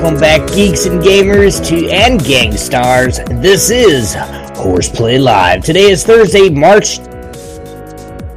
[0.00, 3.18] Welcome back, geeks and gamers, to and gang stars.
[3.42, 4.14] This is
[4.54, 5.64] Horseplay Live.
[5.64, 7.00] Today is Thursday, March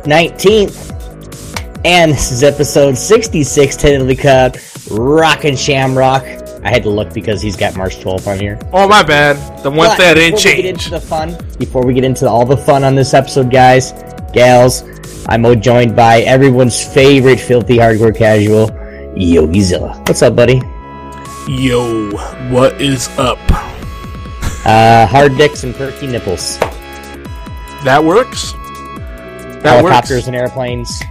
[0.03, 4.57] 19th, and this is episode 66, tentatively cut,
[4.89, 6.23] Rockin' Shamrock.
[6.63, 8.57] I had to look because he's got March 12th on here.
[8.73, 9.61] Oh my bad.
[9.61, 12.03] The one But thing I didn't before we get into the fun, before we get
[12.03, 13.91] into all the fun on this episode, guys,
[14.33, 14.83] gals,
[15.27, 18.69] I'm joined by everyone's favorite filthy hardcore casual,
[19.15, 19.95] Yogizilla.
[20.07, 20.59] What's up, buddy?
[21.47, 22.11] Yo,
[22.49, 23.39] what is up?
[24.63, 26.57] Uh, hard dicks and perky nipples.
[27.83, 28.53] That works.
[29.63, 30.27] That Helicopters works.
[30.27, 31.01] and airplanes.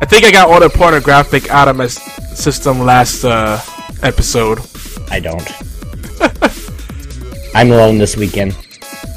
[0.00, 3.58] I think I got all the pornographic out of my system last uh,
[4.02, 4.58] episode.
[5.10, 5.50] I don't.
[7.54, 8.56] I'm alone this weekend.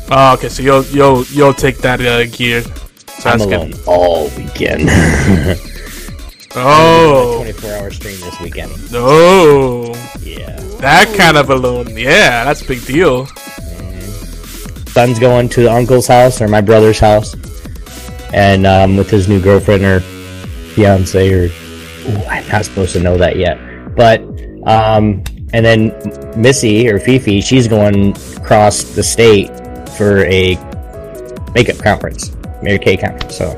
[0.09, 0.49] Oh, okay.
[0.49, 2.63] So you'll you'll you'll take that uh, gear.
[3.19, 3.81] So I'm alone good.
[3.85, 4.89] all weekend.
[6.55, 8.91] Oh 24 hour stream this weekend.
[8.91, 10.59] no, Yeah.
[10.79, 11.97] that kind of balloon.
[11.97, 13.27] Yeah, that's a big deal.
[14.87, 17.33] Son's going to the uncle's house or my brother's house,
[18.33, 20.01] and um, with his new girlfriend or
[20.75, 23.57] fiance or ooh, I'm not supposed to know that yet.
[23.95, 24.19] But
[24.65, 25.23] um,
[25.53, 25.93] and then
[26.35, 29.47] Missy or Fifi, she's going across the state
[29.97, 30.55] for a
[31.55, 33.37] makeup conference, Mary Kay conference.
[33.37, 33.51] So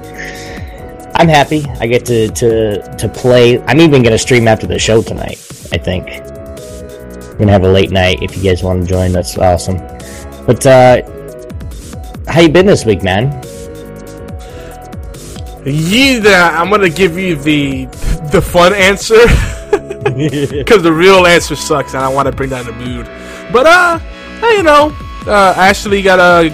[1.15, 1.65] I'm happy.
[1.79, 3.61] I get to to to play.
[3.63, 5.37] I'm even gonna stream after the show tonight.
[5.71, 8.21] I think we're gonna have a late night.
[8.21, 9.77] If you guys want to join, that's awesome.
[10.45, 11.01] But uh,
[12.27, 13.31] how you been this week, man?
[15.65, 17.85] Yeah, I'm gonna give you the
[18.31, 19.15] the fun answer
[20.03, 23.05] because the real answer sucks, and I want to bring down the mood.
[23.53, 23.99] But uh,
[24.41, 24.95] hey, you know,
[25.27, 26.49] uh, Ashley got a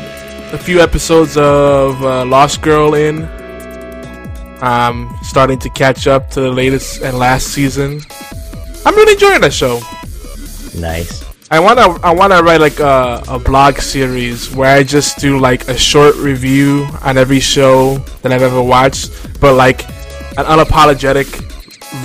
[0.53, 3.38] a few episodes of uh, Lost Girl in.
[4.61, 8.01] Um, starting to catch up to the latest and last season.
[8.85, 9.79] I'm really enjoying that show.
[10.77, 11.23] Nice.
[11.51, 15.67] I wanna I wanna write like a, a blog series where I just do like
[15.67, 19.11] a short review on every show that I've ever watched,
[19.41, 19.83] but like
[20.37, 21.25] an unapologetic,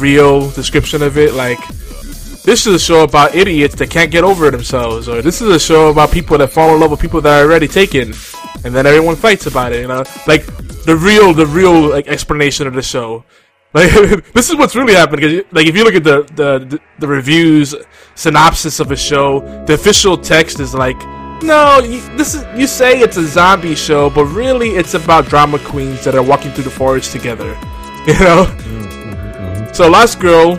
[0.01, 1.35] real description of it.
[1.35, 1.59] Like
[2.45, 5.61] this is a show about idiots that can't get over themselves, or this is a
[5.61, 8.15] show about people that fall in love with people that are already taken,
[8.65, 9.81] and then everyone fights about it.
[9.83, 10.45] You know, like
[10.85, 13.25] the real the real like explanation of the show.
[13.73, 13.91] Like
[14.35, 15.21] this is what's really happening.
[15.23, 17.75] 'cause you- Like if you look at the, the the reviews
[18.15, 20.97] synopsis of a show, the official text is like,
[21.43, 25.59] no, you, this is you say it's a zombie show, but really it's about drama
[25.59, 27.57] queens that are walking through the forest together.
[28.07, 28.45] You know.
[28.45, 29.73] Mm-hmm.
[29.73, 30.59] So Lost Girl,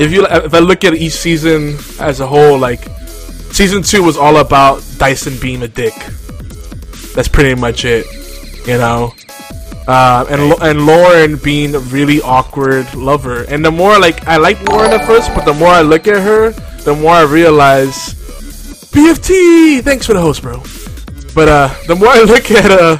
[0.00, 2.82] if you if I look at each season as a whole, like
[3.52, 5.94] season two was all about Dyson being a dick.
[7.14, 8.06] That's pretty much it.
[8.66, 9.14] You know.
[9.86, 14.62] Uh, and and Lauren being a really awkward lover, and the more like I like
[14.68, 16.50] Lauren at first, but the more I look at her,
[16.84, 18.14] the more I realize
[18.92, 19.82] BFT.
[19.82, 20.62] Thanks for the host, bro.
[21.34, 22.96] But uh, the more I look at uh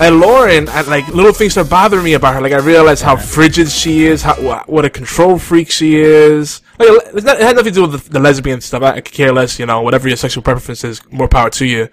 [0.00, 2.40] at Lauren, I, like little things that bother me about her.
[2.40, 4.34] Like I realize how frigid she is, how
[4.66, 6.60] what a control freak she is.
[6.78, 8.82] Like not, it had nothing to do with the, the lesbian stuff.
[8.82, 9.82] I, I care less, you know.
[9.82, 11.88] Whatever your sexual preference is, more power to you.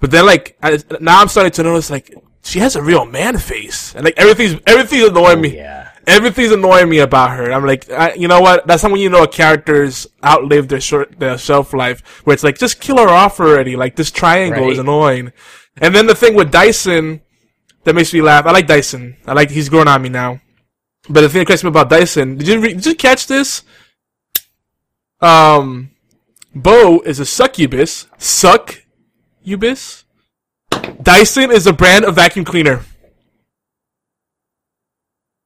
[0.00, 2.14] But then, like I, now, I'm starting to notice like
[2.44, 5.56] she has a real man face, and like everything's everything's annoying me.
[5.56, 5.90] Yeah.
[6.06, 7.50] Everything's annoying me about her.
[7.50, 8.64] I'm like, I, you know what?
[8.68, 12.58] That's when you know a character's outlived their short their shelf life, where it's like,
[12.58, 13.74] just kill her off already.
[13.74, 15.32] Like this triangle is annoying.
[15.78, 17.22] And then the thing with Dyson
[17.86, 18.46] that makes me laugh.
[18.46, 19.16] I like Dyson.
[19.26, 20.40] I like he's growing on me now.
[21.08, 23.62] But the thing that cracks me about Dyson, did you re- did you catch this?
[25.20, 25.90] Um,
[26.54, 28.06] Bo is a succubus.
[29.46, 30.04] Succubus.
[31.02, 32.82] Dyson is a brand of vacuum cleaner.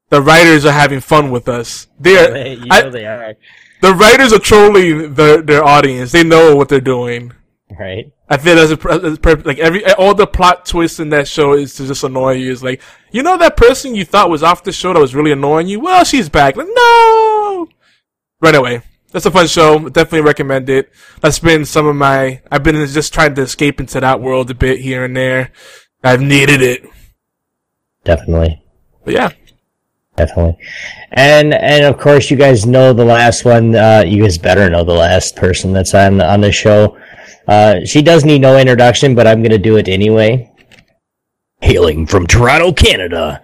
[0.09, 1.87] The writers are having fun with us.
[1.99, 3.35] They're you I- know they are,
[3.83, 6.13] the writers are trolling their their audience.
[6.13, 7.33] They know what they're doing.
[7.79, 8.11] right?
[8.29, 11.29] I feel that's a, that's a perfect, like every all the plot twists in that
[11.29, 12.51] show is to just annoy you.
[12.51, 12.81] Is like
[13.13, 15.79] you know that person you thought was off the show that was really annoying you.
[15.81, 16.57] Well, she's back.
[16.57, 17.69] Like no.
[18.41, 18.81] Right away.
[19.13, 19.89] That's a fun show.
[19.89, 20.91] Definitely recommend it.
[21.21, 22.43] That's been some of my.
[22.51, 25.51] I've been just trying to escape into that world a bit here and there.
[26.03, 26.85] I've needed it.
[28.05, 28.63] Definitely.
[29.05, 29.31] But yeah,
[30.21, 30.59] Definitely.
[31.13, 34.85] And and of course you guys know the last one, uh you guys better know
[34.85, 36.99] the last person that's on on the show.
[37.49, 40.53] Uh she does need no introduction, but I'm gonna do it anyway.
[41.63, 43.41] Hailing from Toronto, Canada.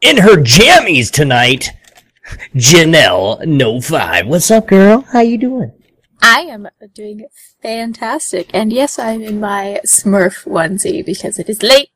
[0.00, 1.70] In her jammies tonight,
[2.54, 4.26] Janel No Five.
[4.26, 5.02] What's up, girl?
[5.12, 5.72] How you doing?
[6.22, 7.26] I am doing
[7.62, 8.50] fantastic.
[8.54, 11.90] And yes, I'm in my Smurf onesie because it is late.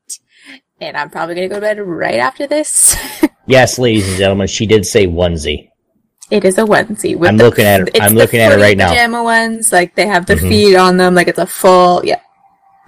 [0.80, 2.96] And I'm probably going to go to bed right after this.
[3.50, 5.70] Yes, ladies and gentlemen, she did say onesie.
[6.30, 7.16] it is a onesie.
[7.16, 8.90] With I'm the- looking at it- it's I'm looking at it right now.
[8.90, 10.48] Pajama ones, like they have the Mhm.
[10.50, 12.20] feet on them, like it's a full, yeah.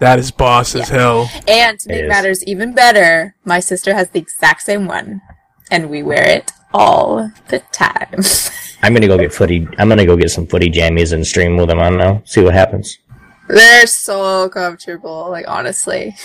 [0.00, 1.30] that is boss as hell.
[1.48, 5.22] And to make matters even better, my sister has the exact same one.
[5.70, 8.22] And we wear it all the time.
[8.82, 9.68] I'm gonna go get footy.
[9.78, 12.22] I'm gonna go get some footy jammies and stream with them on now.
[12.24, 12.98] See what happens.
[13.48, 16.16] They're so comfortable, like honestly.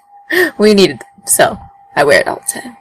[0.58, 1.58] we needed them, so
[1.96, 2.76] I wear it all the time.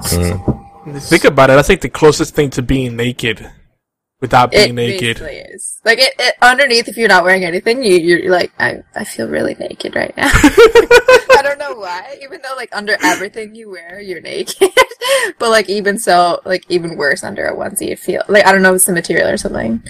[0.00, 1.02] Mm.
[1.02, 1.58] Think about it.
[1.58, 3.50] I think the closest thing to being naked,
[4.20, 5.20] without being It naked.
[5.20, 5.80] is.
[5.84, 9.28] Like it, it underneath, if you're not wearing anything, you you're like, I I feel
[9.28, 10.30] really naked right now.
[10.32, 12.18] I don't know why.
[12.22, 14.70] Even though like under everything you wear, you're naked.
[15.38, 18.62] but like even so, like even worse under a onesie, it feel like I don't
[18.62, 19.82] know if it's the material or something.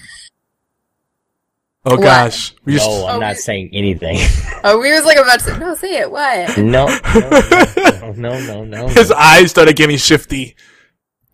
[1.88, 2.02] Oh What?
[2.02, 4.18] gosh, we just No, I'm Oh, not we- saying anything.
[4.64, 6.10] Oh, we was like about to say, no, say it.
[6.10, 6.58] What?
[6.58, 8.88] no, no, no, no, no.
[8.88, 10.56] his eyes started getting shifty.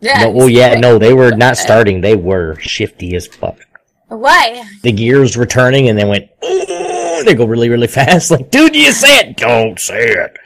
[0.03, 0.25] Yeah.
[0.25, 2.01] No, oh yeah, no, they were not starting.
[2.03, 3.57] They were shifty as fuck.
[4.09, 4.65] Why?
[4.83, 6.29] The gears were turning, and they went.
[6.45, 8.31] "Ooh," They go really, really fast.
[8.31, 9.37] Like, dude, you say it.
[9.37, 10.37] Don't say it,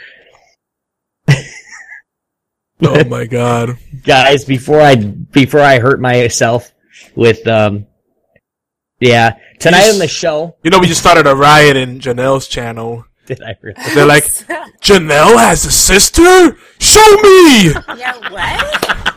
[2.83, 3.79] Oh my god.
[4.05, 4.45] guys.
[4.45, 6.71] Before I before I hurt myself
[7.15, 7.87] with um,
[9.01, 9.39] yeah.
[9.59, 9.95] Tonight Yes.
[9.95, 13.07] on the show, You know, we just started a riot in Janel's channel.
[13.27, 13.81] did I really?
[13.95, 14.25] They're like,
[14.83, 16.57] Janelle has a sister?
[16.79, 17.71] Show me!
[17.97, 19.16] Yeah, what?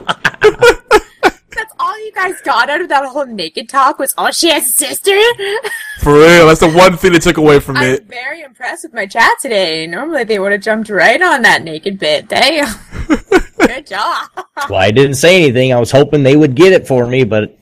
[1.59, 4.65] That's all you guys got out of that whole naked talk was, oh, she has
[4.65, 5.11] a sister?
[6.00, 8.06] For real, that's the one thing they took away from I'm it.
[8.06, 9.85] very impressed with my chat today.
[9.85, 12.29] Normally they would have jumped right on that naked bit.
[12.29, 12.73] Damn.
[13.59, 14.29] Good job.
[14.69, 15.73] Well, I didn't say anything.
[15.73, 17.57] I was hoping they would get it for me, but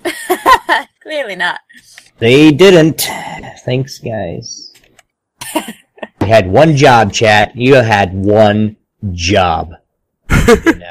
[1.01, 1.59] Clearly not.
[2.19, 3.01] They didn't.
[3.65, 4.73] Thanks, guys.
[5.55, 5.61] you
[6.27, 7.55] had one job, chat.
[7.55, 8.77] You had one
[9.13, 9.71] job.
[10.29, 10.83] Didn't.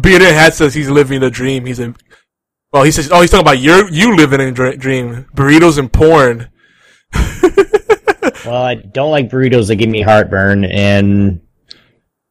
[0.00, 1.66] Bearded Hat says he's living the dream.
[1.66, 1.96] He's in.
[2.72, 5.26] Well, he says, oh, he's talking about your you living in a dream.
[5.34, 6.50] Burritos and porn.
[8.44, 11.40] well, I don't like burritos that give me heartburn, and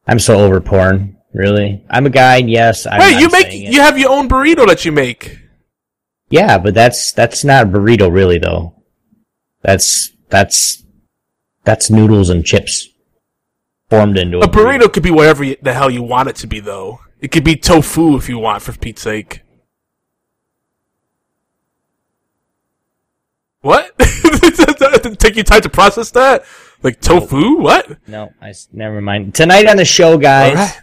[0.06, 1.16] I'm so over porn.
[1.34, 2.36] Really, I'm a guy.
[2.36, 5.38] Yes, I'm, Wait, you make you have your own burrito that you make.
[6.30, 8.82] Yeah, but that's that's not a burrito, really, though.
[9.62, 10.84] That's that's
[11.64, 12.88] that's noodles and chips
[13.90, 16.60] formed into a, A burrito could be whatever the hell you want it to be,
[16.60, 17.00] though.
[17.20, 19.42] It could be tofu if you want, for Pete's sake.
[23.60, 23.92] What?
[23.98, 26.44] It take you time to process that?
[26.82, 27.58] Like tofu?
[27.58, 27.98] What?
[28.06, 29.34] No, I never mind.
[29.34, 30.56] Tonight on the show, guys.
[30.56, 30.80] Alright.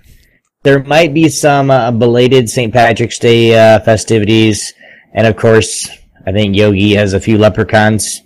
[0.63, 2.74] there might be some uh, belated St.
[2.74, 4.74] Patrick's Day uh, festivities,
[5.13, 5.89] and of course,
[6.25, 8.22] I think Yogi has a few leprechauns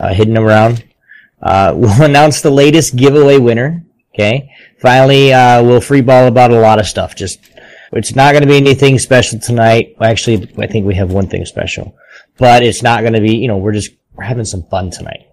[0.00, 0.84] uh, hidden around.
[1.40, 3.84] Uh, we'll announce the latest giveaway winner.
[4.14, 7.14] Okay, finally, uh, we'll freeball about a lot of stuff.
[7.14, 7.38] Just
[7.92, 9.94] it's not going to be anything special tonight.
[10.00, 11.94] Actually, I think we have one thing special,
[12.38, 13.36] but it's not going to be.
[13.36, 15.26] You know, we're just we're having some fun tonight.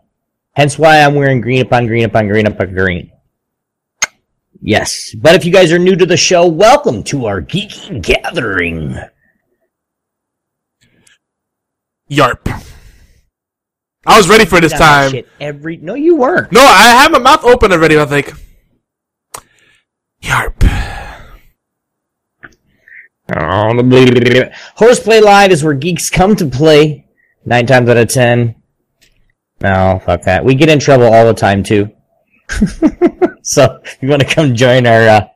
[0.53, 3.11] Hence why I'm wearing green upon green upon green upon green.
[4.61, 5.13] Yes.
[5.13, 8.97] But if you guys are new to the show, welcome to our geeky gathering.
[12.09, 12.63] Yarp.
[14.07, 15.23] I was ready for this time.
[15.39, 16.51] Every no, you weren't.
[16.51, 17.97] No, I had my mouth open already.
[17.97, 18.33] I was like,
[20.21, 20.63] Yarp.
[24.75, 27.07] Horseplay Live is where geeks come to play.
[27.45, 28.55] Nine times out of ten.
[29.61, 30.43] No, fuck that.
[30.43, 31.91] We get in trouble all the time too.
[33.41, 35.27] so if you want to come join our uh,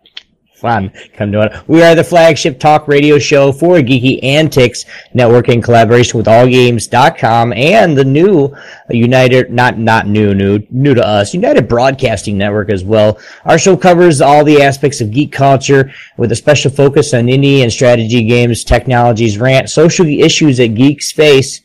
[0.60, 0.92] Fun.
[1.14, 1.54] Come to it.
[1.70, 7.54] We are the flagship talk radio show for Geeky Antics Network in collaboration with AllGames.com
[7.54, 8.54] and the new
[8.90, 13.18] United, not, not new, new, new to us, United Broadcasting Network as well.
[13.46, 17.64] Our show covers all the aspects of geek culture with a special focus on indie
[17.64, 21.62] and strategy games, technologies, rant, social issues that geeks face,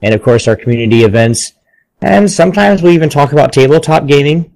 [0.00, 1.54] and of course our community events.
[2.00, 4.52] And sometimes we even talk about tabletop gaming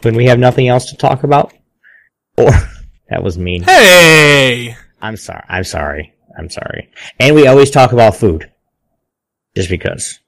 [0.00, 1.52] when we have nothing else to talk about.
[2.40, 2.50] Or
[3.08, 3.62] that was mean.
[3.62, 4.76] Hey!
[5.00, 5.44] I'm sorry.
[5.48, 6.14] I'm sorry.
[6.38, 6.90] I'm sorry.
[7.18, 8.50] And we always talk about food.
[9.56, 10.20] Just because.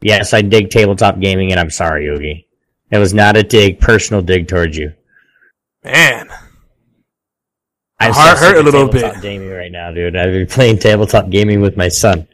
[0.00, 2.46] Yes, I dig tabletop gaming and I'm sorry, Yogi.
[2.90, 4.92] It was not a dig, personal dig towards you.
[5.84, 6.28] Man.
[7.98, 9.22] I'm My heart so hurt a little tabletop bit.
[9.22, 10.16] gaming right now, dude.
[10.16, 12.26] I've been playing tabletop gaming with my son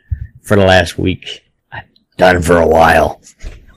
[0.43, 1.45] for the last week.
[1.71, 1.85] I've
[2.17, 3.21] done for a while.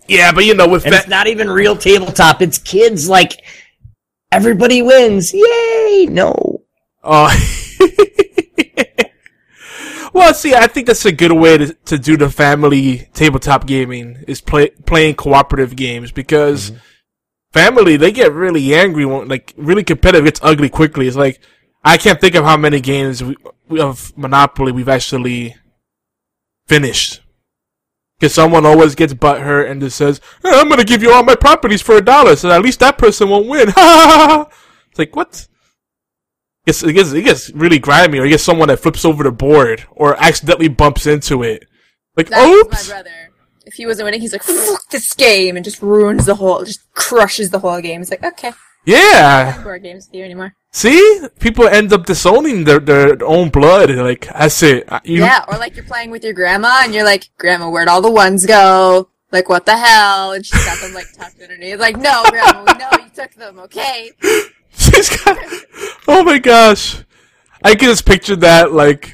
[0.08, 2.42] Yeah, but you know, with And it's not even real tabletop.
[2.42, 3.44] It's kids like
[4.32, 5.34] everybody wins.
[5.34, 6.08] Yay!
[6.10, 6.64] No.
[7.04, 7.30] Oh.
[10.14, 14.24] well, see, I think that's a good way to, to do the family tabletop gaming
[14.28, 16.80] is play, playing cooperative games because mm-hmm.
[17.52, 21.08] family they get really angry when like really competitive gets ugly quickly.
[21.08, 21.40] It's like
[21.84, 23.36] I can't think of how many games we,
[23.68, 25.56] we of Monopoly we've actually
[26.68, 27.22] finished.
[28.22, 31.34] Because someone always gets butthurt and just says, "Eh, "I'm gonna give you all my
[31.34, 35.48] properties for a dollar, so at least that person won't win." it's like what?
[36.68, 39.32] It's, it, gets, it gets really grimy, or you get someone that flips over the
[39.32, 41.66] board or accidentally bumps into it.
[42.16, 42.88] Like, oops!
[42.88, 43.32] my brother.
[43.66, 46.94] If he wasn't winning, he's like, fuck this game, and just ruins the whole, just
[46.94, 48.02] crushes the whole game.
[48.02, 48.54] It's like, okay,
[48.86, 49.64] Yeah!
[49.64, 50.54] board games with you anymore.
[50.72, 51.20] See?
[51.40, 53.90] People end up disowning their, their own blood.
[53.92, 54.92] Like, that's it.
[54.92, 57.88] Uh, You, Yeah, or like you're playing with your grandma, and you're like, Grandma, where'd
[57.90, 59.10] all the ones go?
[59.32, 60.32] Like, what the hell?
[60.34, 61.80] And she's got them like tucked underneath.
[61.80, 64.12] Like, no, Grandma, know you took them, okay?
[64.74, 65.38] She's got,
[66.08, 67.04] oh my gosh.
[67.64, 69.14] I can just picture that, like,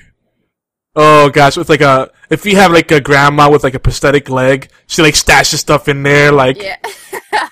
[0.96, 4.30] oh gosh, with like a, if you have like a grandma with like a prosthetic
[4.30, 6.78] leg, she like stashes stuff in there, like, Yeah.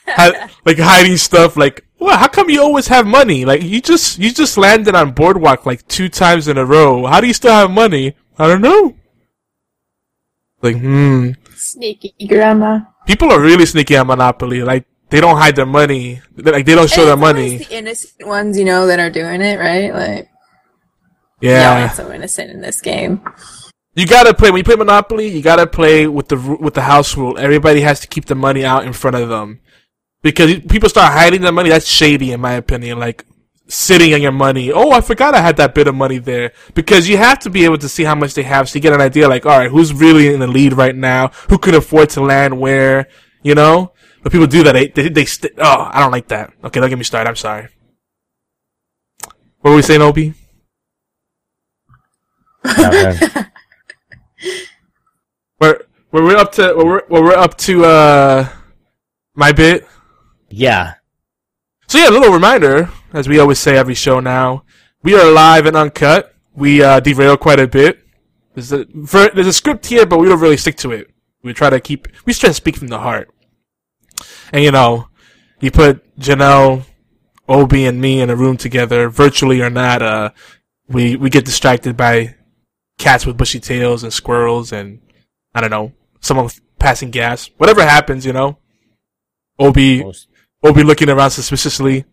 [0.07, 3.45] hi- like hiding stuff, like, well, how come you always have money?
[3.45, 7.05] Like, you just, you just landed on Boardwalk like two times in a row.
[7.05, 8.15] How do you still have money?
[8.37, 8.95] I don't know.
[10.61, 11.31] Like, hmm.
[11.55, 12.81] Sneaky grandma.
[13.07, 14.61] People are really sneaky at Monopoly.
[14.61, 16.21] Like, they don't hide their money.
[16.35, 17.57] Like, they don't show their money.
[17.57, 19.93] the innocent ones, you know, that are doing it, right?
[19.93, 20.29] Like,
[21.41, 21.87] Yeah.
[21.87, 23.21] y'all so innocent in this game.
[23.95, 25.27] You gotta play when you play Monopoly.
[25.27, 27.37] You gotta play with the with the house rule.
[27.37, 29.61] Everybody has to keep the money out in front of them
[30.25, 31.69] because people start hiding their money.
[31.69, 32.97] That's shady, in my opinion.
[32.97, 33.23] Like
[33.67, 34.71] sitting on your money.
[34.71, 37.63] Oh, I forgot I had that bit of money there because you have to be
[37.63, 39.29] able to see how much they have, so you get an idea.
[39.29, 41.27] Like, all right, who's really in the lead right now?
[41.49, 43.07] Who can afford to land where?
[43.43, 43.93] You know.
[44.23, 44.71] But people do that.
[44.71, 46.53] They they, they st- oh, I don't like that.
[46.63, 47.29] Okay, don't get me started.
[47.29, 47.67] I'm sorry.
[49.59, 50.33] What were we saying, Obi?
[55.61, 55.79] We're
[56.11, 58.49] we're we're up to we're we're up to uh
[59.35, 59.87] my bit.
[60.49, 60.95] Yeah.
[61.87, 64.63] So yeah, a little reminder, as we always say every show now,
[65.03, 66.33] we are live and uncut.
[66.55, 67.99] We uh, derail quite a bit.
[68.53, 71.11] There's a ver- there's a script here, but we don't really stick to it.
[71.43, 73.29] We try to keep we try to speak from the heart.
[74.51, 75.09] And you know,
[75.59, 76.85] you put Janel,
[77.47, 80.01] Obi, and me in a room together, virtually or not.
[80.01, 80.29] Uh,
[80.87, 82.35] we we get distracted by
[82.97, 85.01] cats with bushy tails and squirrels and
[85.53, 86.49] I don't know someone
[86.79, 87.49] passing gas.
[87.57, 88.57] Whatever happens, you know.
[89.59, 90.27] Obi Most-
[90.65, 92.05] Obi looking around suspiciously.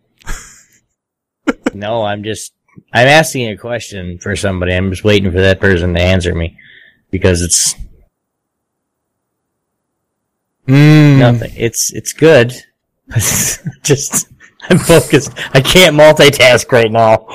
[1.73, 2.53] No, I'm just
[2.93, 4.73] I'm asking a question for somebody.
[4.73, 6.57] I'm just waiting for that person to answer me
[7.11, 7.75] because it's
[10.67, 11.17] Mm.
[11.19, 11.51] nothing.
[11.57, 12.53] It's it's good.
[13.83, 14.27] just
[14.69, 15.31] I'm focused.
[15.53, 17.27] I can't multitask right now.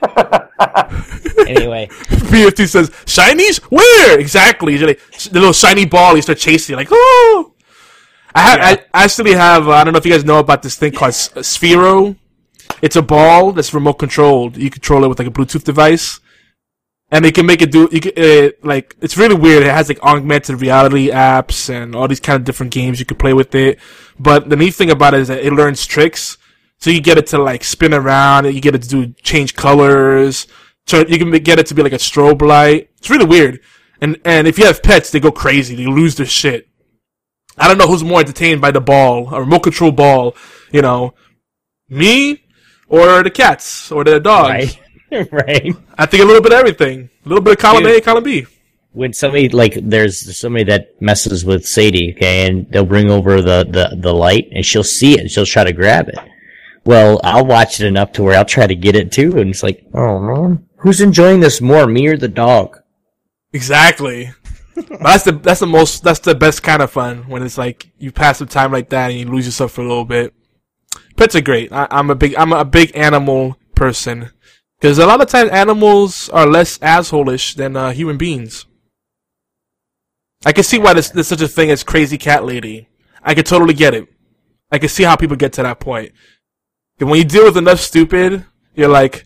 [1.46, 1.88] anyway,
[2.30, 3.58] BFT says, "Shinies?
[3.64, 6.16] Where exactly?" Like, the little shiny ball.
[6.16, 7.53] You start chasing, like, oh.
[8.34, 8.60] I have.
[8.94, 9.68] I actually have.
[9.68, 12.16] Uh, I don't know if you guys know about this thing called S- Sphero.
[12.82, 14.56] It's a ball that's remote controlled.
[14.56, 16.20] You control it with like a Bluetooth device,
[17.10, 17.88] and they can make it do.
[17.92, 19.62] You can, uh, like it's really weird.
[19.62, 23.16] It has like augmented reality apps and all these kind of different games you can
[23.16, 23.78] play with it.
[24.18, 26.36] But the neat thing about it is that it learns tricks.
[26.78, 30.46] So you get it to like spin around, you get it to do change colors.
[30.86, 32.90] So you can get it to be like a strobe light.
[32.98, 33.60] It's really weird.
[34.00, 35.76] And and if you have pets, they go crazy.
[35.76, 36.68] They lose their shit.
[37.58, 40.34] I don't know who's more entertained by the ball, a remote control ball.
[40.72, 41.14] You know,
[41.88, 42.44] me
[42.88, 44.76] or the cats or the dogs.
[45.10, 45.76] right, right.
[45.96, 47.10] I think a little bit of everything.
[47.24, 48.46] A little bit of column A, column B.
[48.92, 53.64] When somebody like there's somebody that messes with Sadie, okay, and they'll bring over the
[53.68, 56.18] the the light, and she'll see it, and she'll try to grab it.
[56.84, 59.62] well, I'll watch it enough to where I'll try to get it too, and it's
[59.64, 62.78] like, oh man, who's enjoying this more, me or the dog?
[63.52, 64.30] Exactly.
[64.74, 67.90] But that's the that's the most that's the best kind of fun when it's like
[67.98, 70.34] you pass some time like that and you lose yourself for a little bit.
[71.16, 71.72] Pets are great.
[71.72, 74.30] I, I'm a big I'm a big animal person
[74.80, 78.66] because a lot of times animals are less assholish than uh, human beings.
[80.44, 82.88] I can see why there's, there's such a thing as crazy cat lady.
[83.22, 84.08] I can totally get it.
[84.70, 86.12] I can see how people get to that point.
[87.00, 89.24] And when you deal with enough stupid, you're like,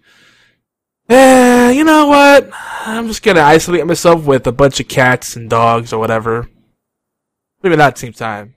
[1.08, 2.50] eh, you know what?
[2.86, 6.48] I'm just gonna isolate myself with a bunch of cats and dogs or whatever.
[7.62, 8.54] Maybe not at the same time.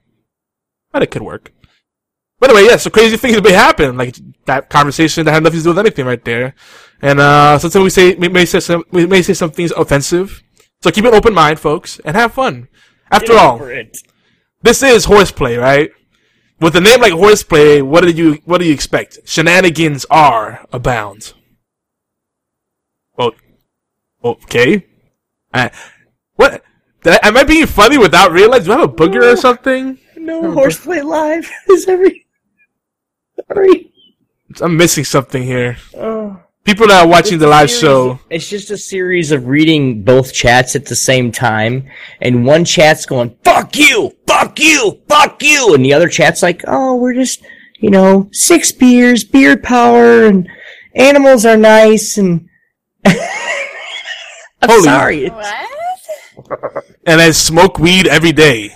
[0.92, 1.52] But it could work.
[2.38, 3.96] By the way, yeah, so crazy things may happen.
[3.96, 4.16] Like
[4.46, 6.54] that conversation that had nothing to do with anything right there.
[7.00, 10.42] And uh sometimes we say we may say some we may say some things offensive.
[10.82, 12.68] So keep an open mind, folks, and have fun.
[13.10, 13.58] After all,
[14.62, 15.90] this is horseplay, right?
[16.60, 19.18] With a name like horseplay, what do you what do you expect?
[19.24, 21.34] Shenanigans are abound.
[23.16, 23.32] Well,
[24.24, 24.86] okay.
[25.52, 25.70] I,
[26.36, 26.62] what?
[27.02, 28.66] Did I, am I being funny without realizing?
[28.66, 29.98] Do I have a booger or something?
[30.16, 32.26] No, oh, Horseplay Live is every.
[33.48, 33.92] Sorry.
[34.60, 35.78] I'm missing something here.
[35.96, 36.38] Oh.
[36.64, 38.20] People that are watching the live show.
[38.30, 41.88] It's just a series of reading both chats at the same time,
[42.20, 46.62] and one chat's going, fuck you, fuck you, fuck you, and the other chat's like,
[46.68, 47.44] oh, we're just,
[47.80, 50.48] you know, six beers, beer power, and
[50.94, 52.48] animals are nice, and.
[53.04, 55.28] I'm Holy- sorry.
[55.28, 56.84] What?
[57.06, 58.70] And I smoke weed every day.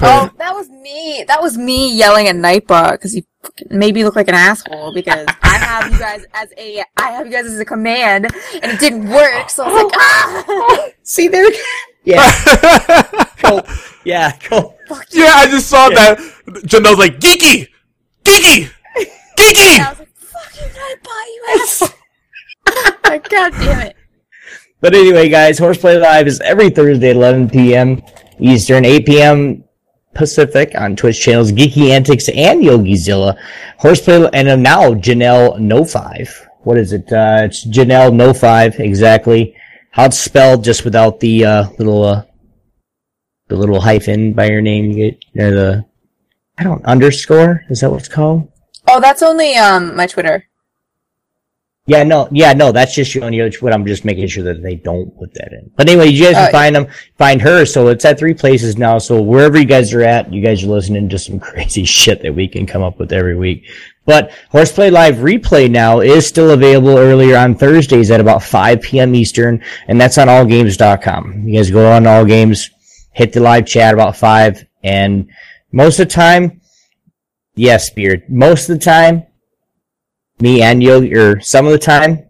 [0.00, 1.24] Oh, that was me.
[1.28, 4.94] That was me yelling at Nightbot because you fucking made me look like an asshole
[4.94, 8.26] because I have you guys as a I have you guys as a command
[8.62, 9.50] and it didn't work.
[9.50, 11.50] So I was like, ah, See there?
[12.04, 12.30] Yeah.
[13.42, 13.62] Cool.
[14.04, 14.78] Yeah, cool.
[15.10, 16.16] yeah, I just saw that.
[16.64, 17.66] Janel's like, geeky!
[18.24, 18.70] Geeky!
[19.36, 19.80] Geeky!
[19.80, 21.88] I was like, fuck you, Nightbot, you asshole.
[23.04, 23.96] God damn it.
[24.80, 28.02] But anyway, guys, Horseplay Live is every Thursday at 11 p.m.
[28.38, 29.64] Eastern, 8 p.m.
[30.14, 33.38] Pacific on Twitch channels Geeky Antics and YogiZilla.
[33.78, 36.48] Horseplay, and now Janel No Five.
[36.64, 37.10] What is it?
[37.12, 39.56] Uh, it's Janel No Five exactly.
[39.90, 42.24] How it's spelled, just without the uh, little uh,
[43.48, 44.90] the little hyphen by your name.
[44.90, 45.84] You get or the
[46.58, 47.64] I don't underscore.
[47.70, 48.50] Is that what it's called?
[48.88, 50.46] Oh, that's only um my Twitter.
[51.86, 54.62] Yeah, no, yeah, no, that's just on your own what I'm just making sure that
[54.62, 55.68] they don't put that in.
[55.76, 56.86] But anyway, you guys can Uh, find them,
[57.18, 57.64] find her.
[57.64, 58.98] So it's at three places now.
[58.98, 62.34] So wherever you guys are at, you guys are listening to some crazy shit that
[62.36, 63.64] we can come up with every week.
[64.04, 69.14] But Horseplay Live replay now is still available earlier on Thursdays at about 5 p.m.
[69.16, 71.48] Eastern, and that's on allgames.com.
[71.48, 72.70] You guys go on all games,
[73.12, 75.28] hit the live chat about five, and
[75.72, 76.60] most of the time,
[77.54, 79.24] yes, Beard, most of the time,
[80.40, 82.28] me and Yogi, or some of the time,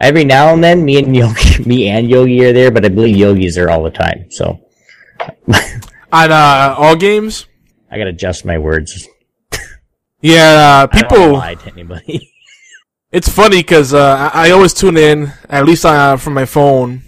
[0.00, 3.16] every now and then, me and Yogi, me and Yogi are there, but I believe
[3.16, 4.30] Yogi's there all the time.
[4.30, 4.60] So
[6.12, 7.46] On uh, all games?
[7.90, 9.06] I gotta adjust my words.
[10.22, 11.32] Yeah, uh, I don't people.
[11.32, 12.30] lie to anybody.
[13.10, 17.00] It's funny because uh, I, I always tune in, at least uh, from my phone,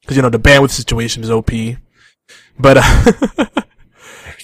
[0.00, 1.52] because you know the bandwidth situation is OP.
[2.58, 3.04] But uh,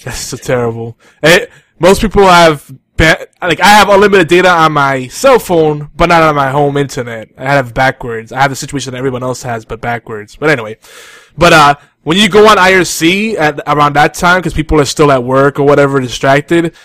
[0.05, 0.97] that's so terrible.
[1.21, 1.47] Eh,
[1.79, 6.23] most people have ba- like I have unlimited data on my cell phone, but not
[6.23, 7.29] on my home internet.
[7.37, 8.31] I have backwards.
[8.31, 10.35] I have the situation that everyone else has, but backwards.
[10.35, 10.77] But anyway,
[11.37, 15.11] but uh, when you go on IRC at around that time, because people are still
[15.11, 16.75] at work or whatever, distracted,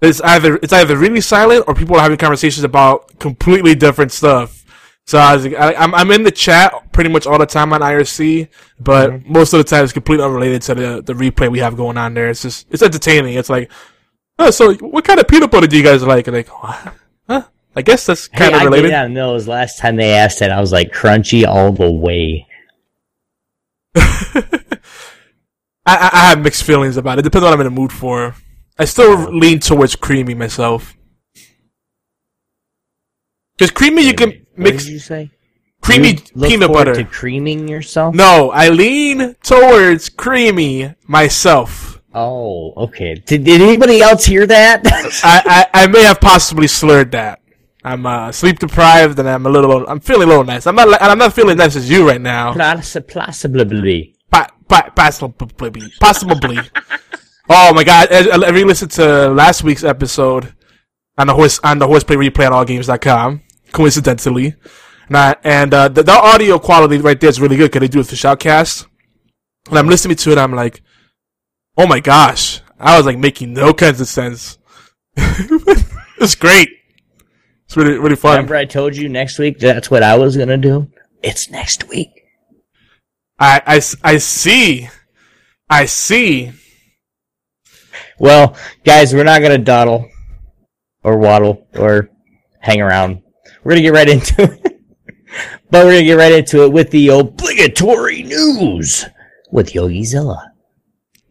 [0.00, 4.64] it's either it's either really silent or people are having conversations about completely different stuff.
[5.06, 7.80] So I was, I, I'm I'm in the chat pretty much all the time on
[7.80, 11.76] IRC, but most of the time it's completely unrelated to the the replay we have
[11.76, 12.30] going on there.
[12.30, 13.34] It's just it's entertaining.
[13.34, 13.70] It's like,
[14.40, 16.26] oh, so what kind of peanut butter do you guys like?
[16.26, 16.48] Like.
[16.48, 16.92] Huh?
[17.76, 18.88] I guess that's kind of I related.
[18.88, 19.30] did not know.
[19.30, 20.50] It was last time they asked that.
[20.50, 22.46] I was like crunchy all the way.
[23.94, 24.52] I,
[25.86, 27.22] I, I have mixed feelings about it.
[27.22, 28.34] Depends on what I'm in the mood for.
[28.78, 30.94] I still lean towards creamy myself.
[33.56, 35.30] Because creamy, you can What mix did you say?
[35.82, 36.94] creamy You peanut butter.
[36.94, 38.14] to creaming yourself.
[38.14, 41.89] No, I lean towards creamy myself.
[42.12, 43.14] Oh, okay.
[43.14, 44.82] Did, did anybody else hear that?
[45.24, 47.40] I, I, I may have possibly slurred that.
[47.84, 49.86] I'm uh, sleep deprived and I'm a little.
[49.88, 50.66] I'm feeling a little nice.
[50.66, 50.88] I'm not.
[50.88, 52.52] li- I'm not feeling nice as you right now.
[52.52, 54.14] Plaus- Plausibly.
[54.30, 55.82] Pa- pa- Possibly.
[55.98, 56.58] Possibly.
[57.48, 58.08] oh my god!
[58.10, 60.52] I, I re-listened to last week's episode
[61.16, 63.42] on the horse on the horseplay replay on allgames.com.
[63.72, 64.56] Coincidentally,
[65.08, 68.00] Nah, and uh, the, the audio quality right there is really good because they do
[68.00, 68.86] it for shoutcast.
[69.68, 70.82] And I'm listening to it, I'm like,
[71.76, 72.60] oh my gosh!
[72.78, 74.58] I was like making no kinds of sense.
[75.16, 76.68] it's great.
[77.66, 78.32] It's really really fun.
[78.32, 80.90] Remember, I told you next week that's what I was gonna do.
[81.22, 82.10] It's next week.
[83.38, 84.88] I I I see.
[85.68, 86.52] I see.
[88.18, 90.08] Well, guys, we're not gonna dawdle
[91.02, 92.10] or waddle or
[92.60, 93.22] hang around.
[93.62, 94.80] We're gonna get right into it.
[95.70, 99.06] but we're gonna get right into it with the obligatory news
[99.50, 100.49] with YogiZilla.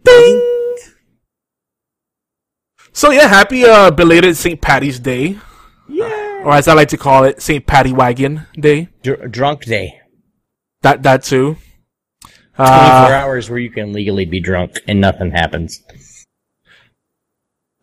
[0.03, 0.75] Ding.
[2.91, 4.59] So yeah, happy uh, belated St.
[4.61, 5.37] Patty's Day,
[5.87, 6.41] Yeah.
[6.43, 7.65] or as I like to call it, St.
[7.65, 8.89] Patty Wagon Day.
[9.03, 9.99] Dr- drunk day.
[10.81, 11.57] That that too.
[12.55, 15.81] 24 Uh, hours where you can legally be drunk and nothing happens.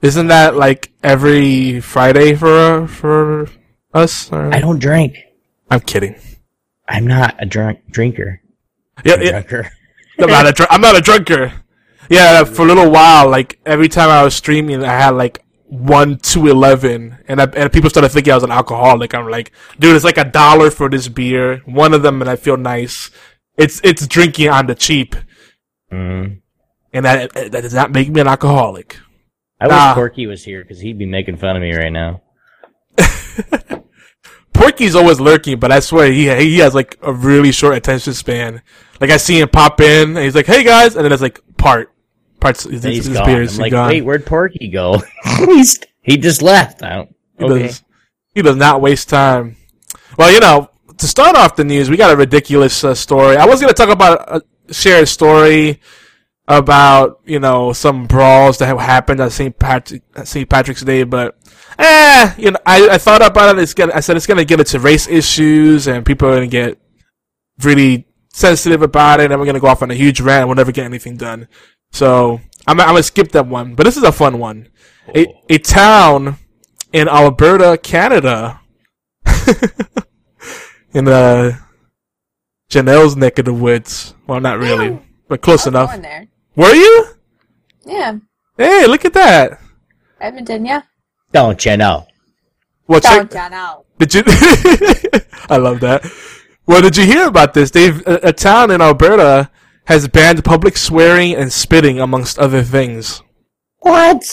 [0.03, 3.49] isn't that like every Friday for uh, for
[3.95, 4.31] us?
[4.33, 5.17] Or- I don't drink.
[5.71, 6.15] I'm kidding.
[6.89, 8.41] I'm not a drunk drinker.
[9.05, 9.71] Yeah, A yeah, drunker.
[10.19, 11.53] I'm not a dr- I'm not a drunker.
[12.09, 16.19] Yeah, for a little while, like every time I was streaming, I had like one
[16.19, 19.15] to eleven, and I, and people started thinking I was an alcoholic.
[19.15, 22.37] I'm like, dude, it's like a dollar for this beer, one of them, and I
[22.37, 23.11] feel nice.
[23.57, 25.17] It's it's drinking on the cheap,
[25.93, 26.41] Mm.
[26.93, 28.99] and that that does not make me an alcoholic.
[29.61, 29.95] I wish Nah.
[29.95, 32.21] Porky was here because he'd be making fun of me right now.
[34.53, 38.63] Porky's always lurking, but I swear he he has like a really short attention span.
[39.01, 41.41] Like I see him pop in, and he's like, "Hey guys," and then it's like
[41.59, 41.93] part
[42.41, 42.65] parts.
[42.65, 43.29] His, He's his gone.
[43.29, 43.89] I'm like, gone.
[43.89, 45.03] wait, where'd Porky go?
[45.39, 46.83] He's, he just left.
[46.83, 47.67] I don't, He okay.
[47.67, 47.85] does.
[48.35, 49.57] He does not waste time.
[50.19, 53.37] Well, you know, to start off the news, we got a ridiculous uh, story.
[53.37, 55.81] I was going to talk about uh, share a story
[56.49, 59.59] about you know some brawls that have happened at St.
[59.59, 60.49] Patrick St.
[60.49, 61.37] Patrick's Day, but
[61.79, 63.63] eh, you know, I, I thought about it.
[63.63, 66.51] It's gonna, I said it's going to get into race issues, and people are going
[66.51, 66.79] to get
[67.63, 70.49] really sensitive about it, and we're going to go off on a huge rant, and
[70.49, 71.49] we'll never get anything done.
[71.93, 74.69] So I'm, I'm going to skip that one, but this is a fun one.
[75.15, 76.37] A, a town
[76.93, 78.61] in Alberta, Canada,
[80.93, 81.53] in uh,
[82.71, 84.15] Janelle's neck of the woods.
[84.27, 85.91] Well, not really, but close I was enough.
[85.91, 86.29] going there.
[86.57, 87.07] Were you?
[87.85, 88.19] Yeah,
[88.57, 89.61] Hey, look at that.
[90.21, 90.65] Edmonton.
[90.65, 90.83] Yeah.
[91.33, 92.07] Don't you know?
[92.89, 93.29] Well, check.
[93.31, 93.85] Don't ya know?
[93.99, 94.23] Did you?
[95.49, 96.11] I love that.
[96.67, 97.71] Well, did you hear about this?
[97.71, 99.51] They've a, a town in Alberta
[99.87, 103.23] has banned public swearing and spitting, amongst other things.
[103.79, 104.25] What?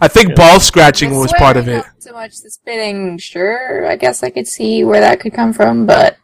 [0.00, 1.76] I think ball scratching The was part of it.
[1.76, 3.18] Not so much the spitting.
[3.18, 6.16] Sure, I guess I could see where that could come from, but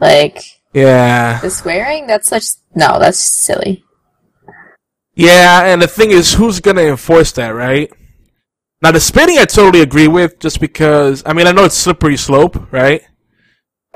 [0.00, 0.42] like
[0.74, 1.40] Yeah.
[1.40, 3.84] the swearing, that's such no, that's silly.
[5.14, 7.90] Yeah, and the thing is, who's gonna enforce that, right?
[8.82, 12.16] Now, the spitting I totally agree with, just because, I mean, I know it's slippery
[12.16, 13.02] slope, right?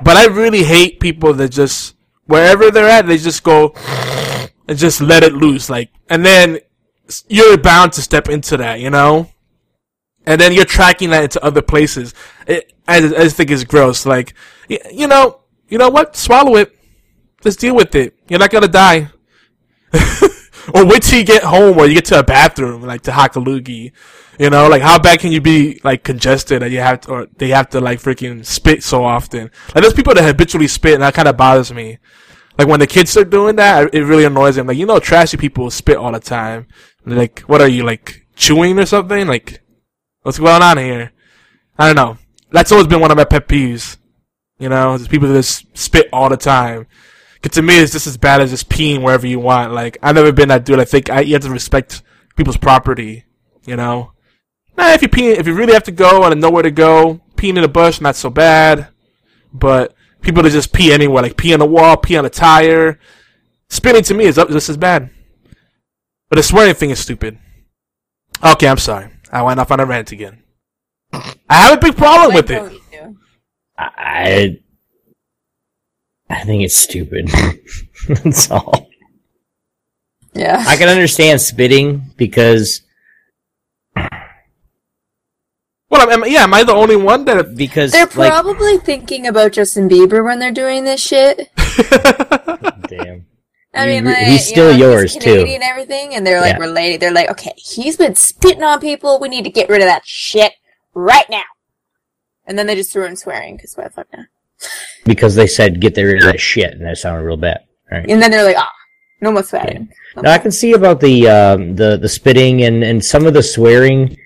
[0.03, 1.96] But I really hate people that just,
[2.27, 3.75] wherever they're at, they just go,
[4.69, 6.59] and just let it loose, like, and then
[7.29, 9.31] you're bound to step into that, you know?
[10.27, 12.15] And then you're tracking that into other places.
[12.49, 14.35] It, I, I just think it's gross, like,
[14.69, 16.17] you know, you know what?
[16.17, 16.77] Swallow it.
[17.43, 18.17] Just deal with it.
[18.29, 19.11] You're not gonna die.
[20.75, 23.93] or wait till you get home or you get to a bathroom, like to Hakalugi.
[24.39, 27.27] You know, like how bad can you be like congested that you have to, or
[27.39, 29.51] they have to like freaking spit so often?
[29.75, 31.99] Like there's people that habitually spit and that kind of bothers me.
[32.59, 34.67] Like when the kids start doing that, it really annoys them.
[34.67, 36.67] Like, you know, trashy people spit all the time.
[37.05, 39.27] Like, what are you, like, chewing or something?
[39.29, 39.63] Like,
[40.23, 41.13] what's going on here?
[41.79, 42.19] I don't know.
[42.51, 43.99] That's always been one of my pet peeves.
[44.59, 46.87] You know, there's people that just spit all the time.
[47.43, 49.73] 'Cause to me, it's just as bad as just peeing wherever you want.
[49.73, 50.81] Like, I've never been that dude.
[50.81, 52.03] I think I, you have to respect
[52.37, 53.25] people's property.
[53.67, 54.13] You know?
[54.77, 57.21] Nah, if you pee, if you really have to go and know where to go,
[57.37, 58.89] peeing in a bush, not so bad.
[59.53, 62.99] But people that just pee anywhere, like pee on a wall, pee on a tire,
[63.71, 65.11] spitting to me is up just as bad.
[66.29, 67.39] But the swearing thing is stupid.
[68.45, 69.11] Okay, I'm sorry.
[69.33, 70.43] I went off on a rant again.
[71.13, 72.63] I have a big problem with it.
[72.63, 73.17] what we do.
[73.79, 74.59] I
[76.29, 77.29] I think it's stupid.
[78.09, 78.89] That's all.
[80.35, 80.63] Yeah.
[80.67, 82.83] I can understand spitting because
[85.97, 87.57] Well, am, yeah, am I the only one that?
[87.57, 91.51] because They're like probably thinking about Justin Bieber when they're doing this shit.
[92.89, 93.27] damn.
[93.75, 95.45] I mean, like, he's you still know, yours, he's too.
[95.47, 96.65] And everything, and they're like Yeah.
[96.65, 97.01] related.
[97.01, 99.19] They're like, okay, he's been spitting on people.
[99.21, 100.53] We need to get rid of that shit
[100.95, 101.43] right now.
[102.47, 104.27] And then they just threw in swearing because why the fuck not?
[105.05, 107.61] Because they said get rid of that shit and that sounded real bad.
[107.91, 108.09] Right.
[108.09, 108.73] And then they're like, ah,
[109.21, 109.91] no more swearing.
[110.17, 113.43] Now I can see about the um, the the spitting and, and some of the
[113.43, 114.17] swearing.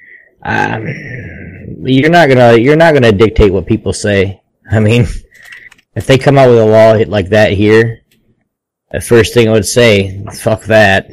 [0.44, 0.86] Um,
[1.82, 4.40] you're not gonna you're not gonna dictate what people say.
[4.70, 5.06] I mean,
[5.94, 8.02] if they come out with a law like that here,
[8.90, 11.08] the first thing I would say, fuck that.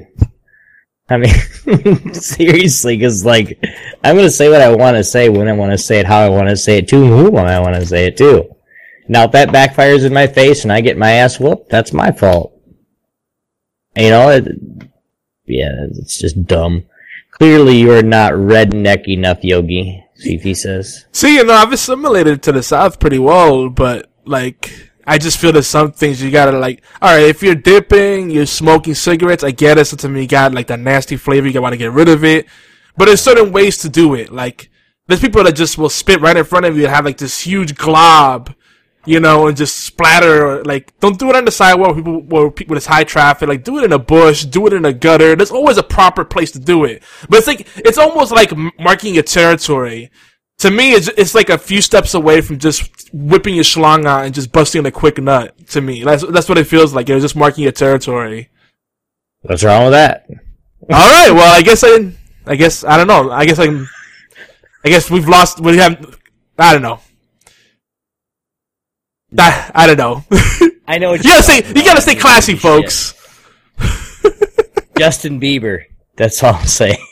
[1.10, 3.64] I mean, seriously, because like
[4.04, 6.20] I'm gonna say what I want to say when I want to say it, how
[6.20, 8.50] I want to say it to whom I want to say it to.
[9.08, 12.12] Now, if that backfires in my face and I get my ass whooped, that's my
[12.12, 12.54] fault.
[13.96, 14.46] You know, it,
[15.46, 16.84] yeah, it's just dumb.
[17.32, 20.04] Clearly, you're not redneck enough, Yogi.
[20.20, 21.06] Fifi says.
[21.12, 24.72] See, you know, I've assimilated to the South pretty well, but like,
[25.06, 26.84] I just feel there's some things you gotta like.
[27.02, 29.44] All right, if you're dipping, you're smoking cigarettes.
[29.44, 29.86] I get it.
[29.86, 31.48] So to me, you got like that nasty flavor.
[31.48, 32.46] You gotta want to get rid of it,
[32.98, 34.32] but there's certain ways to do it.
[34.32, 34.70] Like,
[35.08, 37.40] there's people that just will spit right in front of you and have like this
[37.40, 38.54] huge glob,
[39.08, 40.64] you know, and just splatter.
[40.64, 41.96] Like, don't do it on the sidewalk.
[41.96, 44.74] Where people, where people, with high traffic, like, do it in a bush, do it
[44.74, 45.36] in a gutter.
[45.36, 47.04] There's always a proper place to do it.
[47.30, 50.12] But it's like, it's almost like marking your territory.
[50.60, 54.26] To me, it's, it's like a few steps away from just whipping your schlong out
[54.26, 55.56] and just busting a quick nut.
[55.70, 57.08] To me, that's that's what it feels like.
[57.08, 58.50] You're just marking your territory.
[59.42, 60.26] What's wrong with that?
[60.30, 61.32] All right.
[61.32, 62.12] Well, I guess I,
[62.48, 63.30] I guess I don't know.
[63.30, 63.68] I guess I,
[64.84, 65.60] I guess we've lost.
[65.60, 66.20] We have.
[66.58, 67.02] I don't know.
[69.38, 70.24] I, I don't know.
[70.88, 71.12] I know.
[71.12, 71.62] What you gotta you're stay.
[71.62, 72.04] talking You gotta about.
[72.04, 73.14] stay classy, folks.
[74.98, 75.84] Justin Bieber.
[76.16, 76.98] That's all I'm saying.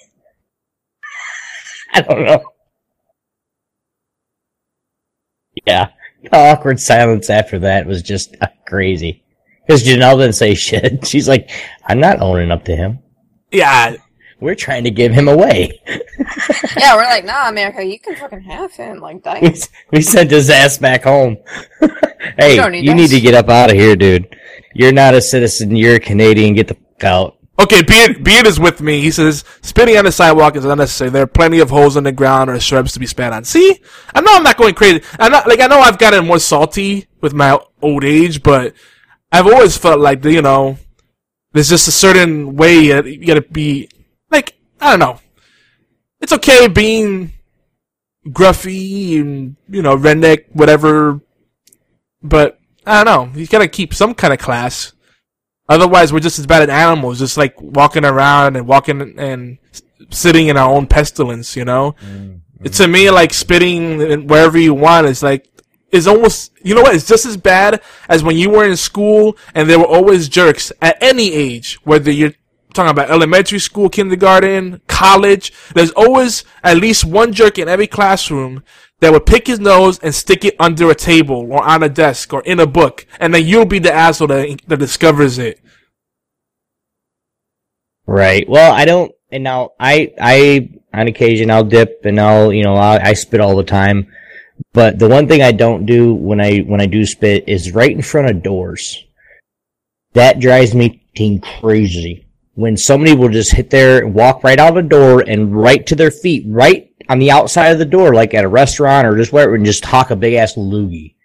[1.93, 2.43] I don't know.
[5.65, 5.89] Yeah.
[6.23, 9.23] The awkward silence after that was just uh, crazy.
[9.65, 11.06] Because Janel didn't say shit.
[11.06, 11.49] She's like,
[11.86, 12.99] I'm not owning up to him.
[13.51, 13.95] Yeah.
[14.39, 15.80] We're trying to give him away.
[16.78, 18.99] Yeah, we're like, nah, America, you can fucking have him.
[18.99, 19.56] Like, we,
[19.91, 21.38] we sent his ass back home.
[22.38, 22.98] Hey, don't need you us.
[22.98, 24.36] need to get up out of here, dude.
[24.74, 25.76] You're not a citizen.
[25.76, 26.54] You're a Canadian.
[26.54, 27.38] Get the fuck out.
[27.58, 29.00] Okay, Beard, Beard is with me.
[29.00, 31.10] He says, spitting on the sidewalk is unnecessary.
[31.10, 33.45] There are plenty of holes in the ground or shrubs to be spat on.
[33.45, 33.82] See?
[34.13, 35.02] I know I'm not going crazy.
[35.17, 38.74] I'm not, like, I know I've gotten more salty with my old age, but
[39.32, 40.78] I've always felt like, you know,
[41.54, 43.88] there's just a certain way you gotta be,
[44.30, 45.21] like, I don't know.
[46.19, 47.32] It's okay being
[48.28, 51.21] gruffy and, you know, redneck, whatever,
[52.27, 53.39] but I don't know.
[53.39, 54.93] You gotta keep some kind of class.
[55.67, 59.57] Otherwise, we're just as bad as animals, just like walking around and walking and
[60.11, 61.95] sitting in our own pestilence, you know?
[62.61, 65.47] It's to me like spitting wherever you want is like,
[65.91, 69.38] is almost, you know what, it's just as bad as when you were in school
[69.53, 72.33] and there were always jerks at any age, whether you're
[72.73, 78.63] talking about elementary school, kindergarten, college, there's always at least one jerk in every classroom
[78.99, 82.34] that would pick his nose and stick it under a table or on a desk
[82.34, 85.62] or in a book, and then you'll be the asshole that, that discovers it.
[88.08, 88.47] Right.
[88.47, 92.75] Well, I don't, and now I, I, on occasion I'll dip and I'll, you know,
[92.75, 94.12] I, I spit all the time.
[94.71, 97.91] But the one thing I don't do when I, when I do spit is right
[97.91, 99.03] in front of doors.
[100.13, 101.03] That drives me
[101.60, 102.27] crazy.
[102.53, 105.95] When somebody will just hit there, walk right out of the door and right to
[105.95, 109.31] their feet, right on the outside of the door, like at a restaurant or just
[109.33, 111.15] wherever, and just talk a big ass loogie.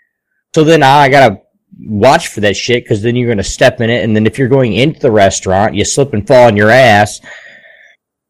[0.55, 1.41] So then I gotta
[1.79, 4.03] watch for that shit because then you're going to step in it.
[4.05, 7.21] And then if you're going into the restaurant, you slip and fall on your ass.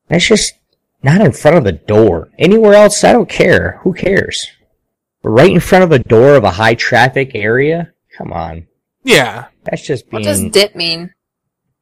[0.09, 0.55] That's just
[1.03, 2.29] not in front of the door.
[2.39, 3.81] Anywhere else, I don't care.
[3.83, 4.47] Who cares?
[5.23, 7.93] But right in front of a door of a high traffic area?
[8.17, 8.67] Come on.
[9.03, 9.47] Yeah.
[9.65, 11.13] That's just What does dip mean?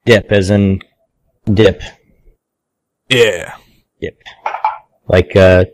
[0.06, 0.80] dip as in
[1.52, 1.82] dip.
[3.08, 3.56] Yeah.
[4.00, 4.22] Dip.
[5.08, 5.64] Like, uh,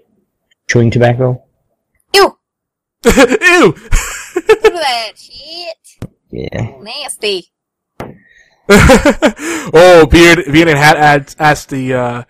[0.69, 1.43] chewing tobacco?
[2.15, 2.39] Ew!
[3.05, 3.75] Ew!
[4.37, 6.09] Look at that shit.
[6.31, 6.77] Yeah.
[6.81, 7.51] Nasty.
[8.69, 12.23] oh, Beard, Beard and Hat asked, asked the, uh,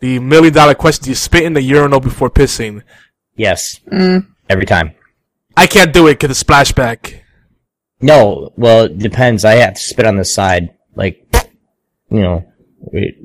[0.00, 2.82] the million dollar question, do you spit in the urinal before pissing?
[3.36, 3.80] Yes.
[3.90, 4.26] Mm.
[4.48, 4.94] Every time.
[5.56, 7.20] I can't do it because of splashback.
[8.00, 9.44] No, well, it depends.
[9.44, 10.74] I have to spit on the side.
[10.94, 11.26] Like,
[12.10, 12.44] you know,
[12.78, 13.18] wait.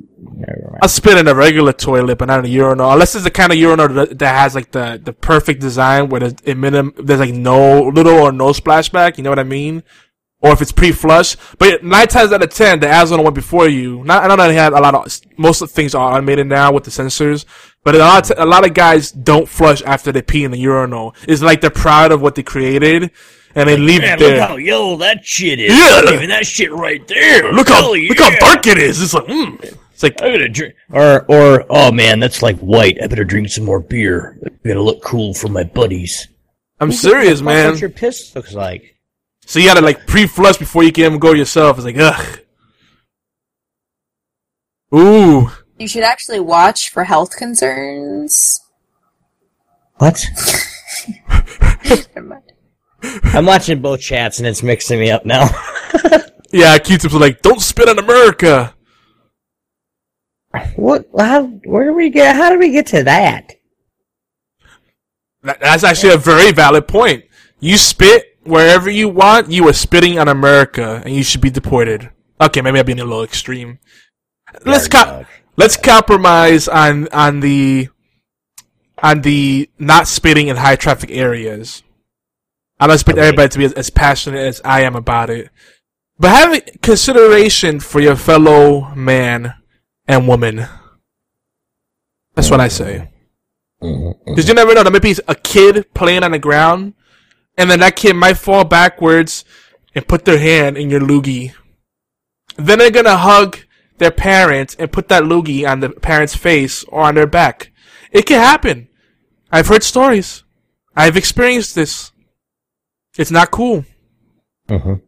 [0.82, 2.92] I spit in a regular toilet, but not in a urinal.
[2.92, 6.22] Unless it's the kind of urinal that, that has like the, the perfect design where
[6.22, 9.18] there's, it minim, there's like no, little or no splashback.
[9.18, 9.84] You know what I mean?
[10.40, 11.38] Or if it's pre-flush.
[11.60, 14.48] But nine times out of ten, the Arizona one before you, not, I know that
[14.48, 17.46] they had a lot of, most of the things are automated now with the sensors,
[17.84, 20.58] but a lot, of, a lot of guys don't flush after they pee in the
[20.58, 21.16] urinal.
[21.28, 23.12] It's like they're proud of what they created,
[23.56, 24.40] and they leave it there.
[24.40, 25.72] Look how yellow that shit is.
[25.72, 26.14] Yeah.
[26.14, 27.52] Even that shit right there.
[27.52, 29.02] Look how, look how dark it is.
[29.02, 29.78] It's like, mm.
[29.92, 30.76] It's like, I gotta drink.
[30.92, 32.98] Or, or, oh man, that's like white.
[33.04, 34.40] I better drink some more beer.
[34.46, 36.28] I gotta look cool for my buddies.
[36.80, 37.72] I'm serious, That's man.
[37.72, 38.98] what your piss looks like.
[39.46, 41.78] So you gotta like pre-flush before you can even go yourself.
[41.78, 42.40] It's like, ugh.
[44.96, 45.52] Ooh.
[45.78, 48.60] You should actually watch for health concerns.
[49.98, 50.26] What?
[53.04, 55.50] I'm watching both chats and it's mixing me up now.
[56.54, 58.76] Yeah, Q-tips are like, don't spit on America.
[60.76, 61.06] What?
[61.18, 61.46] How?
[61.46, 62.36] Where do we get?
[62.36, 63.54] How do we get to that?
[65.44, 67.24] That- That's actually a very valid point.
[67.62, 72.10] You spit wherever you want, you are spitting on America, and you should be deported.
[72.42, 73.80] Okay, maybe I'm being a little extreme.
[74.66, 77.88] Let's co- let's compromise on on the
[79.02, 81.82] on the not spitting in high traffic areas.
[82.82, 83.28] I don't expect Okay.
[83.28, 85.50] everybody to be as, as passionate as I am about it,
[86.18, 89.54] but having consideration for your fellow man
[90.08, 90.66] and woman.
[92.34, 93.10] That's what I say.
[93.84, 94.32] Mm-hmm.
[94.32, 94.82] Because you never know.
[94.84, 96.94] There might be a kid playing on the ground,
[97.56, 99.46] and then that kid might fall backwards
[99.94, 101.54] and put their hand in your loogie.
[102.58, 103.60] Then they're gonna hug
[104.00, 107.72] their parents and put that loogie on the parent's face or on their back.
[108.12, 108.88] It can happen.
[109.52, 110.44] I've heard stories.
[110.96, 112.12] I've experienced this.
[113.18, 113.86] It's not cool.
[114.70, 115.02] Mhm.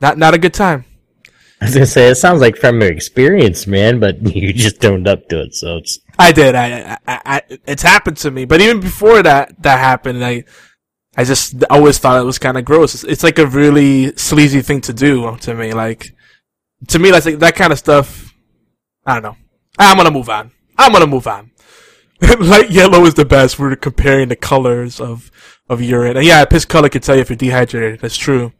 [0.00, 0.84] Not not a good time.
[1.60, 5.06] I was gonna say it sounds like from your experience, man, but you just owned
[5.06, 6.54] up to it, so it's I did.
[6.54, 8.44] I, I, I, it's happened to me.
[8.44, 10.44] But even before that, that happened, I,
[11.16, 12.94] I just always thought it was kind of gross.
[12.94, 15.72] It's, it's like a really sleazy thing to do to me.
[15.72, 16.14] Like,
[16.88, 18.34] to me, that's like that kind of stuff.
[19.06, 19.36] I don't know.
[19.78, 20.50] I'm gonna move on.
[20.76, 21.50] I'm gonna move on.
[22.38, 23.58] Light yellow is the best.
[23.58, 25.30] We're comparing the colors of
[25.72, 28.00] of urine, and yeah, piss color can tell you if you're dehydrated.
[28.00, 28.52] That's true.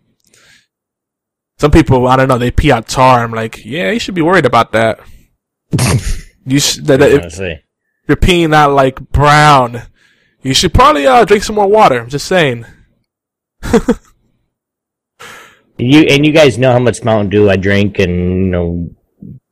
[1.58, 3.22] Some people, I don't know, they pee out tar.
[3.22, 5.00] I'm like, yeah, you should be worried about that.
[6.44, 7.62] you should, that, I that- say.
[8.08, 9.82] you're peeing out like brown.
[10.42, 12.00] You should probably uh, drink some more water.
[12.00, 12.66] I'm just saying.
[15.78, 18.12] You and you guys know how much Mountain Dew I drink, and
[18.46, 18.90] you know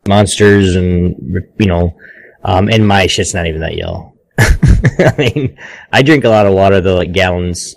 [0.07, 1.16] monsters, and
[1.59, 1.96] you know,
[2.44, 4.10] um, and my shit's not even that yellow.
[4.98, 5.59] I mean,
[5.92, 7.76] I drink a lot of water though, like gallons.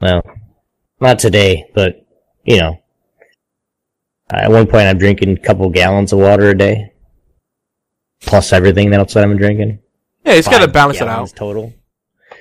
[0.00, 0.22] Well,
[1.00, 2.06] not today, but
[2.44, 2.82] you know,
[4.30, 6.92] at one point I'm drinking a couple gallons of water a day,
[8.20, 9.80] plus everything else that I'm drinking.
[10.24, 11.30] Yeah, it's got to balance it out.
[11.34, 11.72] Total.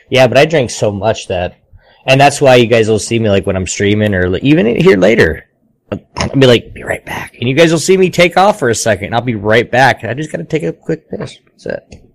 [0.09, 1.57] Yeah, but I drink so much that,
[2.05, 4.97] and that's why you guys will see me like when I'm streaming or even here
[4.97, 5.43] later.
[5.89, 8.69] I'll be like, be right back, and you guys will see me take off for
[8.69, 9.13] a second.
[9.13, 10.03] I'll be right back.
[10.03, 11.39] I just gotta take a quick piss.
[11.45, 12.06] That's it.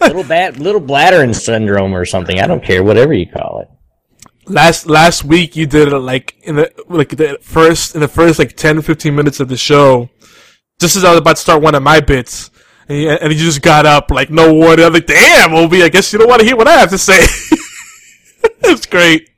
[0.00, 2.40] Little bad, little bladder syndrome or something.
[2.40, 3.68] I don't care, whatever you call it.
[4.46, 8.38] Last last week you did it like in the like the first in the first
[8.38, 10.10] like 10 15 minutes of the show.
[10.80, 12.50] Just as I was about to start one of my bits,
[12.88, 14.84] and you, and you just got up like no water.
[14.84, 16.98] I'm like, damn, Obi, I guess you don't want to hear what I have to
[16.98, 17.18] say.
[18.64, 19.30] it's great.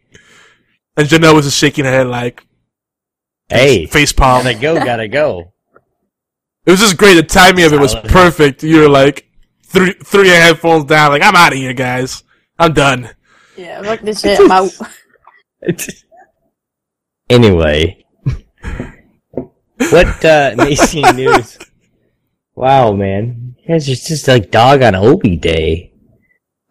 [0.97, 2.43] And Janel was just shaking her head like
[3.49, 4.45] Hey, face palm.
[4.45, 5.53] gotta go, gotta go.
[6.67, 7.15] It was just great.
[7.15, 8.63] The timing of it was perfect.
[8.63, 9.29] You were like
[9.75, 11.11] three three headphones down.
[11.11, 12.23] Like I'm out of here, guys.
[12.59, 13.11] I'm done.
[13.57, 14.41] Yeah, fuck this shit.
[14.49, 14.71] My
[17.29, 18.05] anyway,
[19.77, 21.59] what uh, Macy news?
[22.55, 25.93] Wow, man, you guys are just like dog on Obi Day.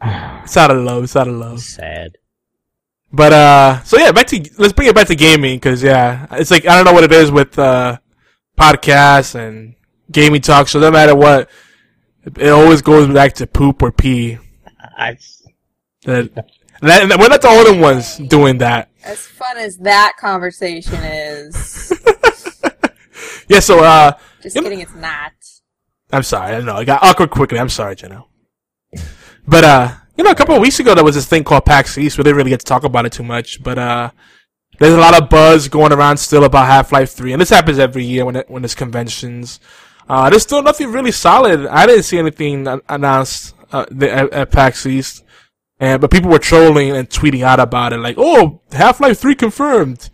[0.44, 1.06] It's out of love.
[1.06, 1.62] It's out of love.
[1.62, 2.18] Sad.
[3.14, 6.52] But uh, so yeah, back to let's bring it back to gaming because yeah, it's
[6.52, 7.98] like I don't know what it is with uh
[8.60, 9.76] podcasts and
[10.12, 10.68] gaming talk.
[10.68, 11.50] So no matter what,
[12.26, 14.38] it always goes back to poop or pee.
[14.98, 15.18] I,
[16.06, 16.34] That,
[16.82, 18.90] that, and we're not the only ones doing that.
[19.04, 21.92] as fun as that conversation is,
[23.50, 23.60] Yeah.
[23.60, 24.64] So uh, just Yep.
[24.64, 24.80] kidding.
[24.82, 25.32] It's not.
[26.12, 26.50] I'm sorry.
[26.54, 26.76] I don't know.
[26.76, 27.60] I got awkward quickly.
[27.60, 28.24] I'm sorry, Jenna.
[29.48, 31.98] But uh, you know, a couple of weeks ago there was this thing called PAX
[31.98, 32.18] East.
[32.18, 34.12] We didn't really get to talk about it too much, but uh,
[34.80, 37.80] there's a lot of buzz going around still about Half Life Three, and this happens
[37.80, 39.60] every year when it, when there's conventions.
[40.08, 41.66] Uh, there's still nothing really solid.
[41.68, 45.24] I didn't see anything announced uh, at, at PAX East,
[45.80, 49.36] and but people were trolling and tweeting out about it, like, "Oh, Half Life Three
[49.36, 50.10] confirmed."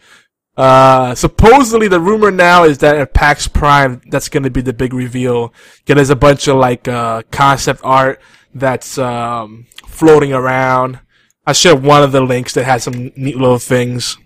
[0.60, 4.94] Uh, supposedly the rumor now is that at PAX Prime, that's gonna be the big
[4.94, 5.54] reveal.
[5.88, 8.20] Yeah, there's a bunch of like, uh, concept art
[8.54, 11.00] that's, um, floating around.
[11.48, 14.18] I shared one of the links that had some neat little things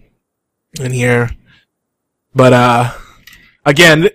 [0.80, 1.30] in here.
[2.34, 2.94] But, uh,
[3.64, 4.10] again,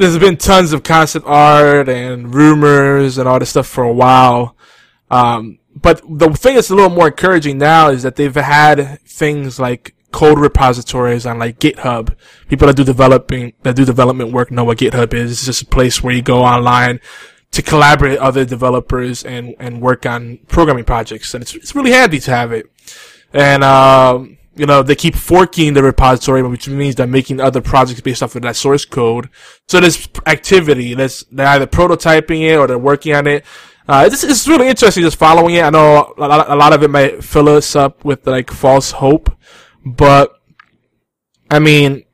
[0.00, 4.56] there's been tons of concept art and rumors and all this stuff for a while.
[5.10, 9.60] Um, but the thing that's a little more encouraging now is that they've had things
[9.60, 12.16] like code repositories on like GitHub.
[12.48, 15.32] People that do developing, that do development work know what GitHub is.
[15.32, 17.00] It's just a place where you go online
[17.50, 21.34] to collaborate with other developers and, and work on programming projects.
[21.34, 22.72] And it's, it's really handy to have it.
[23.34, 28.00] And, um, you know, they keep forking the repository, which means they're making other projects
[28.00, 29.28] based off of that source code.
[29.68, 30.94] So there's activity.
[30.94, 33.44] There's, they're either prototyping it or they're working on it.
[33.88, 35.62] Uh, it's, it's really interesting just following it.
[35.62, 38.90] I know a lot, a lot of it might fill us up with like false
[38.90, 39.30] hope,
[39.84, 40.32] but
[41.50, 42.04] I mean,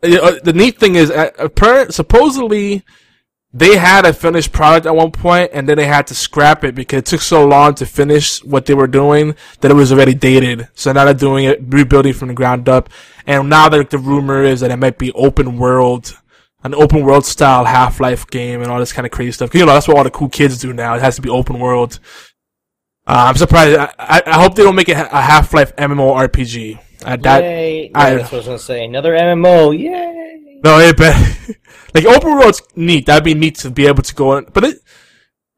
[0.00, 2.84] the neat thing is, uh, apparent, supposedly
[3.54, 6.74] they had a finished product at one point and then they had to scrap it
[6.74, 10.14] because it took so long to finish what they were doing that it was already
[10.14, 10.68] dated.
[10.74, 12.88] So now they're doing it, rebuilding from the ground up.
[13.26, 16.18] And now the, the rumor is that it might be open world,
[16.64, 19.54] an open world style Half-Life game and all this kind of crazy stuff.
[19.54, 20.94] You know, that's what all the cool kids do now.
[20.94, 21.98] It has to be open world.
[23.06, 23.78] Uh, I'm surprised.
[23.78, 26.78] I, I, I hope they don't make it a Half-Life MMORPG.
[27.04, 27.90] Uh, that, Yay!
[27.94, 28.84] I- Yeah, that's what I was gonna say.
[28.84, 29.76] Another MMO.
[29.78, 30.60] Yay!
[30.64, 31.16] No, it bet.
[31.94, 33.06] like open world's neat.
[33.06, 34.78] That'd be neat to be able to go in, but it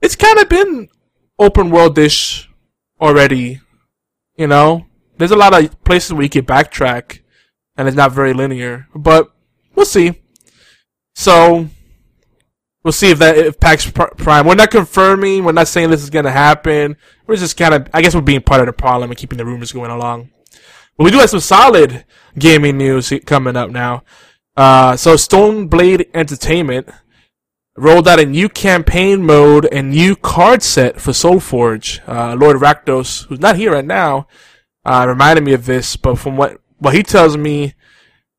[0.00, 0.88] it's kind of been
[1.38, 2.48] open world-ish
[3.00, 3.60] already.
[4.36, 4.86] You know,
[5.18, 7.20] there's a lot of places where you can backtrack,
[7.76, 8.88] and it's not very linear.
[8.94, 9.30] But
[9.74, 10.20] we'll see.
[11.14, 11.68] So
[12.82, 14.46] we'll see if that if PAX Prime.
[14.46, 15.44] We're not confirming.
[15.44, 16.96] We're not saying this is gonna happen.
[17.26, 17.88] We're just kind of.
[17.92, 20.30] I guess we're being part of the problem and keeping the rumors going along.
[20.96, 22.04] But we do have some solid
[22.38, 24.04] gaming news coming up now.
[24.56, 26.88] Uh, so Stoneblade Entertainment
[27.76, 32.00] rolled out a new campaign mode and new card set for SolForge.
[32.08, 34.28] Uh, Lord Rakdos, who's not here right now,
[34.84, 37.74] uh, reminded me of this, but from what, what he tells me,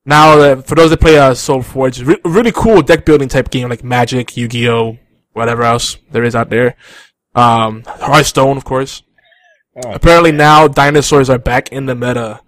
[0.06, 3.68] now that for those that play uh, SolForge, re- really cool deck building type game
[3.70, 4.98] like Magic, Yu-Gi-Oh,
[5.34, 6.76] whatever else there is out there.
[7.34, 9.04] Um, Hearthstone, of course.
[9.84, 12.42] Apparently now dinosaurs are back in the meta.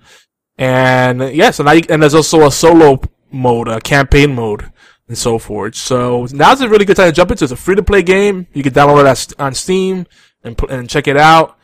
[0.58, 3.02] And yeah, so now you, and there's also a solo
[3.32, 4.72] mode, a campaign mode,
[5.08, 5.76] and so forth.
[5.76, 7.44] So now's a really good time to jump into.
[7.44, 8.48] It's a free to play game.
[8.54, 10.08] You can download it at- on Steam
[10.44, 11.58] and and check it out.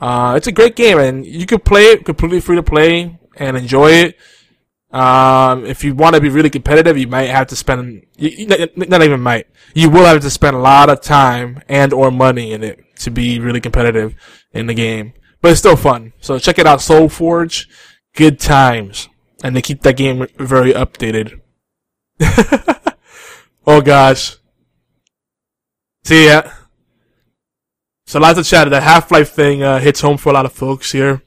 [0.00, 3.56] Uh, it's a great game, and you can play it completely free to play and
[3.56, 4.18] enjoy it.
[4.92, 8.68] Um, if you want to be really competitive, you might have to spend, you, you-
[8.76, 12.52] not even might, you will have to spend a lot of time and or money
[12.52, 14.14] in it to be really competitive
[14.56, 15.12] in the game.
[15.40, 16.12] But it's still fun.
[16.20, 17.66] So check it out, SolForge.
[18.14, 19.08] Good times.
[19.44, 21.40] And they keep that game very updated.
[23.66, 24.36] oh gosh.
[26.04, 26.42] See ya.
[28.06, 28.70] So lots of chatter.
[28.70, 31.22] The Half-Life thing, uh, hits home for a lot of folks here.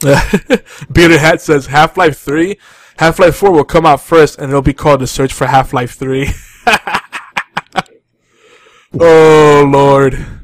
[0.00, 2.58] Bearded Hat says Half-Life 3.
[2.98, 6.28] Half-Life 4 will come out first and it'll be called The Search for Half-Life 3.
[9.00, 10.35] oh lord.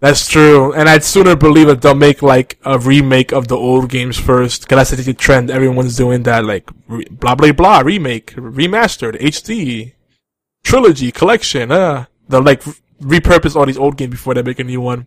[0.00, 3.90] That's true, and I'd sooner believe that they'll make like a remake of the old
[3.90, 5.50] games first, because that's the trend.
[5.50, 9.92] Everyone's doing that, like re- blah blah blah remake, remastered, HD,
[10.64, 11.70] trilogy, collection.
[11.70, 15.06] Uh, they'll like re- repurpose all these old games before they make a new one.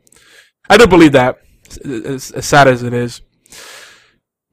[0.70, 1.40] I don't believe that,
[1.84, 3.22] as, as sad as it is.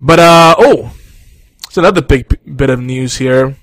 [0.01, 0.93] But uh oh,
[1.66, 3.57] it's another big p- bit of news here.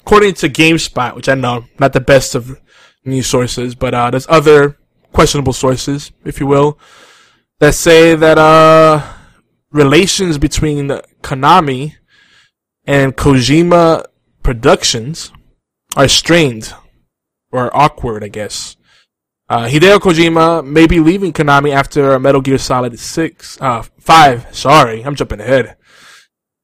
[0.00, 2.60] According to GameSpot, which I know not the best of
[3.06, 4.78] news sources, but uh, there's other
[5.12, 6.78] questionable sources, if you will,
[7.60, 9.02] that say that uh
[9.70, 10.88] relations between
[11.22, 11.96] Konami
[12.86, 14.04] and Kojima
[14.42, 15.30] Productions
[15.96, 16.72] are strained
[17.52, 18.76] or awkward, I guess.
[19.48, 25.02] Uh, Hideo Kojima may be leaving Konami after Metal Gear Solid 6, uh, 5, sorry,
[25.02, 25.76] I'm jumping ahead.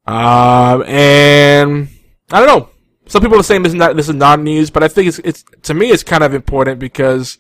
[0.07, 1.89] Um, and
[2.31, 2.71] I don't know.
[3.07, 5.19] Some people are saying this is not, this is not news, but I think it's,
[5.21, 7.39] it's, to me, it's kind of important because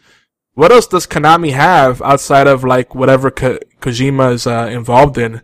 [0.54, 5.36] what else does Konami have outside of like whatever Ko- Kojima is uh, involved in?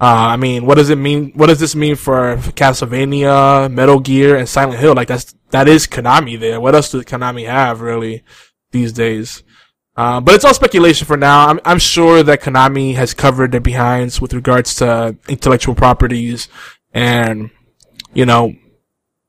[0.00, 1.32] Uh, I mean, what does it mean?
[1.34, 4.94] What does this mean for Castlevania, Metal Gear, and Silent Hill?
[4.94, 6.60] Like that's that is Konami there.
[6.60, 8.24] What else does Konami have really
[8.72, 9.44] these days?
[9.94, 11.46] Uh, but it's all speculation for now.
[11.46, 16.48] I'm I'm sure that Konami has covered their behinds with regards to intellectual properties
[16.92, 17.50] and
[18.12, 18.54] you know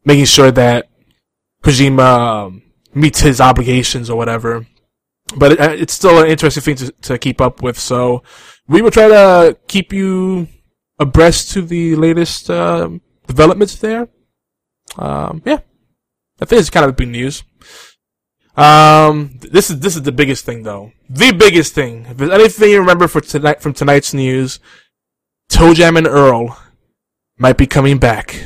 [0.06, 0.90] making sure that
[1.64, 2.64] Kojima um,
[2.96, 4.66] meets his obligations or whatever
[5.36, 7.78] but it, uh, it's still an interesting thing to, to keep up with.
[7.80, 8.24] So
[8.68, 10.48] we will try to keep you
[11.00, 14.08] abreast to the latest um, developments there.
[14.98, 15.60] Um, yeah,
[16.40, 17.44] I think it's kind of big news.
[18.56, 20.92] Um, this is this is the biggest thing though.
[21.10, 22.06] The biggest thing.
[22.06, 24.60] If there's anything you remember for tonight from tonight's news,
[25.50, 26.58] Toe Jam and Earl
[27.38, 28.46] might be coming back.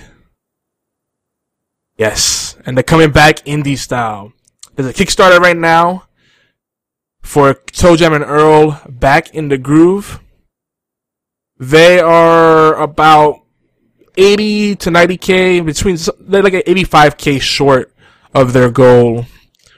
[1.97, 4.31] Yes, and they're coming back indie style.
[4.75, 6.06] There's a Kickstarter right now
[7.27, 10.21] for Toe Jam and Earl back in the groove.
[11.59, 13.41] They are about
[14.15, 17.93] 80 to 90k between, they're like 85k short
[18.33, 19.25] of their goal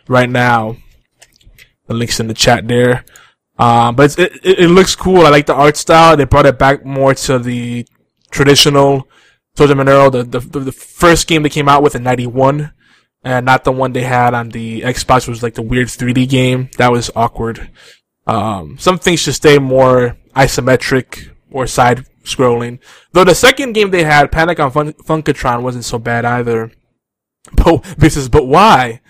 [0.08, 0.78] right now.
[1.88, 3.04] The link's in the chat there.
[3.58, 5.26] Um, but it, it, it looks cool.
[5.26, 6.16] I like the art style.
[6.16, 7.88] They brought it back more to the
[8.30, 9.08] traditional
[9.56, 12.74] Toe Jam and Earl, the, the, the first game they came out with in 91
[13.24, 16.70] and not the one they had on the Xbox, was like the weird 3D game.
[16.78, 17.70] That was awkward.
[18.28, 22.80] Um, some things should stay more isometric or side scrolling.
[23.12, 26.72] Though the second game they had, Panic on Fun- Funkotron, wasn't so bad either.
[27.54, 29.02] But this is but why?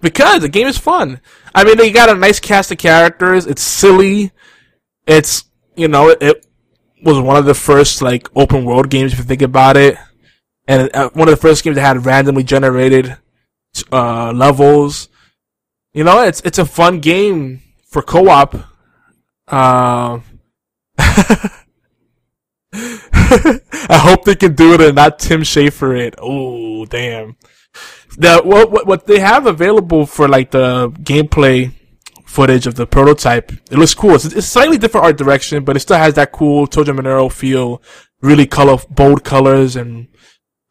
[0.00, 1.20] Because the game is fun.
[1.54, 3.46] I mean, they got a nice cast of characters.
[3.46, 4.32] It's silly.
[5.06, 5.44] It's
[5.74, 6.46] you know it, it
[7.02, 9.96] was one of the first like open world games if you think about it,
[10.66, 13.16] and uh, one of the first games that had randomly generated
[13.92, 15.08] uh, levels.
[15.92, 18.54] You know, it's it's a fun game for co-op.
[19.48, 20.20] Uh,
[23.88, 26.14] I hope they can do it and not Tim Schafer it.
[26.18, 27.36] Oh, damn.
[28.18, 31.72] The what, what what they have available for like the gameplay
[32.24, 34.14] footage of the prototype, it looks cool.
[34.14, 37.82] It's, it's slightly different art direction, but it still has that cool Tojo Monero feel.
[38.22, 40.08] Really color, bold colors and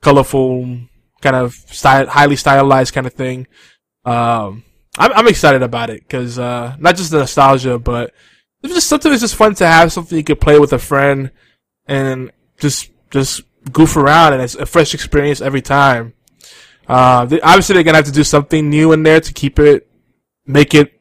[0.01, 0.79] colorful,
[1.25, 1.57] kind of
[2.07, 3.47] highly stylized kind of thing.
[4.05, 4.63] Um,
[4.95, 8.13] I'm, I'm excited about it because uh, not just the nostalgia, but
[8.61, 11.31] it's just something that's just fun to have, something you could play with a friend
[11.87, 16.13] and just just goof around, and it's a fresh experience every time.
[16.87, 19.89] Uh, they, obviously, they're gonna have to do something new in there to keep it,
[20.45, 20.93] make it,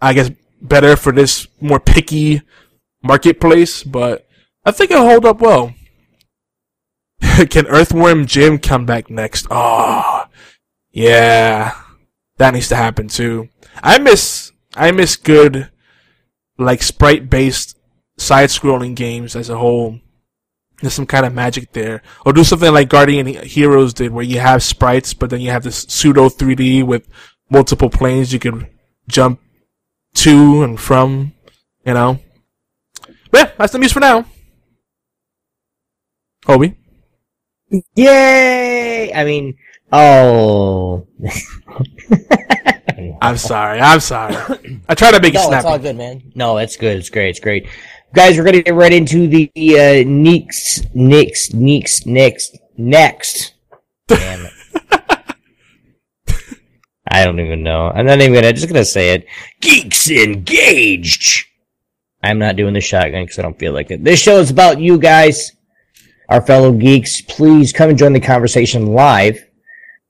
[0.00, 0.30] I guess,
[0.62, 2.40] better for this more picky
[3.02, 3.84] marketplace.
[3.84, 4.26] But
[4.64, 5.74] I think it'll hold up well.
[7.50, 9.46] Can Earthworm Jim come back next?
[9.50, 10.24] Oh,
[10.90, 11.74] yeah,
[12.36, 13.48] that needs to happen too.
[13.82, 15.70] I miss I miss good
[16.58, 17.78] like sprite based
[18.16, 20.00] side scrolling games as a whole.
[20.80, 22.02] There's some kind of magic there.
[22.24, 25.64] Or do something like Guardian Heroes did where you have sprites, but then you have
[25.64, 27.08] this pseudo 3D with
[27.50, 28.68] multiple planes you can
[29.08, 29.40] jump
[30.14, 31.32] to and from,
[31.84, 32.20] you know.
[33.30, 34.26] But yeah, that's the news for now.
[36.46, 36.76] Obi?
[37.94, 39.12] Yay!
[39.12, 39.56] I mean,
[39.92, 41.06] oh.
[43.20, 43.80] I'm sorry.
[43.80, 44.34] I'm sorry.
[44.88, 45.56] I try to make it no, snappy.
[45.56, 46.32] it's all good, man.
[46.34, 46.96] No, it's good.
[46.96, 47.30] It's great.
[47.30, 47.66] It's great.
[48.14, 53.54] Guys, we're gonna get right into the uh, next, next, next, next, next.
[54.06, 54.52] Damn it.
[57.10, 57.90] I don't even know.
[57.94, 58.48] I'm not even gonna.
[58.48, 59.26] I'm just gonna say it.
[59.60, 61.46] Geeks engaged.
[62.22, 64.02] I'm not doing the shotgun because I don't feel like it.
[64.02, 65.52] This show is about you guys,
[66.28, 67.20] our fellow geeks.
[67.22, 69.44] Please come and join the conversation live.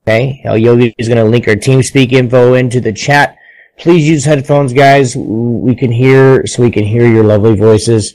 [0.07, 3.37] Okay, El Yogi is going to link our TeamSpeak info into the chat.
[3.79, 5.15] Please use headphones, guys.
[5.17, 8.15] We can hear, so we can hear your lovely voices.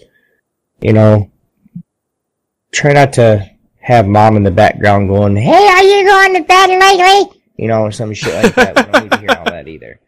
[0.81, 1.31] You know,
[2.71, 3.49] try not to
[3.79, 7.83] have mom in the background going, "Hey, are you going to bed lately?" You know,
[7.83, 8.75] or some shit like that.
[8.75, 9.99] we don't need to hear all that either.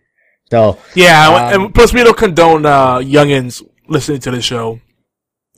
[0.50, 4.80] So Yeah, Um, and plus we don't condone uh, youngins listening to the show.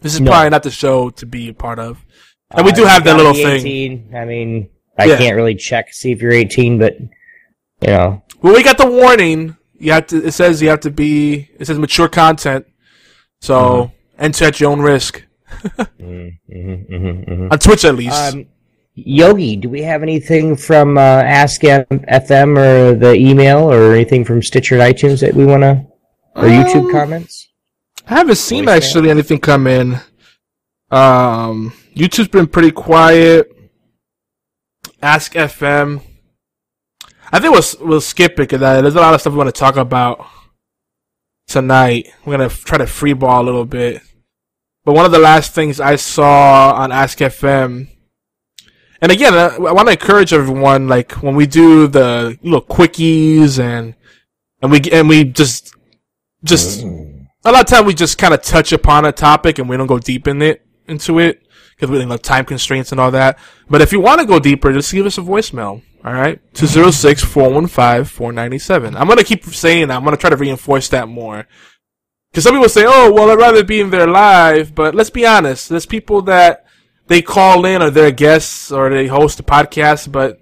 [0.01, 0.31] This is No.
[0.31, 2.05] probably not the show to be a part of.
[2.51, 3.59] And we uh, do have you that little be thing.
[3.61, 4.15] 18.
[4.15, 5.17] I mean, I Yeah.
[5.17, 9.55] can't really check see if you're 18, but you know, Well, we got the warning.
[9.79, 10.25] You have to.
[10.25, 11.49] It says you have to be.
[11.59, 12.65] It says mature content.
[13.41, 14.23] So Mm-hmm.
[14.23, 15.23] enter at your own risk.
[15.99, 17.51] mhm.
[17.51, 18.33] On Twitch, at least.
[18.33, 18.45] Um,
[18.95, 24.41] Yogi, do we have anything from uh, Ask FM or the email or anything from
[24.41, 25.85] Stitcher and iTunes that we want to,
[26.35, 27.47] or YouTube Um, comments?
[28.07, 28.75] I haven't seen voicemail.
[28.77, 29.97] actually anything come in.
[30.89, 33.51] Um, YouTube's been pretty quiet.
[35.01, 36.03] Ask FM.
[37.31, 39.53] I think we'll we'll skip it because uh, there's a lot of stuff we want
[39.53, 40.23] to talk about
[41.47, 42.13] tonight.
[42.23, 44.03] We're gonna try to freeball a little bit.
[44.85, 47.87] But one of the last things I saw on Ask FM,
[49.01, 52.61] and again, uh, I, I want to encourage everyone, like when we do the little
[52.61, 53.95] quickies and
[54.61, 55.75] and we and we just
[56.43, 57.27] just mm.
[57.43, 59.87] a lot of time we just kind of touch upon a topic and we don't
[59.87, 61.46] go deep in it into it
[61.77, 63.39] because we have time constraints and all that.
[63.69, 65.83] But if you want to go deeper, just give us a voicemail.
[66.03, 68.95] All right, 206-415-497.
[68.95, 69.97] I'm gonna keep saying that.
[69.97, 71.47] I'm gonna try to reinforce that more.
[72.31, 75.25] Because some people say, "Oh, well, I'd rather be in there live," but let's be
[75.25, 75.69] honest.
[75.69, 76.65] There's people that
[77.07, 80.39] they call in or they're guests or they host a podcast, but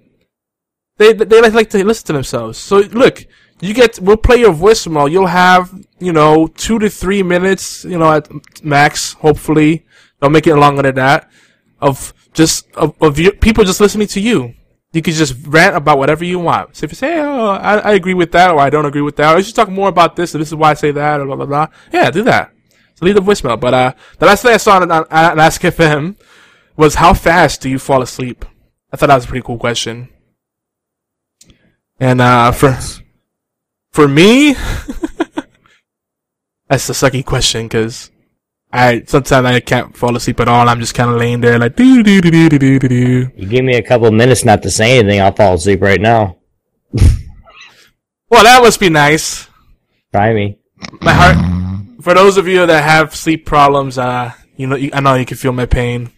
[0.98, 2.58] they they like like to listen to themselves.
[2.58, 3.24] So look,
[3.60, 5.10] you get we'll play your voicemail.
[5.10, 8.28] You'll have you know two to three minutes, you know at
[8.62, 9.14] max.
[9.14, 9.85] Hopefully,
[10.20, 11.30] don't make it longer than that.
[11.80, 14.54] Of just of, of you, people just listening to you.
[14.92, 16.76] You can just rant about whatever you want.
[16.76, 19.16] So if you say, "Oh, I, I agree with that," or "I don't agree with
[19.16, 21.20] that," or "You should talk more about this," and this is why I say that,
[21.20, 21.66] or blah blah blah.
[21.92, 22.52] Yeah, do that.
[22.94, 23.60] So leave the voicemail.
[23.60, 26.16] But uh, the last thing I saw on, on, on Ask FM
[26.76, 28.44] was how fast do you fall asleep?
[28.92, 30.08] I thought that was a pretty cool question.
[32.00, 32.78] And uh, for
[33.90, 34.54] for me,
[36.68, 38.10] that's a sucky question because
[38.72, 40.68] I sometimes I can't fall asleep at all.
[40.68, 43.30] I'm just kind of laying there like do do do do do do do.
[43.34, 46.36] You give me a couple minutes not to say anything, I'll fall asleep right now.
[46.92, 49.48] well, that must be nice.
[50.12, 50.58] Try me.
[51.00, 51.36] My heart.
[52.02, 55.26] For those of you that have sleep problems, uh, you know, you, I know you
[55.26, 56.10] can feel my pain.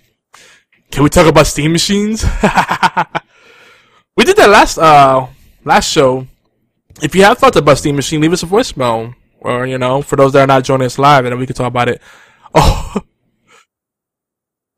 [0.90, 2.24] Can we talk about steam machines?
[4.16, 5.26] we did that last uh
[5.64, 6.26] last show.
[7.02, 9.14] If you have thoughts about steam machine, leave us a voicemail.
[9.40, 11.68] Or you know, for those that are not joining us live, and we can talk
[11.68, 12.02] about it
[12.54, 12.94] Oh,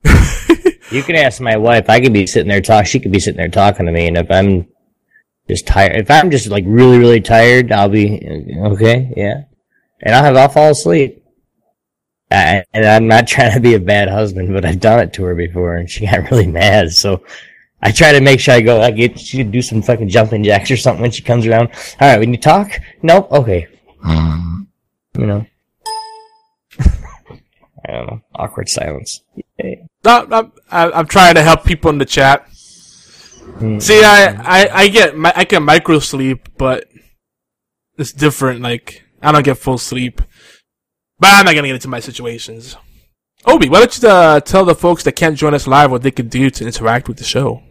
[0.91, 1.89] You can ask my wife.
[1.89, 2.87] I could be sitting there talking.
[2.87, 4.67] She could be sitting there talking to me, and if I'm
[5.49, 8.21] just tired, if I'm just like really, really tired, I'll be
[8.57, 9.13] okay.
[9.17, 9.43] Yeah,
[10.01, 11.23] and I'll have I'll fall asleep.
[12.33, 15.25] Uh, and I'm not trying to be a bad husband, but I've done it to
[15.25, 16.91] her before, and she got really mad.
[16.91, 17.23] So
[17.83, 18.81] I try to make sure I go.
[18.81, 21.69] I get she could do some fucking jumping jacks or something when she comes around.
[22.01, 23.69] All right, when you talk, nope, okay.
[25.17, 25.47] You know,
[27.91, 28.21] I don't know.
[28.35, 29.23] Awkward silence.
[29.59, 29.87] Yay.
[30.05, 32.47] I'm, I'm trying to help people in the chat.
[32.53, 36.89] See, I, I, I get I get micro sleep, but
[37.99, 38.61] it's different.
[38.61, 40.23] Like I don't get full sleep.
[41.19, 42.77] But I'm not gonna get into my situations.
[43.45, 46.11] Obi, why don't you uh, tell the folks that can't join us live what they
[46.11, 47.63] could do to interact with the show?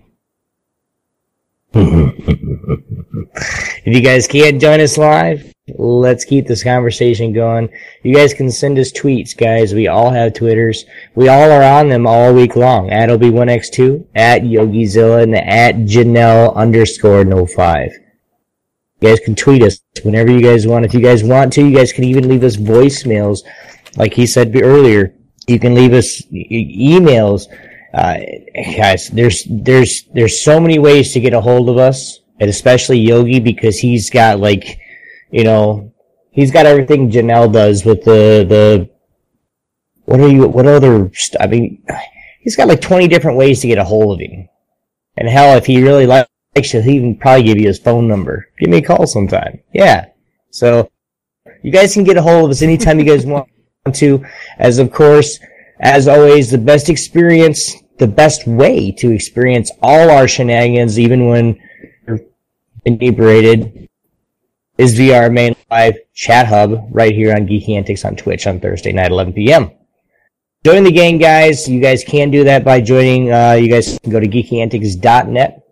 [3.86, 7.70] If you guys can't join us live, let's keep this conversation going.
[8.04, 9.74] You guys can send us tweets, guys.
[9.74, 10.86] We all have Twitters.
[11.16, 12.90] We all are on them all week long.
[12.92, 17.92] At Obi1X2, at YogiZilla, and at Janel underscore no five.
[19.02, 20.86] You guys can tweet us whenever you guys want.
[20.86, 23.40] If you guys want to, you guys can even leave us voicemails.
[23.96, 25.14] Like he said earlier,
[25.48, 27.48] you can leave us e- emails.
[27.94, 28.20] Uh,
[28.76, 33.00] guys, there's, there's, there's so many ways to get a hold of us, and especially
[33.00, 34.80] Yogi because he's got like,
[35.32, 35.94] you know,
[36.32, 38.90] he's got everything Janel does with the, the,
[40.06, 41.84] what are you, what other, I mean,
[42.42, 44.50] he's got like 20 different ways to get a hold of him.
[45.18, 48.50] And hell, if he really likes you, he can probably give you his phone number.
[48.60, 49.60] Give me a call sometime.
[49.74, 50.08] Yeah.
[50.50, 50.90] So,
[51.62, 53.50] you guys can get a hold of us anytime you guys want
[53.94, 54.26] to.
[54.58, 55.40] As of course,
[55.80, 61.60] as always, the best experience, the best way to experience all our shenanigans, even when
[62.08, 62.22] you're
[62.86, 63.89] inebriated,
[64.80, 68.62] is via our main live chat hub right here on Geeky Antics on Twitch on
[68.62, 69.72] Thursday night, 11 p.m.
[70.66, 71.68] Join the gang, guys.
[71.68, 73.32] You guys can do that by joining.
[73.32, 75.64] Uh, you guys can go to geekyantics.net.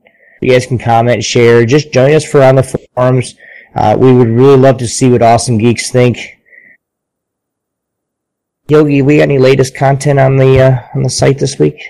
[0.42, 1.66] You guys can comment, share.
[1.66, 3.36] Just join us for on the forums.
[3.74, 6.38] Uh, we would really love to see what awesome geeks think.
[8.68, 11.82] Yogi, we got any latest content on the uh, on the site this week?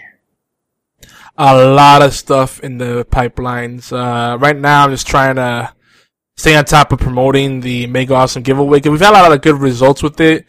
[1.39, 3.93] a lot of stuff in the pipelines.
[3.93, 5.72] Uh, right now, I'm just trying to
[6.38, 8.80] stay on top of promoting the Mega Awesome giveaway.
[8.80, 10.46] 'cause we've had a lot of good results with it,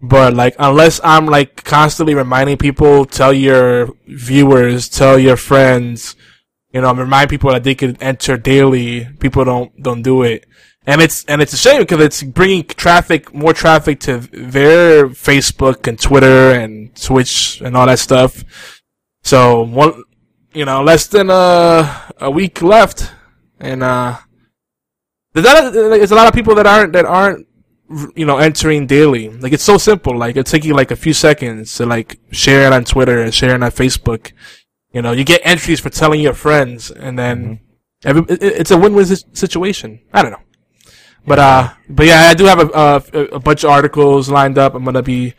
[0.00, 6.14] but like unless I'm like constantly reminding people, tell your viewers, tell your friends,
[6.72, 9.08] you know, remind people that they could enter daily.
[9.20, 10.46] People don't don't do it.
[10.86, 15.88] And it's and it's a shame because it's bringing traffic, more traffic to their Facebook
[15.88, 18.44] and Twitter and Twitch and all that stuff.
[19.24, 20.04] So one,
[20.54, 23.10] you know, less than a a week left,
[23.58, 24.18] and uh,
[25.36, 27.46] there's a, lot of, there's a lot of people that aren't that aren't
[28.14, 29.28] you know entering daily.
[29.28, 30.16] Like it's so simple.
[30.16, 33.54] Like it's taking like a few seconds to like share it on Twitter and share
[33.54, 34.32] it on Facebook.
[34.92, 37.60] You know, you get entries for telling your friends, and then
[38.02, 40.00] every, it, it's a win-win situation.
[40.10, 40.42] I don't know.
[41.26, 44.74] But uh, but yeah, I do have a, a a bunch of articles lined up.
[44.74, 45.34] I'm gonna be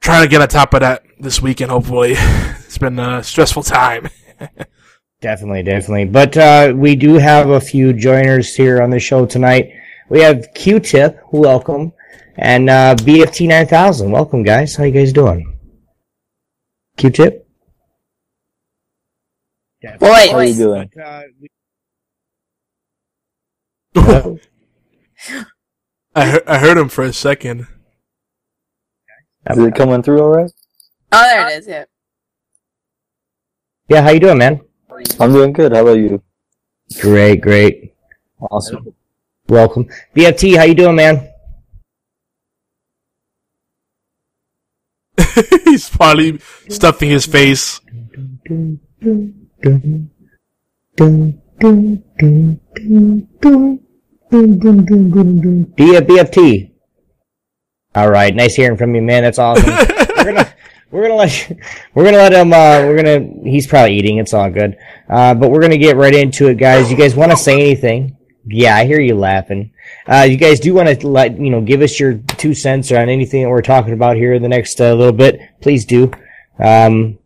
[0.00, 1.70] trying to get on top of that this weekend.
[1.70, 4.08] Hopefully, it's been a stressful time.
[5.20, 6.04] Definitely, definitely.
[6.04, 9.72] But uh, we do have a few joiners here on the show tonight.
[10.08, 11.92] We have Q-Tip, welcome,
[12.36, 14.76] and uh, BFT nine thousand, welcome, guys.
[14.76, 15.58] How you guys doing?
[16.96, 17.46] Q-Tip.
[19.98, 20.90] Boy, How you doing?
[26.14, 27.66] I heard, I heard him for a second.
[29.50, 30.50] Is it coming through all right?
[31.10, 31.66] Oh, there it is.
[31.66, 31.84] Yeah.
[33.88, 34.60] Yeah, how you doing, man?
[35.20, 35.72] I'm doing good.
[35.72, 36.22] How about you?
[37.00, 37.94] Great, great.
[38.40, 38.94] Awesome.
[39.48, 40.56] Welcome, BFT.
[40.56, 41.28] How you doing, man?
[45.64, 46.38] He's probably
[46.68, 47.80] stuffing his face.
[47.86, 48.78] B-
[55.76, 56.70] BFT.
[57.94, 59.22] All right, nice hearing from you, man.
[59.24, 59.70] That's awesome.
[59.70, 60.54] we're gonna
[60.90, 61.52] we're gonna let
[61.94, 62.52] we're gonna let him.
[62.52, 63.20] Uh, we're gonna.
[63.44, 64.18] He's probably eating.
[64.18, 64.76] It's all good.
[65.08, 66.90] Uh, but we're gonna get right into it, guys.
[66.90, 68.16] You guys want to say anything?
[68.46, 69.72] Yeah, I hear you laughing.
[70.06, 73.10] Uh, you guys do want to let you know, give us your two cents on
[73.10, 75.38] anything that we're talking about here in the next uh, little bit.
[75.60, 76.10] Please do.
[76.58, 77.18] Um,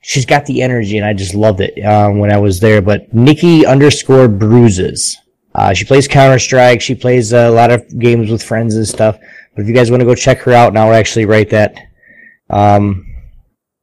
[0.01, 2.81] she's got the energy and I just loved it um, when I was there.
[2.81, 5.19] But Nikki underscore bruises.
[5.55, 6.81] Uh, she plays Counter Strike.
[6.81, 9.19] She plays a lot of games with friends and stuff.
[9.55, 11.77] But if you guys want to go check her out, and I'll actually write that.
[12.49, 13.07] Um,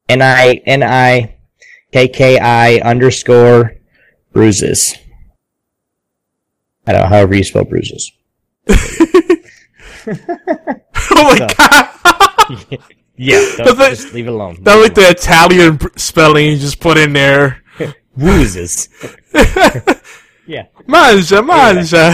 [0.10, 1.36] N I N I
[1.92, 3.76] K K I underscore
[4.32, 4.96] bruises.
[6.88, 8.12] I don't know, however you spell bruises.
[11.10, 12.80] Oh my god.
[13.20, 14.60] Yeah, That's don't, like- just leave it alone.
[14.62, 17.64] That like the Italian spelling you just put in there.
[18.16, 18.90] Bruises.
[20.46, 22.14] yeah, Mangia, mangia.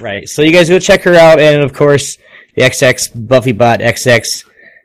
[0.00, 0.28] right.
[0.28, 2.18] So you guys go check her out, and of course,
[2.54, 4.44] the XX Buffy Bot XX.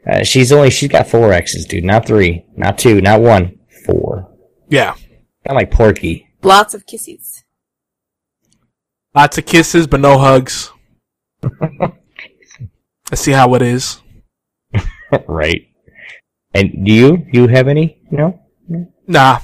[0.09, 4.29] Uh, she's only she's got four X's, dude, not three, not two, not one, four.
[4.69, 4.95] Yeah.
[5.45, 6.25] Not like Porky.
[6.41, 7.42] Lots of kisses.
[9.15, 10.71] Lots of kisses, but no hugs.
[13.11, 14.01] Let's see how it is.
[15.27, 15.67] right.
[16.53, 18.01] And do you you have any?
[18.09, 18.39] No.
[19.07, 19.39] Nah.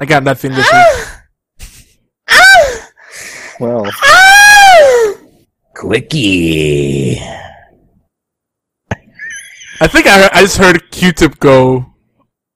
[0.00, 0.84] I got nothing this week.
[3.60, 3.90] Well,
[5.74, 7.18] Quickie.
[9.80, 11.86] I think I, heard, I just heard Q-Tip go,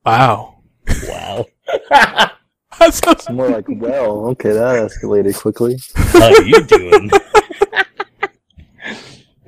[0.05, 0.63] wow.
[1.09, 1.47] Wow.
[2.79, 5.79] That's so- it's more like, well, okay, that escalated quickly.
[5.95, 7.11] How you doing?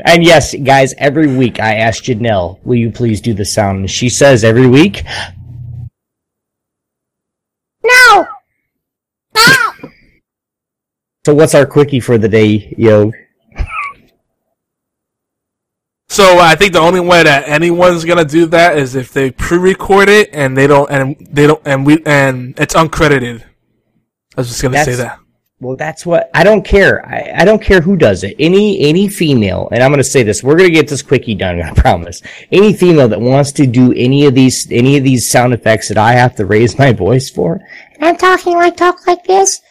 [0.04, 3.80] and yes, guys, every week I ask Janel, will you please do the sound?
[3.80, 5.04] And she says every week,
[7.82, 8.26] No!
[9.36, 9.74] Stop
[11.26, 13.12] So what's our quickie for the day, yo?
[16.14, 19.32] So uh, I think the only way that anyone's gonna do that is if they
[19.32, 23.42] pre-record it and they don't and they don't and we and it's uncredited.
[23.42, 25.18] I was just gonna say that.
[25.58, 27.04] Well, that's what I don't care.
[27.04, 28.36] I, I don't care who does it.
[28.38, 30.40] Any any female, and I'm going to say this.
[30.40, 31.60] We're going to get this quickie done.
[31.62, 32.22] I promise.
[32.52, 35.98] Any female that wants to do any of these any of these sound effects that
[35.98, 37.60] I have to raise my voice for,
[37.94, 39.62] and I'm talking like talk like this.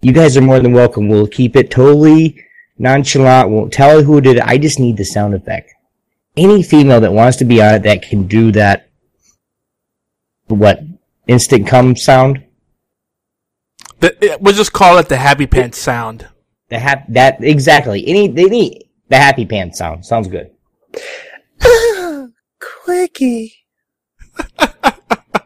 [0.00, 1.08] You guys are more than welcome.
[1.08, 2.42] We'll keep it totally
[2.78, 3.50] nonchalant.
[3.50, 4.42] Won't tell who did it.
[4.44, 5.73] I just need the sound effect.
[6.36, 8.88] Any female that wants to be on it that can do that,
[10.48, 10.80] what
[11.26, 12.44] instant come sound.
[14.00, 16.28] The, we'll just call it the happy pants sound.
[16.68, 18.06] The hap- that exactly.
[18.06, 20.50] Any any the happy pants sound sounds good.
[22.60, 23.54] Quickie.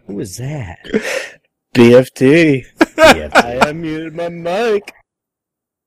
[0.06, 0.78] Who was that?
[1.74, 2.64] BFT.
[2.96, 4.92] Yeah, I unmuted my mic.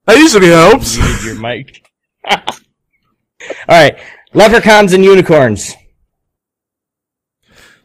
[0.05, 0.97] That usually helps.
[0.97, 1.85] muted your mic.
[2.29, 2.41] All
[3.69, 3.97] right,
[4.33, 5.75] leprechauns and unicorns.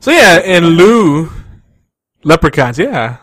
[0.01, 1.30] So yeah, in Lou,
[2.22, 2.78] leprechauns.
[2.78, 3.16] Yeah,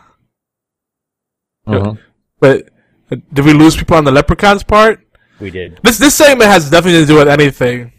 [1.66, 1.94] Uh-huh.
[2.40, 2.68] but
[3.10, 5.00] uh, did we lose people on the leprechauns part?
[5.40, 5.80] We did.
[5.82, 7.92] This this segment has nothing to do with anything.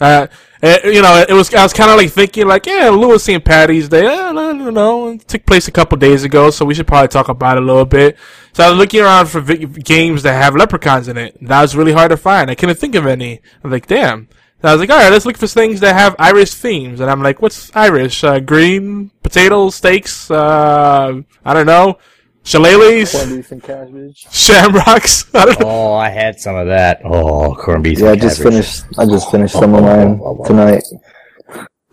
[0.00, 0.26] Uh,
[0.60, 3.44] it, you know, it was I was kind of like thinking like, yeah, Lewis St.
[3.44, 4.06] Patty's Day.
[4.06, 6.86] I don't, I don't know, it took place a couple days ago, so we should
[6.88, 8.16] probably talk about it a little bit.
[8.54, 11.36] So I was looking around for vi- games that have leprechauns in it.
[11.42, 12.50] That was really hard to find.
[12.50, 13.40] I couldn't think of any.
[13.62, 14.28] I'm like, damn.
[14.64, 17.00] So I was like, all right, let's look for things that have Irish themes.
[17.00, 18.24] And I'm like, what's Irish?
[18.24, 20.30] Uh, green potatoes, steaks.
[20.30, 21.98] Uh, I don't know,
[22.44, 23.12] shillelaghs,
[23.52, 24.26] and cabbage.
[24.32, 25.26] shamrocks.
[25.34, 25.66] I don't know.
[25.68, 27.02] Oh, I had some of that.
[27.04, 27.98] Oh, corned beef.
[27.98, 28.54] Yeah, I just cabbage.
[28.54, 28.84] finished.
[28.96, 30.82] I just finished some of mine tonight.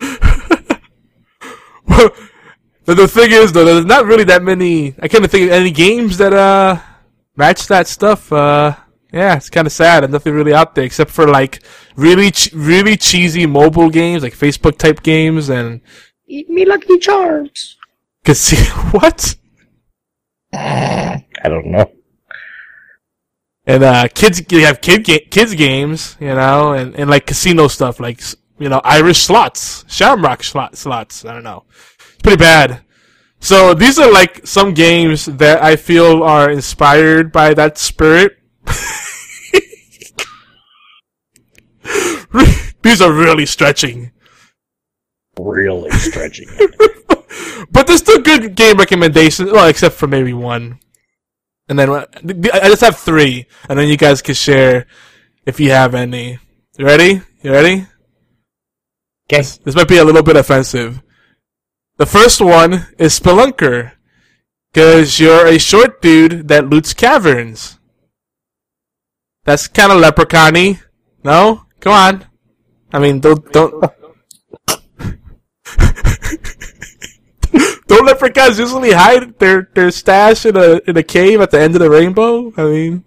[2.86, 4.94] the, the thing is, though, there's not really that many.
[4.98, 6.80] I can't think of any games that uh
[7.36, 8.32] match that stuff.
[8.32, 8.76] Uh,
[9.12, 10.02] yeah, it's kind of sad.
[10.02, 11.62] There's nothing really out there except for like
[11.96, 15.80] really, ch- really cheesy mobile games, like Facebook type games, and
[16.26, 17.76] Eat me Lucky Charms.
[18.24, 18.50] cause
[18.92, 19.36] what?
[20.54, 21.90] I don't know.
[23.66, 27.68] And uh, kids, you have kid ga- kids games, you know, and, and like casino
[27.68, 28.20] stuff, like
[28.58, 31.24] you know, Irish slots, Shamrock slot slots.
[31.24, 31.64] I don't know,
[32.08, 32.82] it's pretty bad.
[33.40, 38.38] So these are like some games that I feel are inspired by that spirit.
[42.82, 44.12] these are really stretching,
[45.38, 46.48] Really stretching.
[47.70, 49.50] but they're still good game recommendations.
[49.50, 50.78] Well, except for maybe one.
[51.68, 54.86] And then I just have three, and then you guys can share
[55.46, 56.38] if you have any.
[56.76, 57.22] You ready?
[57.42, 57.86] You ready?
[59.26, 59.42] Okay.
[59.64, 61.02] This might be a little bit offensive.
[61.96, 63.92] The first one is Spelunker,
[64.72, 67.78] because you're a short dude that loots caverns.
[69.44, 70.78] That's kind of leprechaun
[71.24, 71.66] No?
[71.80, 72.26] Come on.
[72.92, 73.82] I mean, don't don't.
[77.86, 81.74] don't leprechauns usually hide their, their stash in a in a cave at the end
[81.74, 82.52] of the rainbow?
[82.56, 83.04] I mean,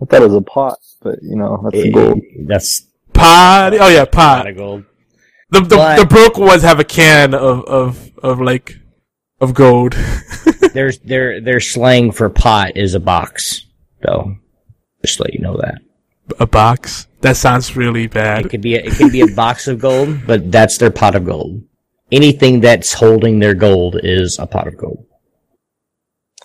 [0.00, 2.20] I thought it was a pot, but you know, that's the gold.
[2.46, 3.74] That's Pot.
[3.74, 4.12] Oh yeah, pod.
[4.12, 4.84] pot of gold.
[5.50, 8.76] The the, But- the broke ones have a can of of of like
[9.40, 9.94] of gold.
[10.72, 13.66] Their their their slang for pot is a box,
[14.02, 14.36] though.
[15.04, 15.78] Just to let you know that.
[16.38, 17.06] a box.
[17.22, 18.40] That sounds really bad.
[18.40, 18.50] It bad.
[18.50, 21.24] could be a, it could be a box of gold, but that's their pot of
[21.24, 21.62] gold.
[22.12, 25.06] Anything that's holding their gold is a pot of gold.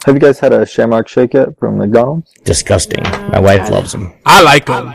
[0.05, 2.31] Have you guys had a Shamrock Shake yet from McDonald's?
[2.43, 3.01] Disgusting.
[3.03, 4.13] My wife loves them.
[4.25, 4.93] I like them.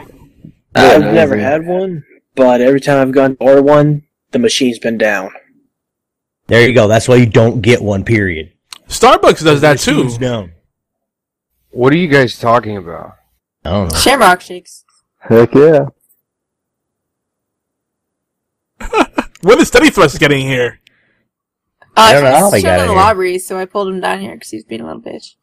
[0.74, 2.04] I've never had one,
[2.36, 5.30] but every time I've gone to order one, the machine's been down.
[6.46, 6.86] There you go.
[6.86, 8.04] That's why you don't get one.
[8.04, 8.52] Period.
[8.88, 10.08] Starbucks does that too.
[10.18, 10.52] Down.
[11.70, 13.14] What are you guys talking about?
[13.64, 13.98] I don't know.
[13.98, 14.84] Shamrock shakes.
[15.18, 15.86] Heck yeah.
[19.42, 20.80] When is Steady Thrust getting here?
[21.96, 22.96] Uh, I don't know he's how they got in the here.
[23.02, 25.34] lobby, so I pulled him down here because he's being a little bitch.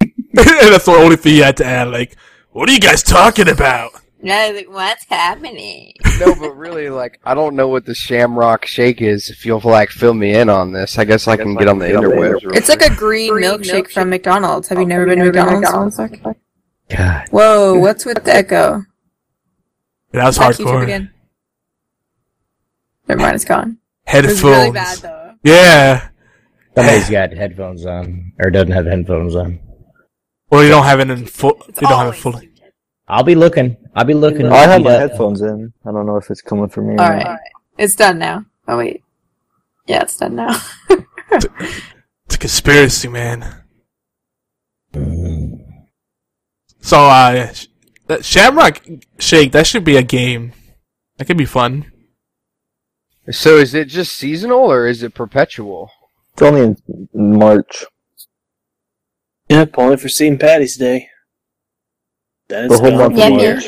[0.34, 1.88] that's the only thing you had to add.
[1.88, 2.16] Like,
[2.50, 3.92] what are you guys talking about?
[4.22, 5.94] Yeah, he's like, what's happening?
[6.18, 9.30] No, but really, like, I don't know what the Shamrock Shake is.
[9.30, 11.86] If you'll like fill me in on this, I guess I can get on the
[11.86, 12.42] interwebs.
[12.42, 14.68] real It's like a green, milkshake, from McDonald's.
[14.68, 15.98] Have you never been to McDonald's?
[16.96, 17.28] God.
[17.30, 18.84] Whoa, what's with the echo?
[20.12, 20.82] That was Back YouTube hardcore.
[20.82, 21.10] again.
[23.08, 23.78] Never mind, it's gone.
[24.12, 24.42] It was Headphones.
[24.42, 25.34] really bad though.
[25.44, 26.08] Yeah.
[26.76, 29.58] Somebody's got headphones on, or doesn't have headphones on.
[30.50, 31.60] Or you don't have it in full.
[31.68, 32.50] You don't have it fully.
[33.08, 33.76] I'll be looking.
[33.94, 34.46] I'll be looking.
[34.46, 35.72] I have my headphones in.
[35.84, 36.94] I don't know if it's coming for me.
[36.94, 37.40] or All not.
[37.78, 38.44] it's done now.
[38.68, 39.02] Oh wait,
[39.86, 40.60] yeah, it's done now.
[41.32, 43.62] It's a conspiracy, man.
[44.92, 45.39] Mm.
[46.90, 47.52] So, uh,
[48.08, 48.82] that Shamrock
[49.20, 50.50] Shake, that should be a game.
[51.18, 51.86] That could be fun.
[53.30, 55.92] So is it just seasonal or is it perpetual?
[56.32, 56.76] It's only in
[57.14, 57.84] in March.
[59.48, 60.40] Yep, only for St.
[60.40, 61.08] Patty's Day.
[62.48, 63.14] Then The it's whole gone.
[63.14, 63.60] month of Yeah, yeah.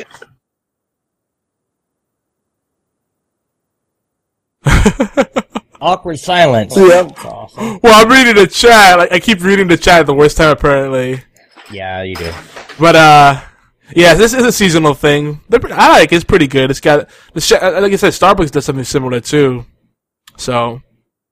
[4.64, 5.28] March.
[5.80, 6.76] Awkward silence.
[6.76, 7.08] Yeah.
[7.24, 7.78] Awesome.
[7.84, 8.98] Well, I'm reading the chat.
[8.98, 11.22] Like, I keep reading the chat at the worst time, apparently.
[11.72, 12.32] Yeah, you do.
[12.78, 13.40] But uh,
[13.94, 15.40] yeah, this is a seasonal thing.
[15.48, 16.70] They're I like it's pretty good.
[16.70, 19.64] It's got the sh- uh, like I said, Starbucks does something similar too.
[20.36, 20.80] So,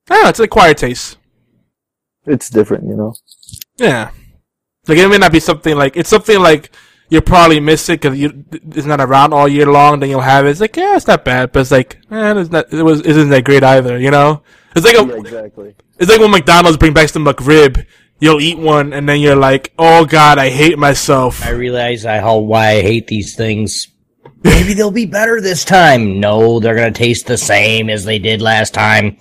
[0.09, 1.17] I don't know, it's an acquired taste.
[2.27, 3.15] It's different, you know.
[3.79, 4.11] Yeah,
[4.87, 6.71] like it may not be something like it's something like
[7.09, 10.01] you'll probably miss it because you it's not around all year long.
[10.01, 10.51] Then you'll have it.
[10.51, 12.73] It's like yeah, it's not bad, but it's like man, it's not.
[12.73, 13.99] It was isn't that great either.
[13.99, 14.43] You know,
[14.77, 15.75] it's like a, Yeah, exactly.
[15.99, 17.87] it's like when McDonald's bring back some McRib.
[18.21, 21.45] You'll eat one and then you're like, oh god, I hate myself.
[21.45, 23.89] I realize I how why I hate these things.
[24.43, 26.21] Maybe they'll be better this time.
[26.21, 29.17] No, they're gonna taste the same as they did last time.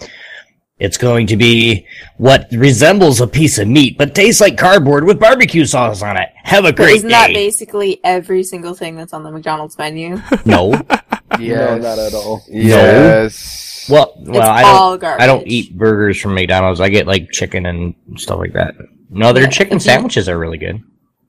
[0.80, 1.86] It's going to be
[2.18, 6.30] what resembles a piece of meat, but tastes like cardboard with barbecue sauce on it.
[6.44, 10.22] Have a But great isn't that basically every single thing that's on the McDonald's menu?
[10.46, 10.74] no.
[11.40, 11.82] Yes.
[11.84, 12.42] not at all.
[12.50, 13.69] Yes.
[13.90, 15.00] Well, well, I don't.
[15.00, 15.24] garbage.
[15.24, 16.80] I don't eat burgers from McDonald's.
[16.82, 18.76] I get like chicken and stuff like that.
[19.10, 20.82] No, their Yeah, chicken if you- sandwiches are really good.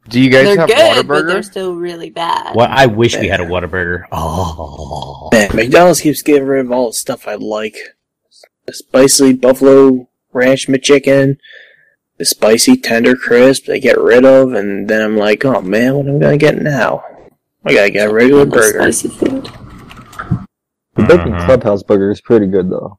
[0.08, 2.54] Do you guys They're have good, but they're still really bad.
[2.56, 4.04] What I wish we had a Whataburger.
[4.10, 7.76] Oh, Man, McDonald's keeps getting rid of all the stuff I like.
[8.66, 11.36] The spicy buffalo ranch McChicken,
[12.18, 16.06] the spicy tender crisp they get rid of, and then I'm like, oh man, what
[16.08, 17.02] am I gonna get now?
[17.64, 18.80] I gotta get a regular burger.
[18.90, 19.48] Spicy food.
[21.00, 21.44] The Bacon Mhm.
[21.46, 22.98] Clubhouse burger is pretty good though.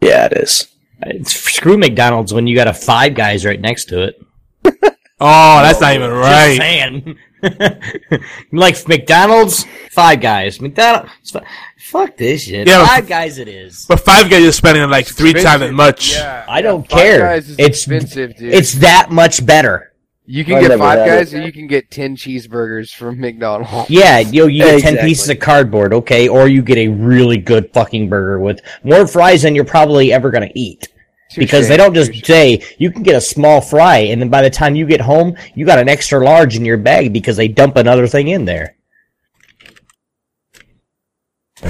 [0.00, 0.68] Yeah, it is.
[1.02, 4.16] It's, screw McDonald's when you got a Five Guys right next to it.
[5.24, 6.56] Oh, that's not even Just right.
[6.58, 7.16] saying.
[8.52, 10.60] like McDonald's, Five Guys.
[10.60, 11.46] McDonald's, fi-
[11.78, 12.66] fuck this shit.
[12.66, 13.86] Yeah, but- Five Guys it is.
[13.86, 16.14] But Five Guys is spending like three times as much.
[16.14, 17.18] Yeah, I don't Five care.
[17.20, 18.52] Guys is It's expensive, dude.
[18.52, 19.91] It's that much better.
[20.32, 21.40] You can I've get Five Guys, it.
[21.40, 23.90] or you can get ten cheeseburgers from McDonald's.
[23.90, 27.70] Yeah, you, you get ten pieces of cardboard, okay, or you get a really good
[27.74, 30.88] fucking burger with more fries than you're probably ever gonna eat.
[31.36, 34.48] Because they don't just say you can get a small fry, and then by the
[34.48, 37.76] time you get home, you got an extra large in your bag because they dump
[37.76, 38.74] another thing in there.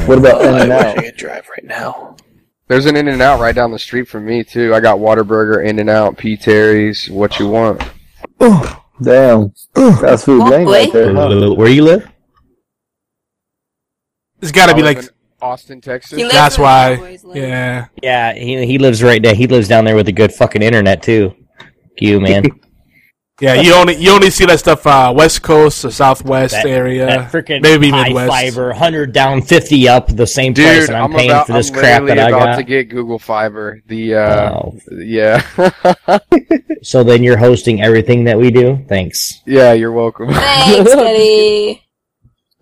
[0.07, 0.97] What about In and wish I Out?
[0.99, 2.17] could drive right now.
[2.69, 4.73] There's an In and Out right down the street from me too.
[4.73, 7.83] I got Whataburger, In and Out, P Terry's, what you want.
[8.41, 9.53] Oh, damn.
[9.75, 11.15] that's food Oh, lane right there.
[11.15, 11.55] Huh?
[11.55, 12.09] Where you live?
[14.41, 15.11] It's got to I be live like in
[15.41, 16.17] Austin, Texas.
[16.17, 17.19] He lives that's why.
[17.35, 17.87] Yeah.
[18.03, 19.35] Yeah, he he lives right there.
[19.35, 21.35] He lives down there with a good fucking internet too.
[21.99, 22.45] You man,
[23.43, 27.07] Yeah, you only you only see that stuff uh, West Coast or Southwest that, area,
[27.07, 28.31] that freaking maybe high Midwest.
[28.31, 31.55] fiber, hundred down, fifty up, the same price, Dude, and I'm, I'm, paying about, for
[31.55, 33.83] this I'm crap literally that I about to get Google Fiber.
[33.87, 34.79] The uh, Oh.
[34.93, 35.45] yeah,
[36.85, 38.85] So then you're hosting everything that we do.
[38.89, 39.43] Thanks.
[39.45, 39.73] yeah.
[39.73, 40.29] You're welcome.
[40.29, 41.83] Thanks, Teddy.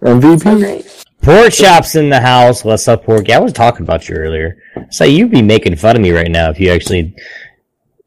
[0.02, 0.40] MVP?
[0.42, 1.04] So great.
[1.20, 2.64] Pork chops in the house.
[2.64, 3.34] What's up, Porky?
[3.34, 4.56] I was talking about you earlier.
[4.90, 7.14] So you'd be making fun of me right now if you actually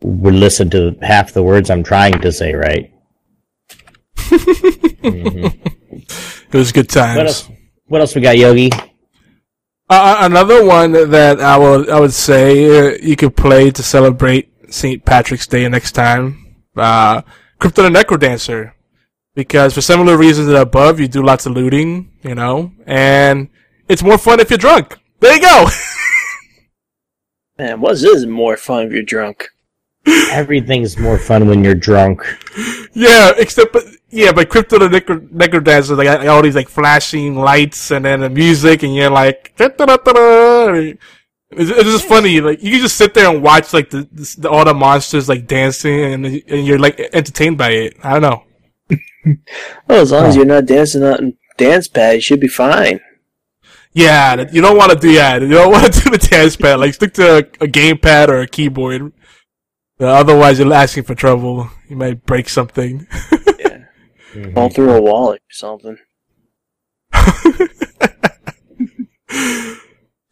[0.04, 2.92] would listen to half the words I'm trying to say right.
[4.18, 5.60] Mhm.
[6.52, 7.18] It was good times.
[7.18, 7.50] What else?
[7.88, 8.72] What else we got, Yogi?
[9.90, 14.50] Uh, another one that I would I would say uh, you could play to celebrate
[14.74, 15.04] St.
[15.06, 16.56] Patrick's Day next time.
[16.76, 17.22] Uh,
[17.60, 18.74] Crypt of the Necrodancer,
[19.36, 23.50] because for similar reasons that above, you do lots of looting, you know, and
[23.88, 24.98] it's more fun if you're drunk.
[25.20, 25.68] There you go.
[27.60, 29.50] Man, what's this more fun if you're drunk?
[30.08, 32.22] Everything's more fun when you're drunk.
[32.94, 36.70] yeah, except but yeah, but Crypt of the Necro, Necrodancer like got all these like
[36.70, 39.54] flashing lights and then the music, and you're like.
[39.56, 40.94] "Da-da-da-da-da."
[41.56, 42.42] It's, it's just funny.
[42.42, 45.30] Like you can just sit there and watch like the, the, the all the monsters
[45.30, 47.98] like dancing, and and you're like entertained by it.
[48.04, 48.44] I don't know.
[49.88, 53.00] Well, as long as you're not dancing on dance pad, you should be fine.
[53.94, 55.42] Yeah, you don't want to do that.
[55.42, 56.80] You don't want to do the dance pad.
[56.80, 59.14] Like stick to a, a gamepad or a keyboard.
[60.04, 61.70] Uh, otherwise, you're asking for trouble.
[61.90, 63.08] You might break something.
[63.60, 65.98] Yeah, Fall through a wall or something.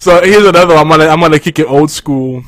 [0.02, 0.74] So here's another.
[0.74, 0.82] one.
[0.84, 2.42] I'm gonna I'm gonna kick it old school.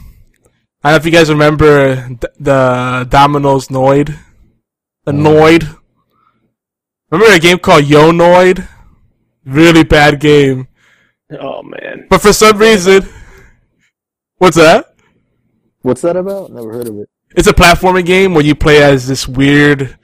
[0.83, 4.17] I don't know if you guys remember the, the Domino's Noid,
[5.05, 5.77] the Noid.
[7.11, 8.67] Remember a game called Yo Noid?
[9.45, 10.67] Really bad game.
[11.39, 12.07] Oh man.
[12.09, 13.07] But for some reason,
[14.37, 14.95] what's that?
[15.83, 16.51] What's that about?
[16.51, 17.09] Never heard of it.
[17.35, 19.97] It's a platforming game where you play as this weird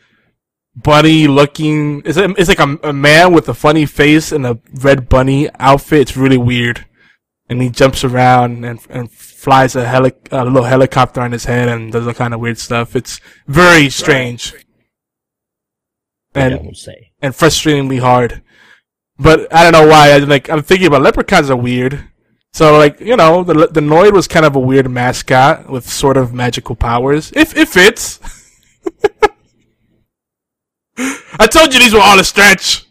[0.76, 2.02] bunny looking.
[2.06, 5.50] It's, a, it's like a, a man with a funny face and a red bunny
[5.60, 6.02] outfit.
[6.02, 6.86] It's really weird.
[7.50, 11.68] And he jumps around and and flies a, heli- a little helicopter on his head
[11.68, 12.96] and does all kind of weird stuff.
[12.96, 14.54] It's very strange
[16.36, 17.12] and say.
[17.22, 18.44] and frustratingly hard.
[19.18, 20.12] But I don't know why.
[20.12, 22.08] I like I'm thinking about leprechauns are weird.
[22.54, 26.18] So like you know the the Noid was kind of a weird mascot with sort
[26.18, 27.32] of magical powers.
[27.36, 28.20] If it fits.
[31.40, 32.86] I told you these were all a stretch.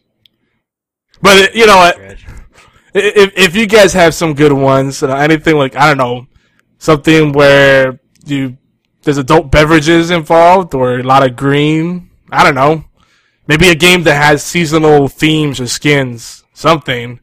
[1.21, 1.99] But it, you know what?
[2.95, 6.27] If if you guys have some good ones, uh, anything like I don't know,
[6.79, 8.57] something where you
[9.03, 12.11] there's adult beverages involved or a lot of green.
[12.31, 12.85] I don't know.
[13.47, 16.45] Maybe a game that has seasonal themes or skins.
[16.53, 17.21] Something.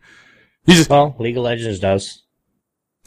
[0.65, 2.23] You just Well, League of Legends does.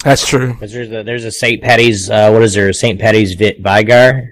[0.05, 0.55] That's true.
[0.55, 1.63] 'Cause there's a there's a St.
[1.63, 2.09] Patty's.
[2.09, 2.73] Uh, what is there?
[2.73, 3.01] St.
[3.01, 4.29] Patty's Vit Veigar.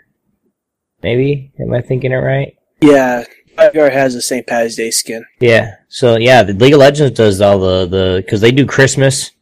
[1.03, 2.55] Maybe am I thinking it right?
[2.81, 3.25] Yeah,
[3.59, 4.47] Veigar has a St.
[4.47, 5.25] Patty's Day skin.
[5.41, 5.75] Yeah.
[5.89, 9.33] So yeah, the League of Legends does all the the because they do Christmas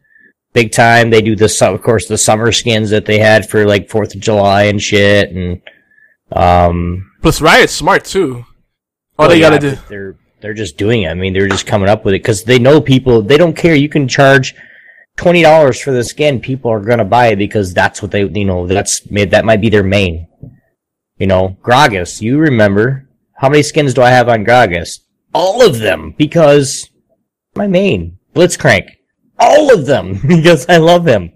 [0.54, 1.10] big time.
[1.10, 4.14] They do the su- of course the summer skins that they had for like Fourth
[4.14, 5.60] of July and shit, and
[6.32, 7.10] um.
[7.22, 8.44] Plus Riot's smart too.
[9.18, 9.80] All well, they gotta yeah, do.
[9.88, 11.08] They're they're just doing it.
[11.08, 13.22] I mean, they're just coming up with it because they know people.
[13.22, 13.74] They don't care.
[13.74, 14.54] You can charge
[15.16, 16.40] twenty dollars for the skin.
[16.40, 19.60] People are gonna buy it because that's what they you know that's made that might
[19.60, 20.28] be their main.
[21.18, 22.20] You know, Gragas.
[22.20, 25.00] You remember how many skins do I have on Gragas?
[25.32, 26.90] All of them because
[27.54, 28.88] my main Blitzcrank.
[29.38, 31.32] All of them because I love him.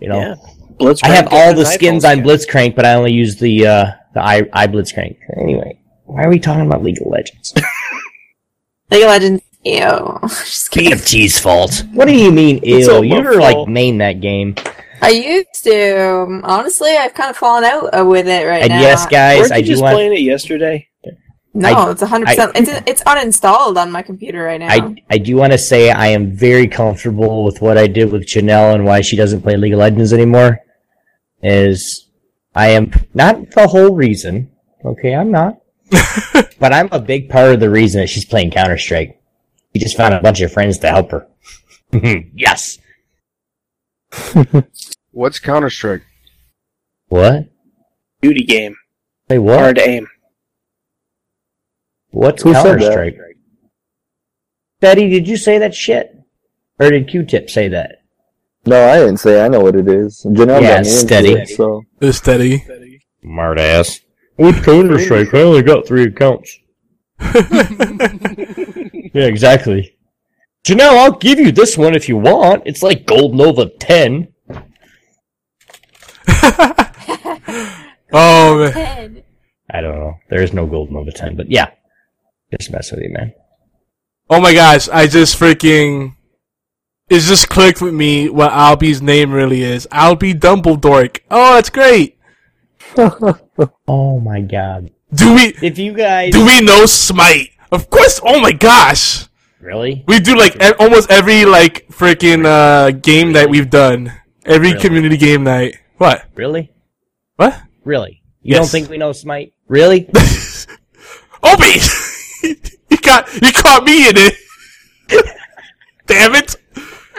[0.00, 0.34] You know, Yeah.
[0.80, 2.24] Blitzcrank I have all the skins on skin.
[2.24, 5.16] Blitzcrank, but I only use the uh, the eye, eye Blitzcrank.
[5.40, 7.54] Anyway, why are we talking about League of Legends?
[8.90, 9.42] League of Legends.
[9.64, 10.18] Ew.
[10.28, 10.92] Just kidding.
[10.92, 11.84] BFT's fault.
[11.92, 13.04] What do you mean, It's ill?
[13.04, 13.68] You my were like fault.
[13.68, 14.54] main that game.
[15.00, 16.40] I used to.
[16.44, 18.64] Honestly, I've kind of fallen out uh, with it right now.
[18.64, 18.80] And now.
[18.80, 19.94] yes, guys, Weren't I you just want.
[19.94, 20.88] playing it yesterday?
[21.54, 22.52] No, I- it's 100%.
[22.54, 24.68] it's, it's uninstalled on my computer right now.
[24.68, 28.26] I, I do want to say I am very comfortable with what I did with
[28.26, 30.60] Janel and why she doesn't play League of Legends anymore.
[31.42, 32.08] Is
[32.54, 34.50] I am not the whole reason.
[34.84, 35.58] Okay, I'm not.
[36.58, 39.20] but I'm a big part of the reason that she's playing Counter Strike.
[39.72, 41.26] She just found a bunch of friends to help her.
[42.34, 42.78] yes.
[45.12, 46.02] What's Counter Strike?
[47.08, 47.48] What?
[48.20, 48.76] Beauty game.
[49.28, 49.58] Say what?
[49.58, 50.06] Hard aim.
[52.10, 53.18] What's Counter Strike?
[54.80, 56.18] Betty, did you say that shit?
[56.78, 58.02] Or did Q-Tip say that?
[58.66, 59.44] No, I didn't say.
[59.44, 60.24] I know what it is.
[60.28, 61.32] Janel Yeah, got me into steady.
[61.32, 62.64] it, so It's steady.
[63.22, 64.00] Smart ass.
[64.36, 65.32] What's Counter Strike?
[65.34, 66.58] I only got three accounts.
[69.14, 69.96] yeah, exactly.
[70.64, 72.62] Janel, I'll give you this one if you want.
[72.66, 74.28] It's like Gold Nova 10.
[78.12, 79.22] Oh man.
[79.70, 80.18] I don't know.
[80.28, 81.70] There is no Gold Nova 10, but yeah.
[82.50, 83.32] Just mess with you, man.
[84.28, 86.14] Oh my gosh, I just freaking
[87.08, 89.86] it just clicked with me what Albie's name really is.
[89.90, 91.18] Albie Dumbledore.
[91.30, 92.18] Oh, that's great.
[93.86, 94.90] Oh my god.
[95.14, 96.32] Do we If you guys.
[96.32, 97.50] do we know Smite?
[97.70, 98.20] Of course.
[98.24, 99.26] Oh my gosh.
[99.60, 100.04] Really?
[100.08, 104.12] We do like e- almost every like freaking uh game that we've done.
[104.44, 104.80] Every Really?
[104.80, 105.76] community game night.
[105.98, 106.24] What?
[106.34, 106.72] Really?
[107.36, 107.60] What?
[107.84, 108.22] Really?
[108.42, 108.58] You Yes.
[108.60, 109.52] don't think we know Smite?
[109.68, 110.08] Really?
[111.42, 111.78] Obi!
[112.42, 114.34] you got you caught me in it.
[116.06, 116.56] Damn it!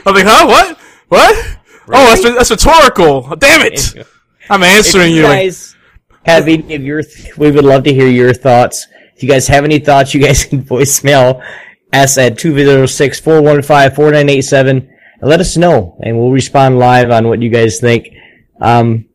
[0.05, 0.45] I'm like, huh?
[0.47, 0.77] What?
[1.09, 1.57] What?
[1.89, 3.35] Oh, that's that's rhetorical.
[3.37, 3.95] Damn it!
[4.49, 5.21] I'm answering if you.
[5.21, 5.72] you like- guys
[6.25, 8.87] have any of your, th- we would love to hear your thoughts.
[9.15, 11.43] If you guys have any thoughts, you guys can voicemail
[11.91, 14.89] us at 206-415-4987 and
[15.21, 18.09] let us know, and we'll respond live on what you guys think.
[18.59, 19.05] Um,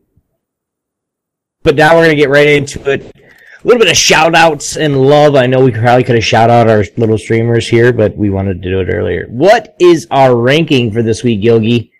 [1.63, 3.05] but now we're gonna get right into it.
[3.05, 5.35] A little bit of shout outs and love.
[5.35, 8.63] I know we probably could have shout out our little streamers here, but we wanted
[8.63, 9.27] to do it earlier.
[9.29, 11.91] What is our ranking for this week, Gilgy,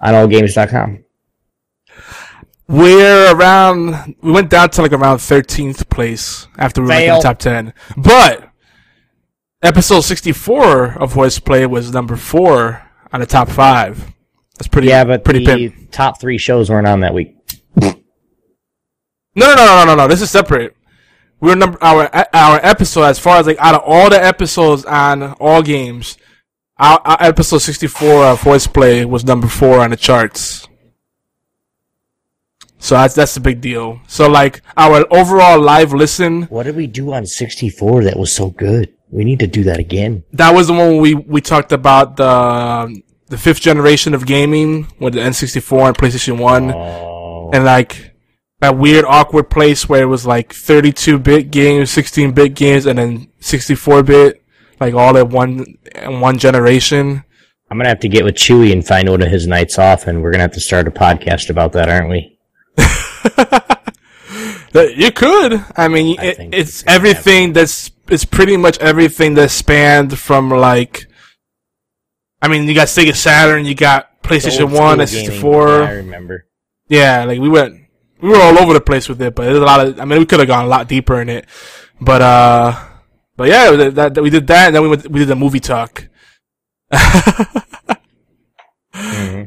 [0.00, 1.04] on allgames.com?
[2.66, 4.16] We're around.
[4.22, 7.38] We went down to like around 13th place after we were like in the top
[7.38, 7.74] 10.
[7.96, 8.50] But
[9.62, 14.12] episode 64 of HorsePlay was number four on the top five.
[14.58, 14.88] That's pretty.
[14.88, 15.90] Yeah, but pretty the pimp.
[15.90, 17.36] top three shows weren't on that week.
[17.76, 17.92] No,
[19.34, 20.08] no, no, no, no, no.
[20.08, 20.76] This is separate.
[21.40, 25.32] We're number our our episode as far as like out of all the episodes on
[25.34, 26.16] all games,
[26.78, 30.68] our, our episode 64 of HorsePlay was number four on the charts.
[32.84, 33.86] So that's that's a big deal.
[34.06, 38.50] So like our overall live listen, What did we do on 64 that was so
[38.50, 38.92] good?
[39.10, 40.12] We need to do that again.
[40.32, 42.32] that was the one we we talked about the
[43.28, 47.50] the fifth generation of gaming with the N64 and PlayStation One, Oh.
[47.54, 48.12] and like
[48.60, 52.98] that weird awkward place where it was like 32 bit games, 16 bit games, and
[52.98, 54.42] then 64 bit,
[54.78, 55.64] like all at one
[55.94, 57.24] in one generation.
[57.70, 60.22] I'm gonna have to get with Chewy and find one of his nights off, and
[60.22, 62.33] we're gonna have to start a podcast about that, aren't we?
[64.72, 65.64] That you could.
[65.76, 71.06] I mean, I it, it's everything that's it's pretty much everything that spanned from like.
[72.42, 75.26] I mean, you got Sega Saturn, you got PlayStation One, and gaming.
[75.26, 75.82] 64.
[75.84, 76.46] I remember.
[76.88, 77.82] Yeah, like we went,
[78.20, 80.00] we were all over the place with it, but there's a lot of.
[80.00, 81.46] I mean, we could have gone a lot deeper in it,
[82.00, 82.74] but uh,
[83.36, 85.60] but yeah, that, that, we did that, and then we went, we did the movie
[85.60, 86.08] talk.
[86.92, 87.60] Mhm.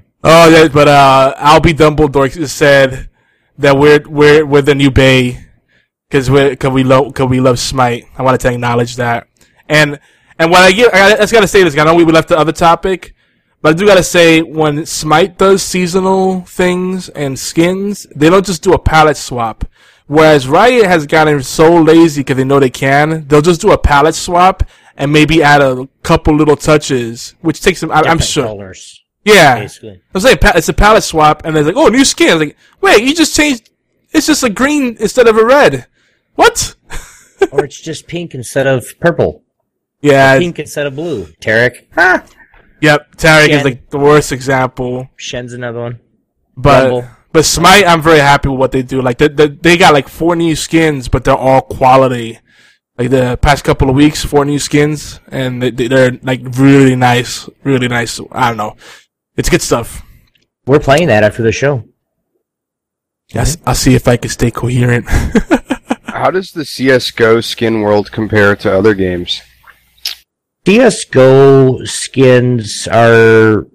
[0.23, 3.09] Oh yeah, but uh, Albie Dumbledore just said
[3.57, 5.45] that we're we're we're the new Bay
[6.09, 8.05] because we cause we love cause we love Smite.
[8.17, 9.27] I wanted to acknowledge that,
[9.67, 9.99] and
[10.39, 11.77] and when I get, I, I just gotta say this.
[11.77, 13.13] I know we left the other topic,
[13.61, 18.63] but I do gotta say when Smite does seasonal things and skins, they don't just
[18.63, 19.65] do a palette swap.
[20.07, 23.77] Whereas Riot has gotten so lazy because they know they can, they'll just do a
[23.77, 24.63] palette swap
[24.95, 27.91] and maybe add a couple little touches, which takes them.
[27.91, 28.45] I, I'm Different sure.
[28.45, 29.91] colors, Yeah, basically.
[29.91, 32.29] I was like, pa- it's a palette swap, and they're like, oh, new skin.
[32.29, 33.69] I was like, wait, you just changed.
[34.11, 35.85] It's just a green instead of a red.
[36.35, 36.75] What?
[37.51, 39.43] or it's just pink instead of purple.
[40.01, 40.37] Yeah.
[40.39, 41.25] Pink instead of blue.
[41.41, 41.87] Taric.
[41.95, 42.23] Ha!
[42.81, 43.15] Yep.
[43.17, 45.99] Taric is like the worst example, Shen's another one.
[46.55, 47.09] but Rumble.
[47.33, 49.01] but Smite, I'm very happy with what they do.
[49.01, 52.39] Like they, they they got like four new skins, but they're all quality.
[52.97, 57.49] Like the past couple of weeks, four new skins, and they, they're like really nice,
[57.63, 58.19] really nice.
[58.31, 58.75] I don't know,
[59.37, 60.03] it's good stuff.
[60.65, 61.85] We're playing that after the show.
[63.33, 65.05] Yes, I'll see if I can stay coherent.
[66.03, 69.41] How does the CS:GO skin world compare to other games?
[70.65, 73.67] CSGO skins are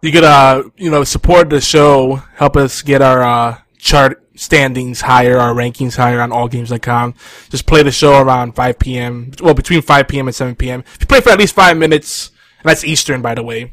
[0.00, 5.00] You could, uh, you know, support the show, help us get our, uh, chart standings
[5.00, 7.14] higher, our rankings higher on allgames.com.
[7.50, 9.32] Just play the show around 5 p.m.
[9.42, 10.28] Well, between 5 p.m.
[10.28, 10.84] and 7 p.m.
[10.94, 13.72] If you play for at least five minutes, and that's Eastern, by the way.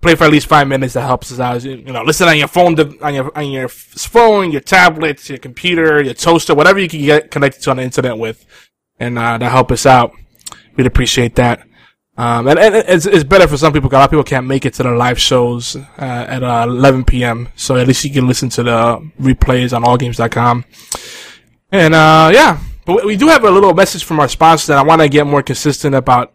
[0.00, 1.62] Play for at least five minutes, that helps us out.
[1.62, 6.02] You know, listen on your phone, on your, on your phone, your tablet, your computer,
[6.02, 8.46] your toaster, whatever you can get connected to on the internet with.
[8.98, 10.12] And, uh, that help us out.
[10.76, 11.66] We'd appreciate that.
[12.20, 13.88] Um, and, and it's, it's better for some people.
[13.90, 17.04] A lot of people can't make it to the live shows uh, at uh, 11
[17.04, 17.48] p.m.
[17.56, 20.66] So at least you can listen to the replays on allgames.com.
[21.72, 24.82] And uh, yeah, but we- do have a little message from our sponsors that I
[24.82, 26.34] want to get more consistent about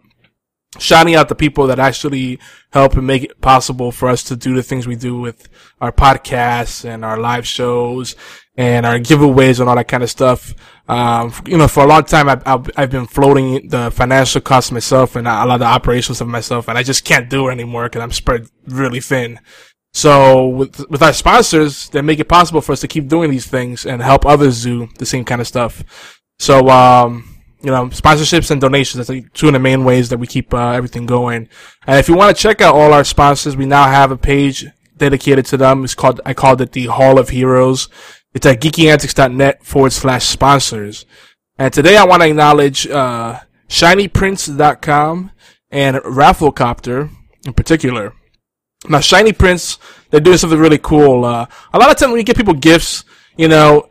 [0.80, 2.40] shouting out the people that actually
[2.72, 5.48] help and make it possible for us to do the things we do with
[5.80, 8.16] our podcasts and our live shows
[8.56, 10.52] and our giveaways and all that kind of stuff.
[10.88, 15.16] Um, you know, for a long time, I've, I've, been floating the financial costs myself
[15.16, 17.84] and a lot of the operations of myself, and I just can't do it anymore
[17.84, 19.40] because I'm spread really thin.
[19.92, 23.46] So with with our sponsors, they make it possible for us to keep doing these
[23.46, 25.82] things and help others do the same kind of stuff.
[26.38, 28.98] So um, you know, sponsorships and donations.
[28.98, 31.48] That's like two of the main ways that we keep uh, everything going.
[31.86, 34.66] And if you want to check out all our sponsors, we now have a page
[34.96, 35.82] dedicated to them.
[35.82, 37.88] It's called I called it the Hall of Heroes.
[38.36, 41.06] It's at geekyantics.net forward slash sponsors.
[41.56, 43.40] And today I want to acknowledge uh,
[43.70, 45.30] ShinyPrints.com
[45.70, 47.08] and Rafflecopter
[47.46, 48.12] in particular.
[48.90, 49.78] Now, Shiny Prints,
[50.10, 51.24] they're doing something really cool.
[51.24, 53.06] Uh, a lot of times when you get people gifts,
[53.38, 53.88] you know,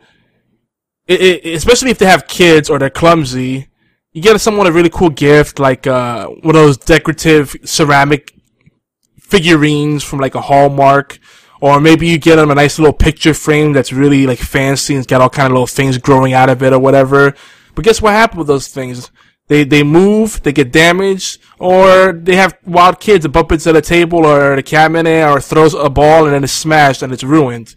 [1.08, 3.66] it, it, especially if they have kids or they're clumsy,
[4.12, 8.32] you get someone a really cool gift, like uh, one of those decorative ceramic
[9.18, 11.18] figurines from like a Hallmark,
[11.60, 15.00] or maybe you get them a nice little picture frame that's really like fancy and
[15.00, 17.34] it's got all kind of little things growing out of it or whatever.
[17.74, 19.10] But guess what happened with those things?
[19.48, 23.80] They they move, they get damaged, or they have wild kids that bump into the
[23.80, 27.76] table or the cabinet or throws a ball and then it's smashed and it's ruined.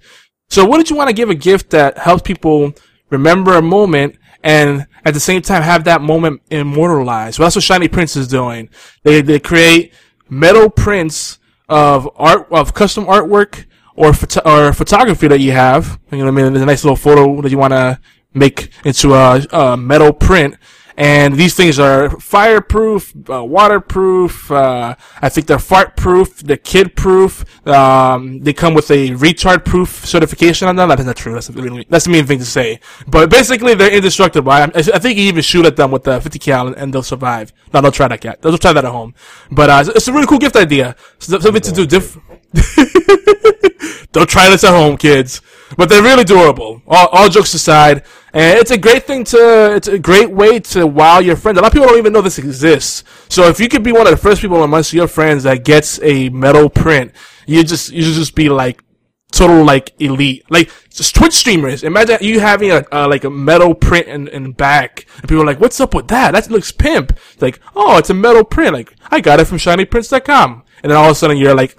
[0.49, 2.73] So what did you want to give a gift that helps people
[3.10, 7.38] remember a moment and at the same time have that moment immortalized?
[7.38, 8.69] Well, that's what Shiny Prints is doing.
[9.03, 9.93] They they create
[10.27, 11.39] metal prints
[11.70, 13.66] of art of custom artwork
[13.96, 14.10] or
[14.46, 16.00] or photography that you have.
[16.12, 16.54] You know what I mean?
[16.54, 18.00] There's a nice little photo that you want to
[18.34, 20.56] make into a, a metal print.
[20.99, 24.51] And these things are fireproof, uh, waterproof.
[24.51, 26.39] Uh, I think they're fart proof.
[26.39, 27.45] They're kid proof.
[27.65, 30.89] Um, they come with a retard proof certification on them.
[30.89, 31.35] That is not true.
[31.35, 32.81] That's a, really, that's a mean thing to say.
[33.07, 34.51] But basically, they're indestructible.
[34.51, 37.01] I, I think you even shoot at them with the 50 cal and, and they'll
[37.01, 37.53] survive.
[37.73, 38.41] No, don't try that yet.
[38.41, 39.15] Don't try that at home.
[39.49, 40.97] But uh, it's, it's a really cool gift idea.
[41.19, 42.27] Something to do different.
[44.11, 45.41] Don't try this at home, kids.
[45.77, 46.81] But they're really durable.
[46.88, 48.03] All, all jokes aside,
[48.34, 49.76] and it's a great thing to.
[49.76, 51.57] It's a great way to wow your friends.
[51.57, 53.03] A lot of people don't even know this exists.
[53.30, 55.99] So if you could be one of the first people amongst your friends that gets
[56.03, 57.14] a metal print,
[57.45, 58.84] you just you just be like
[59.31, 60.72] total like elite, like
[61.14, 61.84] Twitch streamers.
[61.84, 65.60] Imagine you having a like a metal print in, in back, and people are like,
[65.60, 66.31] "What's up with that?
[66.31, 68.73] That looks pimp." It's like, "Oh, it's a metal print.
[68.73, 71.77] Like I got it from ShinyPrints.com." And then all of a sudden you're like,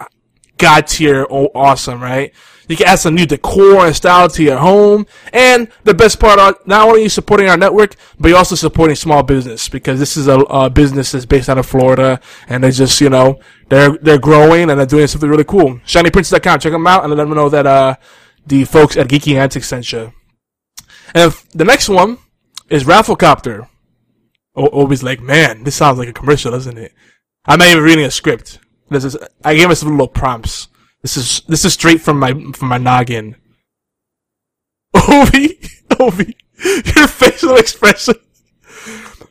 [0.60, 2.32] god tier oh, awesome, right?
[2.70, 5.05] You can add some new decor and style to your home.
[5.32, 8.55] And the best part, are not only are you supporting our network, but you're also
[8.55, 12.62] supporting small business because this is a, a business that's based out of Florida and
[12.62, 13.40] they just, you know,
[13.70, 15.80] they're, they're growing and they're doing something really cool.
[15.84, 16.60] ShinyPrints.com.
[16.60, 17.97] Check them out and let them know that, uh,
[18.47, 20.12] the folks at Geeky Antics sent you.
[21.12, 22.18] And the next one
[22.68, 23.68] is Rafflecopter.
[24.55, 26.92] Obi's like, man, this sounds like a commercial, doesn't it?
[27.47, 28.60] I'm not even reading a script.
[28.90, 30.68] This is, I gave us a little prompts.
[31.02, 33.36] This is, this is straight from my, from my noggin.
[34.94, 35.59] Obi,
[35.98, 38.14] Obi, your facial expression.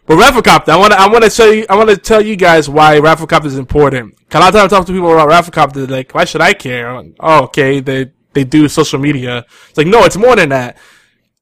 [0.06, 2.36] But Rafflecopter, I want to, I want to tell you, I want to tell you
[2.36, 4.16] guys why Rafflecopter is important.
[4.30, 6.42] 'Cause A lot of times I talk to people about Rafflecopter, they're like, why should
[6.42, 7.04] I care?
[7.20, 9.46] Oh, okay, they, they do social media.
[9.70, 10.78] It's like, no, it's more than that.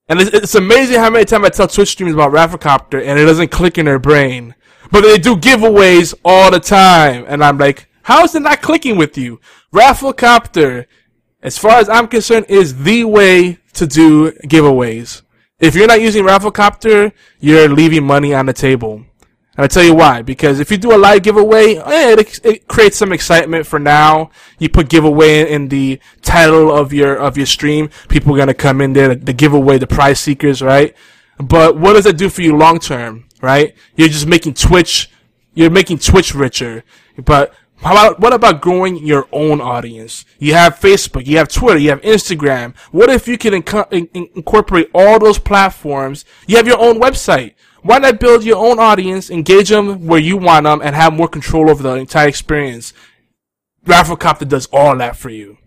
[0.10, 3.26] And it's, it's amazing how many times I tell Twitch streamers about Rafflecopter and it
[3.26, 4.54] doesn't click in their brain.
[4.92, 7.26] But they do giveaways all the time.
[7.28, 9.40] And I'm like, how is it not clicking with you?
[9.74, 10.86] Rafflecopter,
[11.42, 15.22] as far as I'm concerned, is the way to do giveaways.
[15.60, 19.04] If you're not using Rafflecopter, you're leaving money on the table.
[19.58, 20.22] And I tell you why.
[20.22, 24.30] Because if you do a live giveaway, eh, it, it creates some excitement for now.
[24.60, 27.90] You put giveaway in the title of your of your stream.
[28.08, 30.96] People are gonna come in there the giveaway, the prize seekers, right?
[31.40, 33.76] But what does it do for you long term, right?
[33.96, 35.10] You're just making Twitch,
[35.56, 36.84] you're making Twitch richer.
[37.18, 40.26] But how about, what about growing your own audience?
[40.40, 42.76] You have Facebook, you have Twitter, you have Instagram.
[42.92, 46.26] What if you can inco- in- in- incorporate all those platforms?
[46.48, 47.54] You have your own website.
[47.84, 51.28] Why not build your own audience, engage them where you want them, and have more
[51.28, 52.94] control over the entire experience?
[53.86, 55.58] Rafflecopter does all that for you.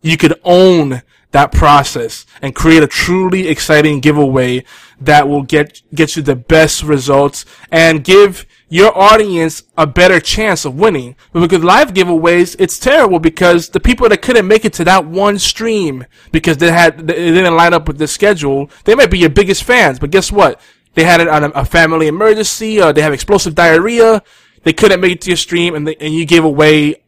[0.00, 1.02] You could own
[1.32, 4.64] that process and create a truly exciting giveaway
[5.00, 10.64] that will get get you the best results and give your audience a better chance
[10.64, 11.14] of winning.
[11.34, 15.04] But because live giveaways, it's terrible because the people that couldn't make it to that
[15.04, 19.18] one stream because they had they didn't line up with the schedule, they might be
[19.18, 19.98] your biggest fans.
[19.98, 20.58] But guess what?
[20.94, 24.22] They had it on a, a family emergency, or they have explosive diarrhea.
[24.62, 27.02] They couldn't make it to your stream, and they, and you gave away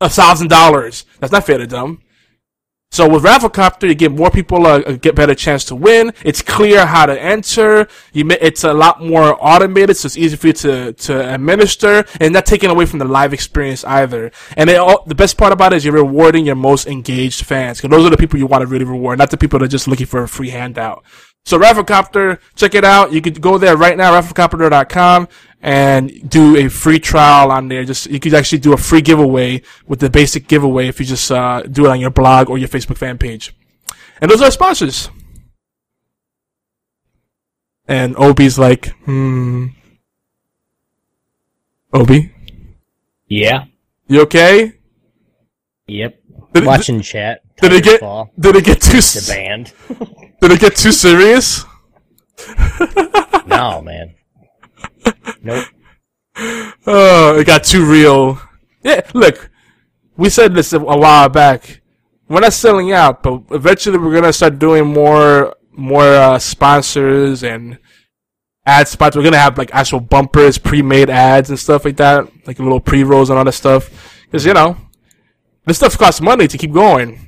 [0.00, 1.04] a thousand dollars.
[1.18, 2.00] That's not fair to them.
[2.92, 6.12] So with Rafflecopter, you give more people a, get better chance to win.
[6.24, 7.86] It's clear how to enter.
[8.12, 12.32] You it's a lot more automated, so it's easy for you to, to administer, and
[12.34, 14.32] not taking away from the live experience either.
[14.56, 17.96] And all, the best part about it is you're rewarding your most engaged fans, because
[17.96, 19.86] those are the people you want to really reward, not the people that are just
[19.86, 21.04] looking for a free handout.
[21.44, 23.12] So Rafflecopter, check it out.
[23.12, 25.26] You could go there right now, rafflecopter.com,
[25.62, 27.84] and do a free trial on there.
[27.84, 31.30] Just you could actually do a free giveaway with the basic giveaway if you just
[31.32, 33.54] uh, do it on your blog or your Facebook fan page.
[34.20, 35.08] And those are our sponsors.
[37.88, 39.68] And Obi's like, hmm.
[41.92, 42.32] Obi,
[43.26, 43.64] Yeah.
[44.06, 44.74] you okay?
[45.88, 46.20] Yep.
[46.54, 47.42] Watching chat.
[47.60, 48.30] Did it get fall.
[48.38, 49.72] did it get too The band.
[50.40, 51.64] did it get too serious?
[53.46, 54.14] no, man.
[55.42, 55.66] Nope.
[56.86, 58.40] Oh, it got too real.
[58.82, 59.50] Yeah, look,
[60.16, 61.80] we said this a a while back.
[62.28, 67.78] We're not selling out, but eventually we're gonna start doing more, more uh, sponsors and
[68.64, 69.16] ad spots.
[69.16, 73.30] We're gonna have like actual bumpers, pre-made ads and stuff like that, like little pre-rolls
[73.30, 73.90] and all that stuff.
[74.24, 74.76] Because you know,
[75.66, 77.26] this stuff costs money to keep going.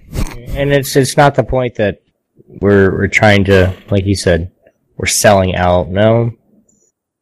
[0.55, 2.03] And it's it's not the point that
[2.47, 4.53] we're we're trying to, like you said,
[4.97, 5.89] we're selling out.
[5.89, 6.33] No,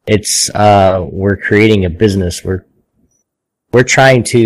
[0.05, 2.43] it's uh we're creating a business.
[2.43, 2.65] We're
[3.71, 4.39] we're trying to,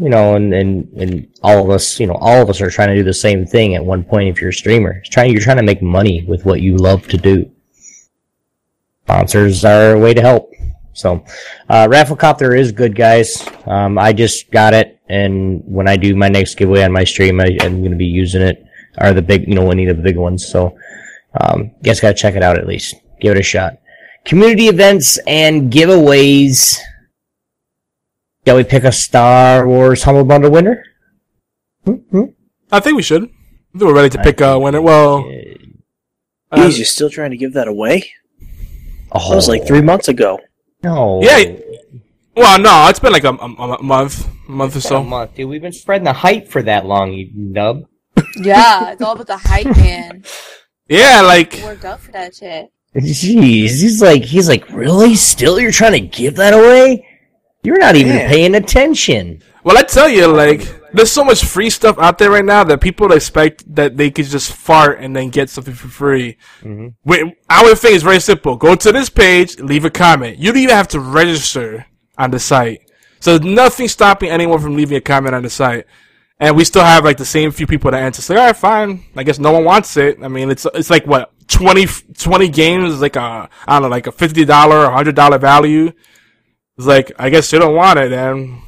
[0.00, 2.88] you know, and and and all of us, you know, all of us are trying
[2.88, 4.28] to do the same thing at one point.
[4.28, 7.06] If you're a streamer, it's trying you're trying to make money with what you love
[7.08, 7.50] to do.
[9.04, 10.52] Sponsors are a way to help.
[10.92, 11.24] So,
[11.68, 13.46] uh, Rafflecopter is good, guys.
[13.66, 17.40] Um, I just got it, and when I do my next giveaway on my stream,
[17.40, 18.64] I, I'm going to be using it.
[18.98, 20.46] Are the big, you know, any of the big ones.
[20.46, 20.76] So,
[21.40, 22.94] um, you guys got to check it out at least.
[23.20, 23.74] Give it a shot.
[24.24, 26.78] Community events and giveaways.
[28.46, 30.82] Shall we pick a Star Wars Humble Bundle winner?
[32.70, 33.24] I think we should.
[33.24, 34.80] I think we're ready to pick a winner.
[34.82, 35.18] Well,
[36.50, 38.10] uh, Jeez, you're still trying to give that away?
[39.12, 40.40] Oh, That was like three months ago.
[40.82, 41.22] no.
[41.22, 41.56] yeah.
[42.34, 45.02] Well, no, it's been like a, a, a month, a month or It's a so.
[45.02, 45.48] month, dude.
[45.48, 47.84] We've been spreading the hype for that long, you nub.
[48.36, 50.24] Yeah, it's all about the hype, man.
[50.88, 52.66] Yeah, like Worked up for that shit.
[52.94, 55.14] Jeez, he's like, he's like, really?
[55.14, 57.06] Still, you're trying to give that away?
[57.62, 58.28] You're not even Yeah.
[58.28, 59.42] paying attention.
[59.64, 62.80] Well, I tell you, like, there's so much free stuff out there right now that
[62.82, 66.36] people expect that they could just fart and then get something for free.
[66.62, 66.88] Mm-hmm.
[67.04, 68.56] Wait, our thing is very simple.
[68.56, 70.38] Go to this page, leave a comment.
[70.38, 71.86] You don't even have to register
[72.18, 72.82] on the site.
[73.22, 75.86] So nothing stopping anyone from leaving a comment on the site.
[76.40, 78.20] And we still have like the same few people that answer.
[78.20, 79.04] Say, all right, fine.
[79.16, 80.18] I guess no one wants it.
[80.22, 81.86] I mean, it's it's like what 20,
[82.18, 85.92] 20 games, is like a I don't know, like a fifty dollar, hundred dollar value.
[86.76, 88.60] It's like I guess you don't want it, then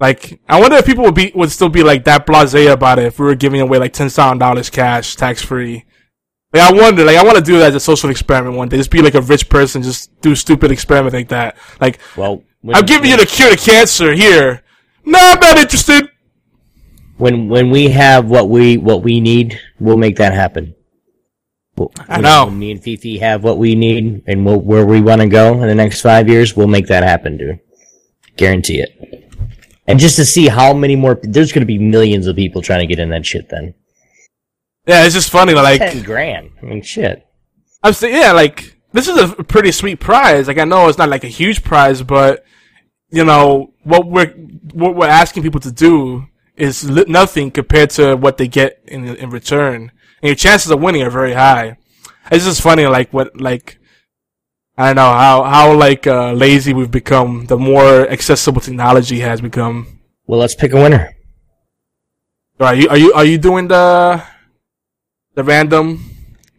[0.00, 3.06] like, I wonder if people would be would still be like that blasé about it
[3.06, 5.84] if we were giving away like ten thousand dollars cash, tax free.
[6.52, 8.76] Like, I wonder, like, I want to do that as a social experiment one day.
[8.76, 11.56] Just be like a rich person, just do stupid experiment like that.
[11.80, 14.62] Like, Well, when, I'm giving you the cure to cancer here.
[15.04, 16.08] No, I'm not interested.
[17.18, 20.74] when when we have what we what we need, we'll make that happen.
[21.76, 22.46] We'll- I know.
[22.46, 25.52] When me and Fifi have what we need and we'll, where we want to go
[25.60, 27.60] in the next five years, we'll make that happen, dude.
[28.36, 28.90] Guarantee it.
[29.86, 32.80] And just to see how many more, there's going to be millions of people trying
[32.80, 33.48] to get in that shit.
[33.50, 33.74] Then
[34.86, 35.52] Yeah, it's just funny.
[35.52, 36.50] Like, ten grand.
[36.62, 37.26] I mean, shit.
[37.82, 40.46] I'm saying, yeah, like this is a pretty sweet prize.
[40.48, 42.44] Like I know it's not like a huge prize, but
[43.14, 44.32] you know what we're
[44.72, 46.26] what we're asking people to do
[46.56, 50.80] is li- nothing compared to what they get in in return, and your chances of
[50.82, 51.76] winning are very high.
[52.30, 53.78] It's just funny, like what like.
[54.76, 57.46] I don't know how how like uh, lazy we've become.
[57.46, 60.00] The more accessible technology has become.
[60.26, 61.14] Well, let's pick a winner.
[62.58, 64.22] Are you are you are you doing the
[65.34, 66.02] the random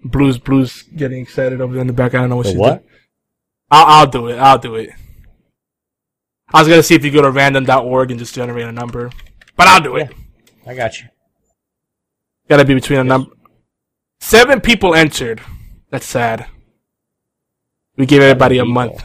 [0.03, 2.14] blues blues getting excited over there in the back?
[2.14, 2.77] I don't know what The she's what?
[2.84, 2.90] doing.
[3.72, 4.38] I'll I'll do it.
[4.38, 4.91] I'll do it.
[6.56, 9.11] I was gonna see if you go to random.org and just generate a number,
[9.57, 10.14] but I'll do it.
[10.65, 11.10] I got you.
[12.48, 13.32] Gotta be between a number.
[14.22, 15.41] Seven people entered.
[15.90, 16.45] That's sad.
[17.98, 19.03] We gave everybody a month.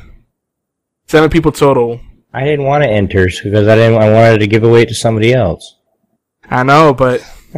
[1.09, 2.01] Seven people total.
[2.33, 4.01] I didn't want to enter because I didn't.
[4.01, 5.75] I wanted to give away to somebody else.
[6.49, 7.21] I know, but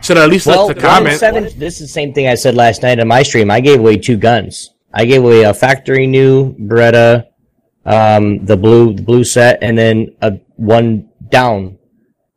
[0.00, 1.18] should I at least well, let the comment.
[1.18, 3.50] Seven, this is the same thing I said last night in my stream.
[3.50, 4.70] I gave away two guns.
[4.94, 7.27] I gave away a factory new Beretta,
[7.88, 11.78] um, the blue the blue set, and then a one down.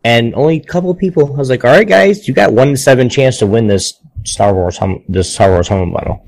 [0.04, 1.36] And only a couple of people.
[1.36, 3.94] I was like, "All right, guys, you got one in seven chance to win this
[4.24, 6.26] Star Wars hum, this Star Wars home bundle."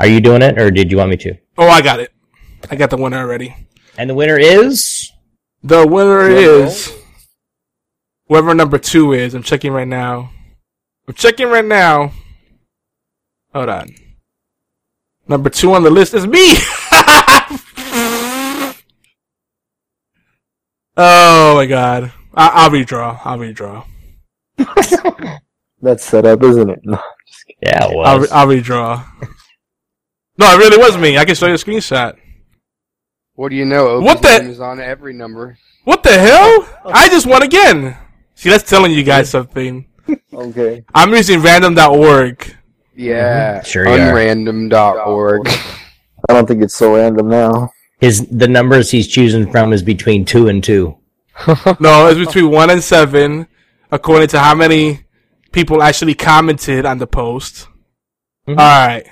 [0.00, 1.36] Are you doing it, or did you want me to?
[1.56, 2.12] Oh, I got it.
[2.70, 3.54] I got the winner already.
[3.96, 5.12] And the winner is
[5.62, 6.92] The winner is
[8.28, 9.34] whoever number two is.
[9.34, 10.30] I'm checking right now.
[11.06, 12.12] I'm checking right now.
[13.54, 13.94] Hold on.
[15.28, 16.56] Number two on the list is me.
[20.96, 22.12] oh my god.
[22.34, 23.20] I- I'll redraw.
[23.24, 23.84] I'll redraw.
[25.82, 26.80] That's set up, isn't it?
[26.84, 26.98] No.
[27.60, 29.04] Yeah, it I'll, re- I'll redraw.
[30.38, 31.18] no, it really was me.
[31.18, 32.16] I can show you a screenshot.
[33.34, 33.86] What do you know?
[33.88, 35.58] Obi's What the- name is on every number.
[35.84, 36.66] What the hell?
[36.86, 37.96] I just won again.
[38.34, 39.86] See, that's telling you guys something.
[40.34, 40.84] Okay.
[40.94, 42.54] I'm using random.org.
[42.94, 43.64] Yeah, Mm-hmm.
[43.66, 44.12] Sure you are.
[44.12, 45.48] unrandom.org.
[45.48, 47.70] I don't think it's so random now.
[48.04, 50.98] His the numbers he's choosing from is between two and two.
[51.80, 53.46] No, it's between one and seven,
[53.90, 55.04] according to how many
[55.52, 57.66] people actually commented on the post.
[58.46, 58.58] Mhm.
[58.58, 59.06] All right,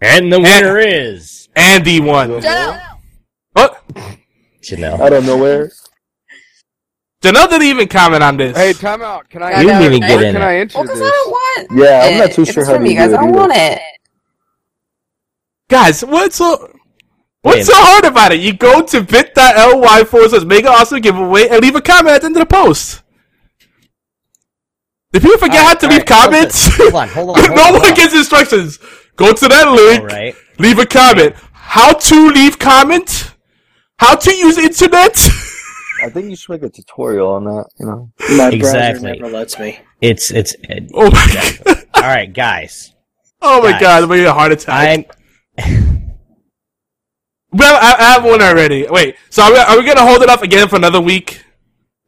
[0.00, 2.30] And the winner is Andy won.
[2.30, 3.82] What?
[4.62, 5.00] Janel.
[5.00, 5.72] I don't know where.
[7.22, 8.56] Janelle didn't even comment on this.
[8.56, 9.28] Hey, time out.
[9.28, 9.60] Can I?
[9.60, 10.44] You didn't even get Where in can it.
[10.44, 11.12] I enter Well, because I this?
[11.12, 11.68] don't want.
[11.72, 12.18] Yeah, I'm it.
[12.18, 13.12] not too If sure it's how from to you do guys.
[13.12, 13.80] it I don't want it.
[15.72, 16.70] Guys, what's so
[17.40, 18.40] what's so hard about it?
[18.40, 22.26] You go to bit.ly forward slash mega awesome giveaway and leave a comment at the
[22.26, 23.02] end of the post.
[25.12, 26.68] Did people forget how to leave comments?
[26.76, 27.36] Hold on, hold on.
[27.44, 28.78] Hold no on, one hold gets instructions.
[29.16, 30.00] Go to that link.
[30.00, 30.34] All right.
[30.58, 31.36] Leave a comment.
[31.52, 33.34] How to leave comment?
[33.98, 35.16] How to use internet?
[36.04, 37.64] I think you should make a tutorial on that.
[37.80, 38.12] You know.
[38.36, 39.00] My Exactly.
[39.02, 39.78] browser never lets me.
[40.02, 40.54] It's it's.
[40.68, 41.26] it- oh my
[41.64, 41.84] god.
[41.94, 42.92] all right, guys.
[43.40, 43.80] Oh my Guys.
[43.80, 44.88] god, I'm getting a heart attack.
[44.98, 45.21] I'm.
[47.52, 48.86] well, I, I have one already.
[48.88, 51.42] Wait, so are we, are we gonna hold it up again for another week?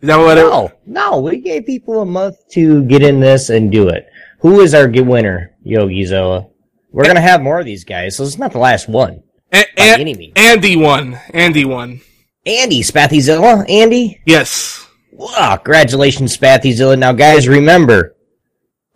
[0.01, 1.21] Is that what it No, no.
[1.21, 4.07] We gave people a month to get in this and do it.
[4.41, 6.51] Who is our good winner, Yogi Zoa?
[6.91, 9.23] We're gonna have more of these guys, so it's not the last one.
[9.53, 10.33] A- By An- any means.
[10.37, 11.19] Andy won.
[11.33, 12.01] Andy won.
[12.47, 14.21] Andy Spathyzilla, Andy.
[14.27, 14.87] Yes.
[15.13, 16.99] Wow, congratulations, Spathyzilla.
[16.99, 18.17] Now, guys, remember,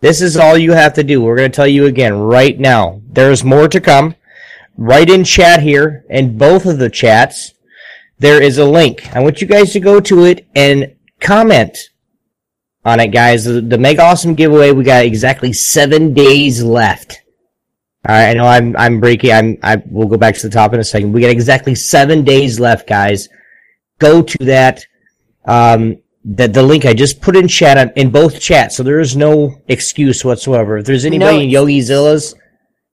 [0.01, 1.21] this is all you have to do.
[1.21, 3.01] We're going to tell you again right now.
[3.09, 4.13] There's more to come.
[4.81, 7.53] Right in chat here, and both of the chats,
[8.17, 9.13] there is a link.
[9.13, 11.77] I want you guys to go to it and comment
[12.85, 13.43] on it, guys.
[13.43, 17.21] The, the Mega Awesome giveaway, we got exactly seven days left.
[18.07, 19.33] All right, I know I'm I'm breaking.
[19.33, 21.11] I'm I we'll go back to the top in a second.
[21.11, 23.27] We got exactly seven days left, guys.
[23.99, 24.85] Go to that.
[25.43, 29.01] Um, the the link I just put in chat on, in both chats, so there
[29.01, 30.77] is no excuse whatsoever.
[30.77, 32.33] If there's anybody No in Yogi Zilla's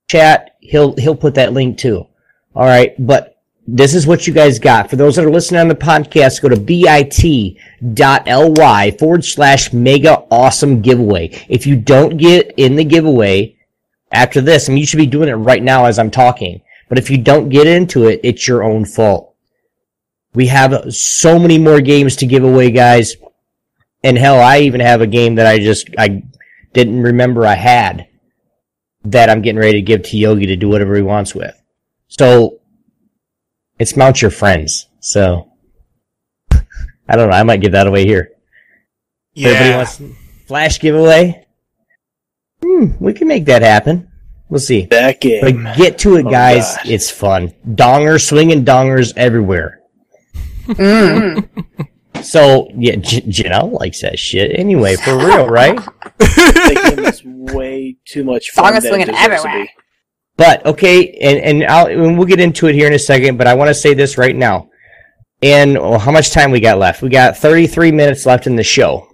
[0.09, 2.07] chat, he'll he'll put that link too.
[2.55, 3.37] All right, but
[3.67, 4.89] this is what you guys got.
[4.89, 7.11] For those that are listening on the podcast, go to bit.ly
[8.93, 11.31] forward slash mega awesome giveaway.
[11.49, 13.57] If you don't get in the giveaway
[14.13, 16.63] after this, I mean, you should be doing it right now as I'm talking.
[16.89, 19.35] But if you don't get into it, it's your own fault.
[20.35, 23.17] We have so many more games to give away, guys.
[24.05, 26.23] And hell, I even have a game that I just, I
[26.73, 28.07] didn't remember I had
[29.11, 31.55] that I'm getting ready to give to Yogi to do whatever he wants with.
[32.09, 32.61] So,
[33.79, 34.89] it's Mount Your Friends.
[35.01, 35.51] So,
[36.53, 37.37] I don't know.
[37.37, 38.31] I might give that away here.
[39.37, 39.77] Everybody Yeah.
[39.77, 40.01] wants
[40.47, 41.47] flash giveaway?
[42.65, 44.09] Hmm, we can make that happen.
[44.49, 44.87] We'll see.
[44.87, 45.41] That game.
[45.43, 46.77] But get to it, Oh, guys.
[46.77, 46.87] God.
[46.87, 47.53] It's fun.
[47.69, 49.81] Dongers, swinging dongers everywhere.
[50.67, 51.49] Mm.
[52.23, 54.59] So, yeah, J- Janel likes that shit.
[54.59, 55.77] Anyway, for real, right?
[56.19, 58.67] that game way too much fun.
[58.67, 59.69] Song is swinging everywhere.
[60.37, 63.39] But okay, and and, I'll, and we'll get into it here in a second.
[63.39, 64.71] But I want to say this right now.
[65.43, 67.03] And oh, how much time we got left?
[67.03, 69.09] We got 33 minutes left in the show.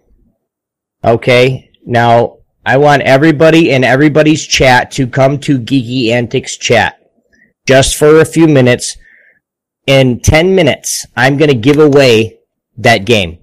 [1.04, 6.98] Okay, now I want everybody in everybody's chat to come to Geeky Antics chat
[7.66, 8.96] just for a few minutes.
[9.88, 12.38] In 10 minutes, I'm going to give away
[12.78, 13.39] that game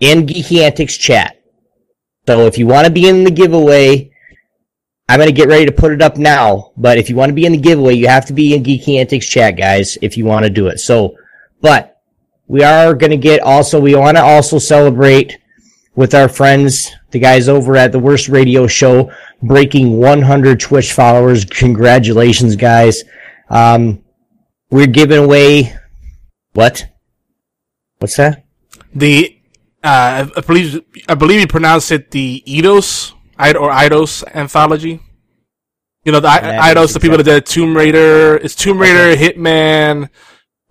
[0.00, 1.42] in Geeky Antics chat.
[2.26, 4.10] So if you want to be in the giveaway,
[5.08, 7.46] I'm gonna get ready to put it up now, but if you want to be
[7.46, 10.44] in the giveaway, you have to be in Geeky Antics chat, guys, if you want
[10.44, 10.80] to do it.
[10.80, 11.16] So,
[11.60, 12.00] but
[12.48, 15.38] we are gonna get also, we want to also celebrate
[15.94, 19.12] with our friends, the guys over at the Worst Radio Show,
[19.42, 21.44] breaking 100 Twitch followers.
[21.44, 23.04] Congratulations, guys.
[23.48, 24.02] Um,
[24.70, 25.76] we're giving away
[26.52, 26.86] what?
[27.98, 28.45] What's that?
[28.94, 29.36] The
[29.82, 35.00] uh, I believe I believe you pronounce it the Eidos or Eidos anthology.
[36.04, 38.36] You know the I- Eidos, the people that did Tomb Raider.
[38.36, 40.08] It's Tomb Raider, Hitman,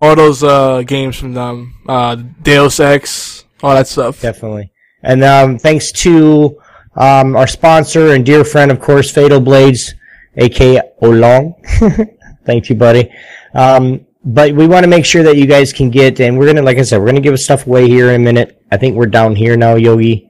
[0.02, 1.76] all those uh, games from them.
[1.88, 4.22] Uh, Deus Ex, all that stuff.
[4.22, 4.72] Definitely.
[5.04, 6.60] And um, thanks to
[6.96, 9.94] um, our sponsor and dear friend, of course, Fatal Blades,
[10.38, 11.54] aka Olong.
[12.46, 13.12] Thank you, buddy.
[13.54, 16.64] Um, but we want to make sure that you guys can get, and we're gonna,
[16.64, 18.62] like I said, we're gonna give stuff away here in a minute.
[18.72, 20.30] I think we're down here now, Yogi.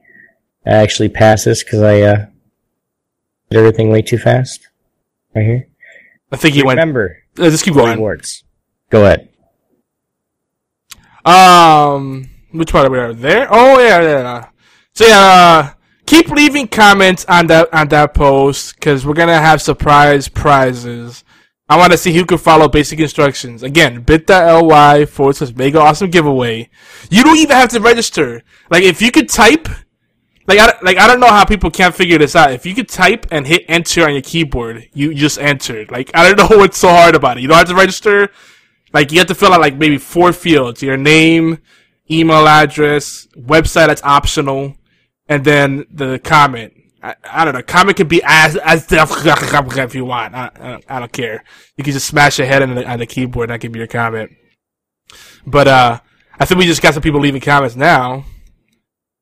[0.66, 2.26] I actually passed this because I uh,
[3.50, 4.68] did everything way too fast.
[5.34, 5.68] Right here.
[6.30, 6.78] I think you went.
[6.78, 7.94] Remember, Uh, just keep going.
[7.96, 8.44] rewards.
[8.90, 9.28] Go ahead.
[11.24, 13.48] Um, which part are we are there?
[13.50, 14.20] Oh yeah, yeah.
[14.22, 14.48] yeah.
[14.94, 15.72] So yeah, uh,
[16.06, 21.24] keep leaving comments on that on that post because we're gonna have surprise prizes.
[21.68, 23.62] I want to see who can follow basic instructions.
[23.62, 26.70] Again, bit.ly forward slash mega awesome giveaway.
[27.10, 28.44] You don't even have to register.
[28.70, 29.68] Like if you could type,
[30.46, 32.52] like I like I don't know how people can't figure this out.
[32.52, 35.90] If you could type and hit enter on your keyboard, you just entered.
[35.90, 37.40] Like I don't know what's so hard about it.
[37.40, 38.30] You don't have to register.
[38.92, 41.58] Like you have to fill out like maybe four fields: your name,
[42.08, 44.76] email address, website that's optional,
[45.28, 46.74] and then the comment.
[47.06, 47.62] I, I don't know.
[47.62, 50.34] Comment can be as as if you want.
[50.34, 51.44] I, I, I don't care.
[51.76, 53.48] You can just smash your head on the, on the keyboard.
[53.48, 54.32] and That could be your comment.
[55.46, 56.00] But uh,
[56.38, 58.24] I think we just got some people leaving comments now.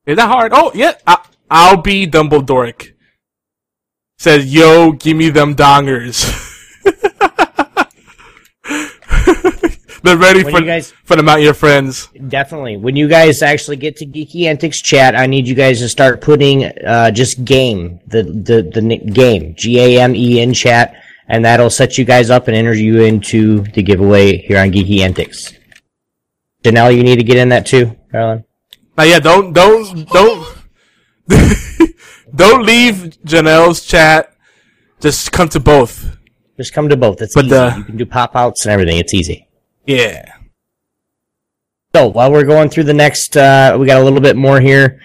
[0.07, 0.53] Is that hard?
[0.55, 1.19] Oh yeah, I,
[1.51, 2.93] Albie Dumbledore.
[4.17, 6.41] Says, "Yo, give me them dongers."
[10.05, 12.09] They're ready When for you guys- for the Mount Your Friends.
[12.29, 12.77] Definitely.
[12.77, 16.21] When you guys actually get to Geeky Antics chat, I need you guys to start
[16.21, 20.95] putting uh, just game the the the game G A M E in chat,
[21.27, 25.01] and that'll set you guys up and enter you into the giveaway here on Geeky
[25.01, 25.55] Antics.
[26.63, 28.45] Janel, you need to get in that too, Carolyn.
[28.99, 30.57] Now, yeah, don't don't don't
[32.35, 34.35] don't leave Janel's chat.
[35.01, 36.17] Just come to both.
[36.59, 37.21] Just come to both.
[37.23, 37.55] It's But, easy.
[37.55, 38.99] uh, you can do pop outs and everything.
[38.99, 39.44] It's easy.
[39.87, 40.33] Yeah.
[41.95, 45.01] So while we're going through the next, uh, we got a little bit more here.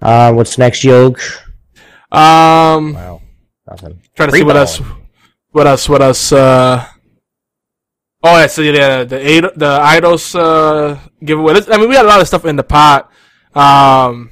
[0.00, 1.20] Uh, what's next, Yog?
[2.10, 2.94] Um.
[2.94, 3.22] Wow.
[3.68, 4.00] Nothing.
[4.14, 4.80] Trying to Free see what else.
[5.50, 5.88] What else?
[5.88, 6.32] What else?
[6.32, 6.86] Uh.
[8.22, 8.46] Oh, yeah.
[8.46, 11.54] So yeah, the eight, the Eidos uh giveaway.
[11.54, 13.10] This- I mean, we had a lot of stuff in the pot.
[13.54, 14.30] Um.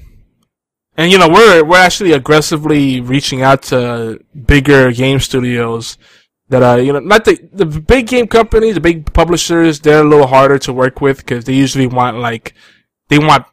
[0.97, 5.97] And you know we're we're actually aggressively reaching out to bigger game studios
[6.51, 9.81] that uh you know not the the big game companies, the big publishers.
[9.81, 12.55] They're a little harder to work with because they usually want like
[13.09, 13.47] they want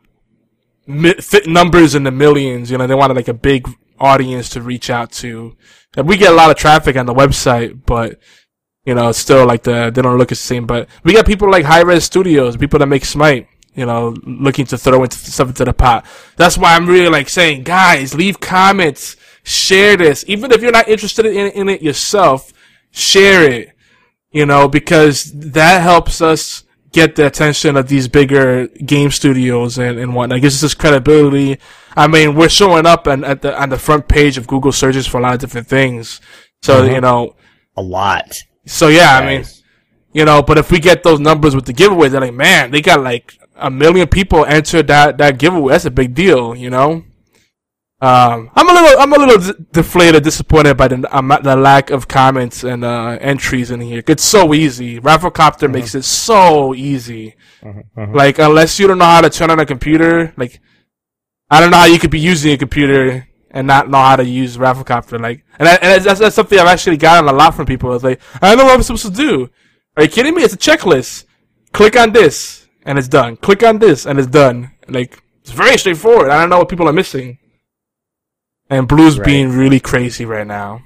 [0.87, 2.69] mi- fit numbers in the millions.
[2.71, 3.67] You know, they want like a big
[3.99, 5.55] audience to reach out to.
[5.95, 8.19] And we get a lot of traffic on the website, but
[8.85, 10.65] you know, it's still like the they don't look the same.
[10.65, 13.47] But we got people like Hi-Rez Studios, people that make Smite.
[13.75, 16.03] You know, looking to throw into stuff into the pot.
[16.35, 20.87] That's why I'm really like saying, guys, leave comments, share this, even if you're not
[20.87, 22.51] interested in, in it yourself,
[22.97, 23.73] share it.
[24.31, 29.97] You know, because that helps us get the attention of these bigger game studios and,
[29.97, 30.37] and whatnot.
[30.39, 31.59] It gives us this credibility.
[31.95, 35.07] I mean, we're showing up and at the on the front page of Google searches
[35.07, 36.19] for a lot of different things.
[36.61, 36.93] So Mhm.
[36.95, 37.35] you know,
[37.77, 38.37] A lot.
[38.65, 39.45] so yeah, I mean,
[40.13, 42.81] you know, but if we get those numbers with the giveaways, they're like, man, they
[42.81, 45.71] got like a million people enter that that giveaway.
[45.73, 47.03] That's a big deal, you know.
[47.99, 51.89] Um, I'm a little, I'm a little d- deflated, disappointed by the um, the lack
[51.89, 54.03] of comments and uh, entries in here.
[54.07, 54.99] It's so easy.
[54.99, 57.35] Rafflecopter makes it so easy.
[58.13, 60.59] Like unless you don't know how to turn on a computer, like
[61.49, 64.25] I don't know how you could be using a computer and not know how to
[64.25, 65.19] use Rafflecopter.
[65.19, 67.95] Like, and, I, and that's, that's something I've actually gotten a lot from people.
[67.95, 69.49] It's like, I don't know what I'm supposed to do.
[69.95, 70.43] Are you kidding me?
[70.43, 71.25] It's a checklist.
[71.71, 73.37] Click on this and it's done.
[73.37, 74.71] Click on this and it's done.
[74.87, 76.29] Like, it's very straightforward.
[76.29, 77.39] I don't know what people are missing.
[78.69, 79.25] And Blue's Right.
[79.25, 80.81] being really crazy right now.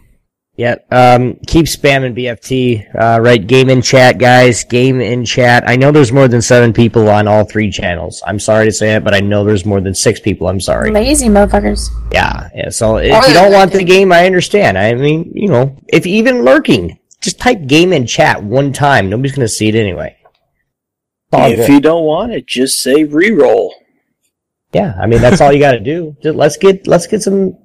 [0.58, 0.76] Yeah.
[0.92, 2.86] Um, keep spamming BFT.
[2.94, 3.46] Uh, right.
[3.48, 4.64] Game in chat, guys.
[4.66, 5.64] Game in chat.
[5.66, 8.22] I know there's more than seven people on all three channels.
[8.28, 10.48] I'm sorry to say it, but I know there's more than six people.
[10.48, 10.92] I'm sorry.
[10.92, 11.90] Lazy motherfuckers.
[12.12, 12.50] Yeah.
[12.54, 12.70] Yeah.
[12.70, 14.78] So if Oh, you don't want the game, I understand.
[14.78, 19.10] I mean, you know, if even lurking, just type game in chat one time.
[19.10, 20.16] Nobody's gonna see it anyway.
[21.34, 21.70] All if good.
[21.70, 23.74] you don't want it, just say re-roll.
[24.74, 26.16] Yeah, I mean that's all you got to do.
[26.22, 27.58] Just let's get let's get some,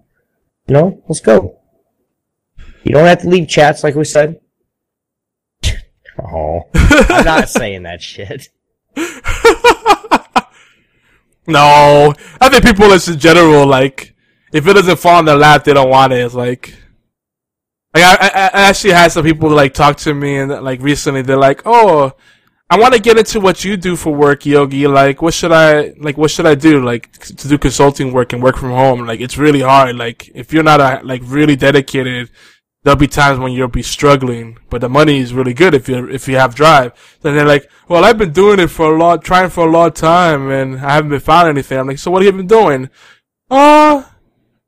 [0.66, 1.58] you know, let's go.
[2.84, 4.40] You don't have to leave chats like we said.
[6.18, 8.48] Oh, I'm not saying that shit.
[11.46, 14.14] No, I think people is in general like
[14.52, 16.16] if it doesn't fall in their lap, they don't want it.
[16.16, 16.74] It's like,
[17.94, 21.22] like I, I, I actually had some people like talk to me and like recently
[21.22, 22.12] they're like, oh,
[22.68, 24.88] I want to get into what you do for work, Yogi.
[24.88, 26.16] Like, what should I like?
[26.16, 26.84] What should I do?
[26.84, 29.06] Like to do consulting work and work from home.
[29.06, 29.94] Like, it's really hard.
[29.96, 32.28] Like, if you're not a, like really dedicated,
[32.82, 34.58] there'll be times when you'll be struggling.
[34.68, 37.18] But the money is really good if you if you have drive.
[37.22, 39.92] Then they're like, well, I've been doing it for a lot, trying for a long
[39.92, 41.78] time, and I haven't been found anything.
[41.78, 42.90] I'm like, so what have you been doing?
[43.48, 44.02] Uh,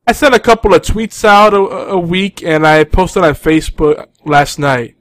[0.07, 4.07] I sent a couple of tweets out a, a week, and I posted on Facebook
[4.25, 4.95] last night.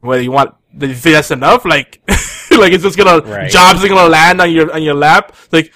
[0.00, 0.54] Whether you want?
[0.78, 1.64] You think that's enough?
[1.64, 2.00] Like,
[2.50, 3.50] like it's just gonna Right.
[3.50, 5.34] jobs are gonna land on your on your lap?
[5.50, 5.72] Like,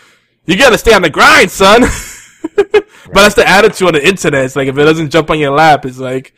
[0.47, 1.83] you gotta stay on the grind, son.
[2.57, 4.45] but that's the attitude on the internet.
[4.45, 6.35] It's like if it doesn't jump on your lap, it's like,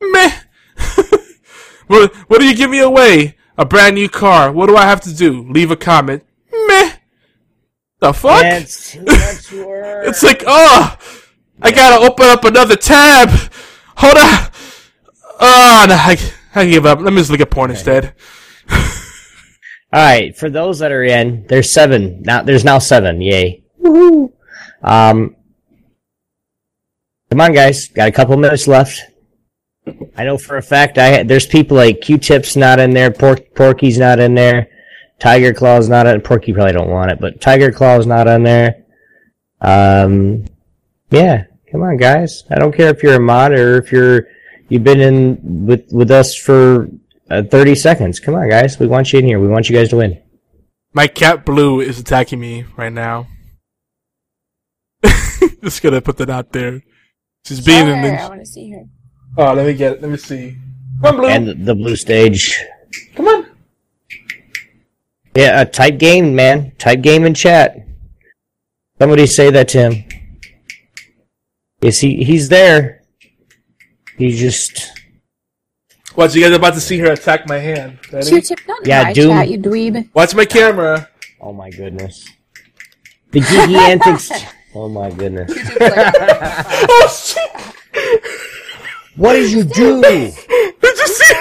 [0.00, 0.30] meh.
[1.86, 3.36] what what do you give me away?
[3.58, 4.50] A brand new car.
[4.50, 5.46] What do I have to do?
[5.50, 6.24] Leave a comment.
[6.66, 6.92] Meh.
[8.00, 8.40] The fuck?
[8.40, 10.08] That's too much work.
[10.08, 10.96] It's like, oh,
[11.60, 13.28] I gotta open up another tab.
[13.96, 14.50] Hold on.
[15.42, 16.16] Oh, no, I,
[16.54, 17.00] I give up.
[17.00, 18.14] Let me just look at porn instead.
[19.92, 22.22] All right, for those that are in, there's seven.
[22.22, 23.20] Now there's now seven.
[23.20, 23.64] Yay!
[23.82, 24.32] Woohoo!
[24.82, 25.36] Um,
[27.30, 27.88] come on, guys.
[27.88, 29.02] Got a couple minutes left.
[30.16, 33.98] I know for a fact I there's people like Q-Tip's not in there, Pork Porky's
[33.98, 34.68] not in there,
[35.18, 36.20] Tiger Claw's not in.
[36.20, 38.84] Porky probably don't want it, but Tiger Claw's not in there.
[39.60, 40.46] Um,
[41.10, 42.44] yeah, come on, guys.
[42.50, 44.26] I don't care if you're a mod or if you're
[44.70, 46.88] you've been in with with us for
[47.30, 48.18] uh, 30 seconds.
[48.18, 48.78] Come on, guys.
[48.78, 49.38] We want you in here.
[49.38, 50.20] We want you guys to win.
[50.94, 53.28] My cat Blue is attacking me right now.
[55.62, 56.82] just gonna put that out there.
[57.44, 58.18] She's being Sure, an.
[58.18, 58.84] I want to see her.
[59.36, 59.92] Oh, let me get.
[59.92, 60.02] it.
[60.02, 60.56] Let me see.
[61.02, 61.28] Come on, Blue.
[61.28, 62.58] And the, the blue stage.
[63.14, 63.46] Come on.
[65.34, 66.72] Yeah, uh, type game, man.
[66.78, 67.76] Type game in chat.
[68.98, 70.04] Somebody say that to him.
[71.80, 72.24] Is he?
[72.24, 72.99] He's there.
[74.20, 74.90] He just.
[76.14, 77.98] Watch, you guys are about to see her attack my hand.
[78.12, 78.28] Ready?
[78.28, 80.08] Q-tip, not in Yeah, my Doom- chat, you dweeb.
[80.12, 81.08] Watch my camera.
[81.40, 82.28] Oh my goodness.
[83.30, 84.30] The geeky antics.
[84.74, 85.50] Oh my goodness.
[85.80, 88.32] oh shit!
[89.16, 90.02] What did you do?
[90.02, 90.34] Did
[90.82, 91.34] you see?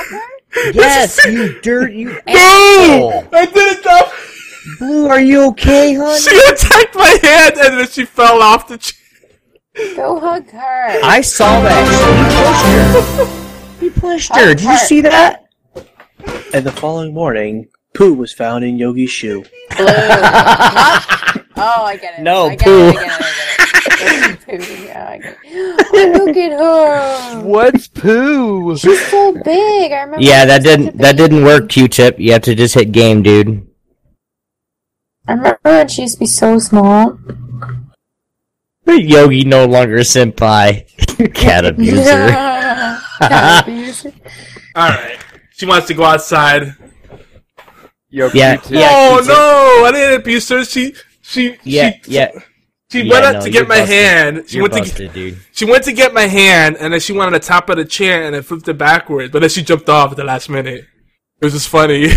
[0.73, 3.11] Yes, you dirt, you No!
[3.11, 3.27] asshole.
[3.34, 4.14] I didn't drop.
[4.80, 6.18] Blue, are you okay, hon?
[6.18, 8.95] She attacked my hand and then she fell off the chair.
[9.76, 11.00] Go hug her.
[11.04, 13.28] I saw that.
[13.80, 14.36] He pushed her.
[14.36, 14.54] He pushed her.
[14.56, 15.46] Did you see that?
[16.54, 19.44] And the following morning, poo was found in Yogi's shoe.
[19.78, 19.86] Blue.
[21.62, 22.24] Oh, I get it.
[22.24, 22.90] No, I poo.
[22.90, 23.22] It, I get it.
[23.91, 24.66] I get it.
[24.66, 24.86] Poo.
[24.86, 25.88] Yeah, I get it.
[25.94, 27.41] Oh, look at her.
[27.46, 28.78] What's poo?
[28.78, 29.91] She's so big.
[29.91, 30.24] I remember.
[30.24, 32.20] Yeah, that was such a didn't that didn't work, Q-tip.
[32.20, 33.68] You have to just hit game, dude.
[35.28, 37.20] I remember when she used to be so small.
[38.98, 40.86] Yogi no longer senpai.
[41.34, 42.03] Cat abuser.
[43.20, 44.14] Cat abuser.
[44.76, 45.18] All right.
[45.52, 46.76] She wants to go outside.
[48.10, 48.80] Yo, Yeah, Q-tip.
[48.80, 48.90] yeah.
[48.91, 49.28] oh Q-tip.
[49.38, 49.86] no!
[49.86, 50.64] I didn't abuse her.
[50.66, 52.32] She, she, Yeah, she, yeah.
[52.91, 53.95] She Yeah, went up no, to get my busted.
[53.95, 54.44] hand.
[54.48, 55.38] She You're went to busted, dude.
[55.52, 57.86] she went to get my hand, and then she went on the top of the
[57.86, 59.32] chair and then flipped it backwards.
[59.32, 60.86] But then she jumped off at the last minute.
[61.41, 62.07] It was just funny.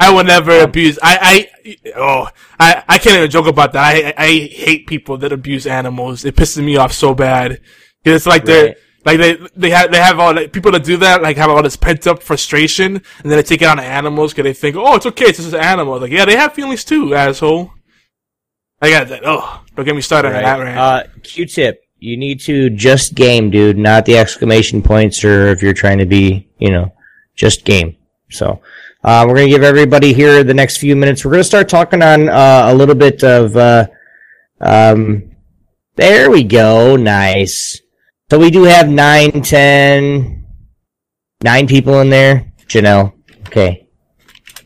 [0.00, 0.98] I will never abuse.
[1.02, 2.28] I, I, oh,
[2.58, 3.84] I, I can't even joke about that.
[3.84, 6.24] I, I hate people that abuse animals.
[6.24, 7.60] It pisses me off so bad.
[8.04, 8.76] It's like they're, Right.
[9.04, 11.62] like they, they have, they have all, like, people that do that, like have all
[11.62, 14.96] this pent up frustration, and then they take it on animals because they think, oh,
[14.96, 16.00] it's okay, it's just an animal.
[16.00, 17.72] Like, yeah, they have feelings too, asshole.
[18.82, 19.22] I got that.
[19.24, 20.78] Oh, don't get me started on that, rant.
[20.78, 25.72] Uh, Q-tip, you need to just game, dude, not the exclamation points or if you're
[25.72, 26.92] trying to be, you know,
[27.34, 27.96] just game.
[28.30, 28.60] So,
[29.06, 31.24] uh, we're gonna give everybody here the next few minutes.
[31.24, 33.86] We're gonna start talking on, uh, a little bit of, uh,
[34.60, 35.30] um,
[35.94, 36.96] there we go.
[36.96, 37.80] Nice.
[38.30, 40.44] So we do have nine, ten,
[41.40, 42.52] nine people in there.
[42.66, 43.12] Janel.
[43.46, 43.86] Okay.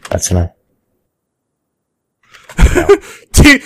[0.08, 0.52] That's enough.
[3.32, 3.62] T-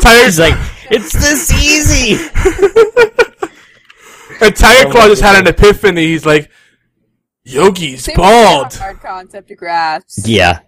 [0.00, 0.54] Tire, He's like,
[0.90, 2.16] it's this easy.
[4.44, 6.06] and Tire Claw just had an epiphany.
[6.06, 6.50] He's like,
[7.44, 8.74] Yogi's Seems bald.
[8.74, 10.06] a hard concept to grasp.
[10.26, 10.60] Yeah.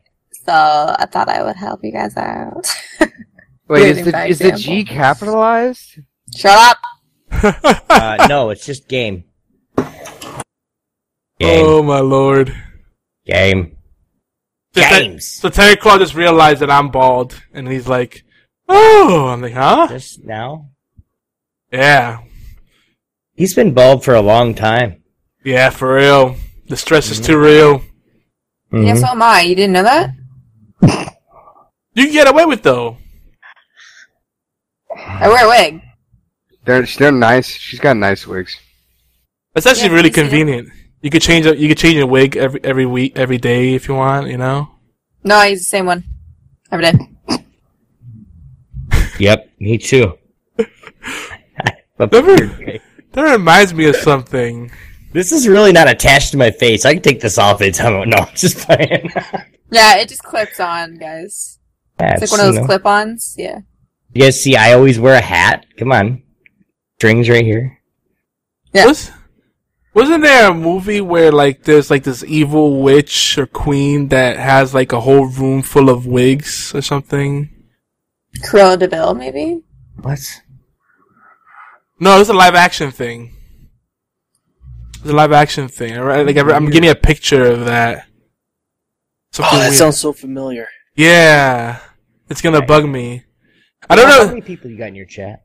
[0.44, 2.66] So I thought I would help you guys out.
[3.68, 4.52] Wait, is the is the.
[4.52, 5.98] G capitalized?
[6.34, 6.78] Shut up.
[7.88, 9.24] Uh, no, it's just game.
[9.76, 11.64] Game.
[11.66, 12.54] Oh my lord.
[13.26, 13.76] Game.
[14.74, 15.26] So Ti- Games.
[15.26, 18.24] So Terry Claw just realized that I'm bald, and he's like,
[18.68, 20.70] "Oh," I'm like, "Huh?" Just now?
[21.72, 22.18] Yeah,
[23.34, 25.02] He's been bald for a long time.
[25.44, 26.36] yeah, for real.
[26.68, 27.26] The stress is Mm-hmm.
[27.26, 27.82] too real.
[28.72, 28.86] Mhm.
[28.86, 29.42] Yeah, so am I.
[29.42, 30.10] You didn't know that?
[31.94, 32.98] You can get away with though.
[34.96, 35.80] I wear a wig.
[36.64, 37.48] They're they're nice.
[37.48, 38.58] She's got nice wigs.
[39.54, 40.28] That's actually Yeah, really you see them?
[40.30, 40.68] convenient.
[41.02, 41.58] You could change it.
[41.58, 44.26] You could change your wig every every week, every day if you want.
[44.28, 44.68] You know.
[45.24, 46.04] No, I use the same one
[46.72, 46.94] every day.
[49.18, 50.12] Yep, me too.
[51.96, 54.70] But- That reminds me of something.
[55.16, 56.84] This is really not attached to my face.
[56.84, 57.86] I can take this off anytime.
[58.10, 59.10] No, I'm just playing.
[59.68, 61.58] Yeah, it just clips on, guys.
[61.98, 63.34] It's like one of those clip-ons.
[63.36, 63.60] Yeah.
[64.12, 65.66] You guys see, I always wear a hat.
[65.76, 66.22] Come on,
[66.98, 67.76] strings right here.
[68.72, 68.86] Yeah.
[68.86, 69.10] Was,
[69.92, 74.72] wasn't there a movie where like there's like this evil witch or queen that has
[74.72, 77.50] like a whole room full of wigs or something?
[78.44, 79.62] Cruella de Vil, maybe.
[80.00, 80.20] What?
[81.98, 83.35] No, it's a live action thing.
[85.06, 85.96] It's a live action thing.
[86.00, 86.26] Right?
[86.26, 88.08] Like I- I'm getting a picture of that.
[89.30, 89.78] Something Oh, that weird.
[89.78, 90.66] sounds so familiar.
[90.96, 91.78] Yeah,
[92.28, 93.22] it's gonna bug me.
[93.88, 94.24] I don't How know.
[94.24, 95.44] How many people you got in your chat?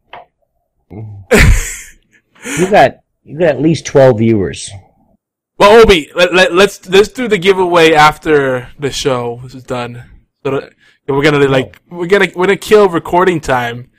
[0.90, 1.14] you
[2.72, 4.72] got you got at least twelve viewers.
[5.60, 10.10] Well, Obi, let, let, let's let's do the giveaway after the show this is done.
[10.44, 10.70] So uh,
[11.08, 11.48] we're gonna oh.
[11.48, 13.92] like we're gonna we're gonna kill recording time,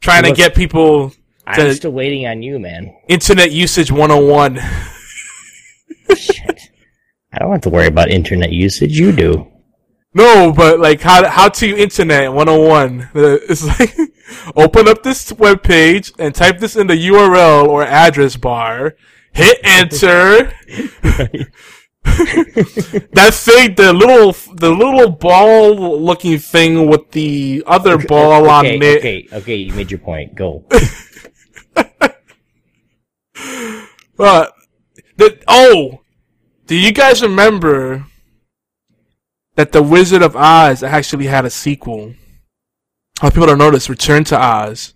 [0.00, 1.12] trying to get people
[1.46, 2.96] I'm still waiting on you, man.
[3.08, 4.58] internet usage 101.
[6.16, 6.70] Shit.
[7.32, 8.98] I don't have to worry about internet usage.
[8.98, 9.48] You do.
[10.14, 13.10] No, but like how how to internet 101.
[13.14, 13.96] Uh, It's like
[14.56, 18.96] open up this web page and type this in the URL or address bar.
[19.32, 20.52] Hit enter.
[22.04, 28.76] that thing, the little the little ball looking thing with the other ball on okay,
[28.76, 28.98] it.
[28.98, 29.56] okay, okay.
[29.56, 30.34] You made your point.
[30.34, 30.64] Go.
[34.16, 34.52] But
[35.16, 36.01] the oh,
[36.72, 38.06] do you guys remember
[39.56, 42.14] that the Wizard of Oz actually had a sequel?
[43.20, 43.90] A lot of people don't know this.
[43.90, 44.94] Return to Oz.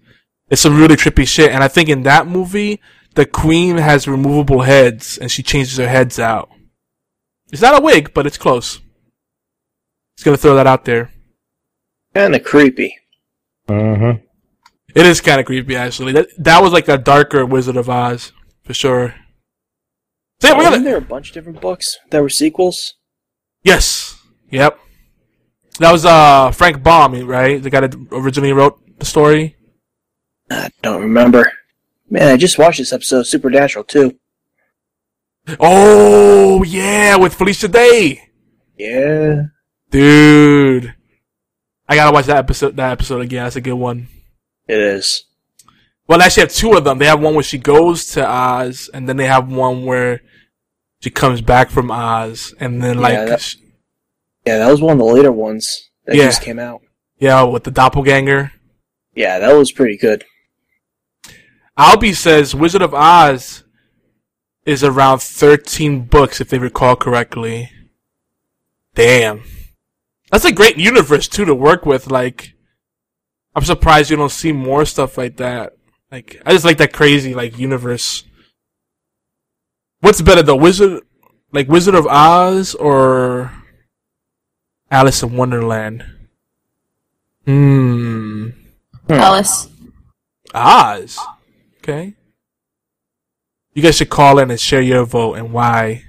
[0.48, 2.80] It's some really trippy shit, and I think in that movie,
[3.14, 6.48] the Queen has removable heads, and she changes her heads out.
[7.52, 8.80] It's not a wig, but it's close.
[10.16, 11.10] Just gonna throw that out there.
[12.14, 12.96] Kind of creepy.
[13.68, 14.14] Uh-huh.
[14.94, 16.12] It is kind of creepy, actually.
[16.12, 18.32] That that was like a darker Wizard of Oz
[18.62, 19.14] for sure.
[20.42, 22.94] We're Wasn't gonna there a bunch of different books that were sequels?
[23.62, 24.20] Yes.
[24.50, 24.78] Yep.
[25.78, 27.62] That was uh Frank Baum, right?
[27.62, 29.56] The guy that originally wrote the story.
[30.50, 31.50] I don't remember.
[32.08, 34.18] Man, I just watched this episode of Supernatural too.
[35.60, 38.20] Oh yeah, with Felicia Day,
[38.76, 39.42] Yeah.
[39.90, 40.94] dude.
[41.88, 42.76] I gotta watch that episode.
[42.76, 43.44] That episode again.
[43.44, 44.08] That's a good one.
[44.68, 45.24] It is.
[46.08, 46.98] Well, they actually have two of them.
[46.98, 50.22] They have one where she goes to Oz, and then they have one where
[51.06, 53.54] she comes back from Oz, and then like Yeah, that- sh-
[54.44, 56.24] Yeah, that was one of the later ones that Yeah.
[56.24, 56.82] just came out.
[57.20, 58.50] yeah, with the doppelganger.
[59.14, 60.24] Yeah, that was pretty good.
[61.78, 63.62] Albie says Wizard of Oz
[64.64, 67.70] is around 13 books, if they recall correctly.
[68.96, 69.44] Damn.
[70.32, 72.10] That's a great universe, too, to work with.
[72.10, 72.52] Like,
[73.54, 75.74] I'm surprised you don't see more stuff like that.
[76.10, 78.24] Like, I just like that crazy, like, universe.
[80.00, 81.02] What's better, the Wizard,
[81.52, 83.52] like, Wizard of Oz or
[84.90, 86.04] Alice in Wonderland?
[87.44, 88.50] Hmm.
[89.08, 89.68] Alice.
[90.54, 91.18] Oz.
[91.78, 92.14] Okay.
[93.74, 96.04] You guys should call in and share your vote and why.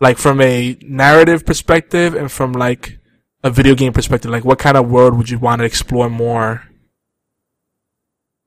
[0.00, 2.98] Like from a narrative perspective and from like
[3.42, 6.64] a video game perspective, like what kind of world would you want to explore more?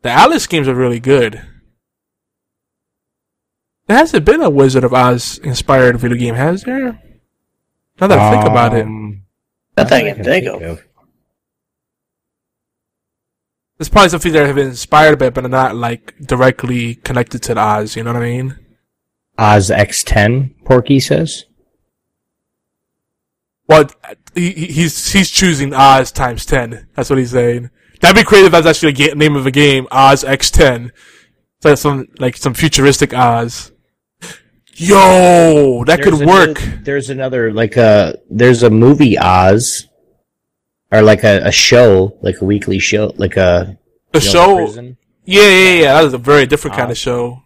[0.02, 1.42] The Alice games are really good.
[3.88, 7.02] There hasn't been a Wizard of Oz inspired video game, has there?
[8.00, 8.86] Now that I think about it.
[8.86, 9.24] Um,
[9.78, 10.84] Nothing I can think of.
[13.78, 17.54] There's probably something that have been inspired by it, but not like directly connected to
[17.54, 17.96] the Oz.
[17.96, 18.60] You know what I mean?
[19.38, 21.46] Oz X10, Porky says.
[23.68, 23.90] Well,
[24.34, 26.88] he, he- he's he's choosing Oz times ten.
[26.96, 27.70] That's what he's saying.
[28.02, 28.52] That'd be creative.
[28.52, 29.88] That's actually the name of a game.
[29.92, 30.92] Oz X ten.
[31.62, 33.72] So that's some like some futuristic Oz.
[34.80, 36.60] Yo, that There's could work.
[36.62, 39.88] another- there's another like a there's a movie Oz,
[40.92, 43.78] or like a, a show, like a weekly show, like a
[44.14, 44.60] know, show.
[45.26, 45.94] Yeah, yeah, yeah.
[45.96, 47.42] That is a very different kind of show.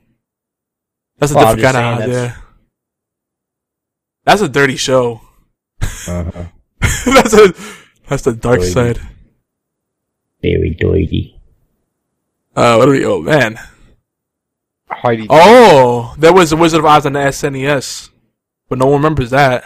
[1.20, 2.00] That's a Well, different kind of Oz.
[2.10, 2.42] that's- Yeah.
[4.26, 5.22] That's a dirty show.
[5.82, 6.46] Uh-huh.
[7.06, 7.54] that's a
[8.10, 8.72] that's the dark Dirty.
[8.72, 9.00] side.
[10.44, 11.40] Very dirty.
[12.56, 13.06] Uh, what are we?
[13.06, 13.58] Oh man.
[15.02, 15.26] Heidi.
[15.30, 18.10] Oh, there was a Wizard of Oz on the SNES,
[18.70, 19.64] but no one remembers that.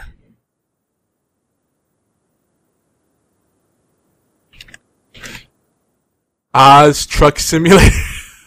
[6.53, 7.91] Oz Truck Simulator.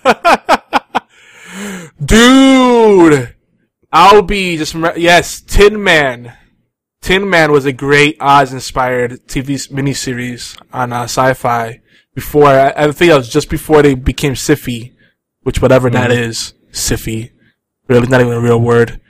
[2.04, 3.34] Dude!
[3.92, 6.34] I'll be just yes, Tin Man.
[7.00, 11.80] Tin Man was a great Oz-inspired TV miniseries on uh, Sci-Fi.
[12.14, 14.94] Before I, I think it was just before they became Siffy,
[15.42, 16.18] which whatever that Mhm.
[16.18, 17.30] is, Siffy.
[17.88, 19.00] Really, not even a real word.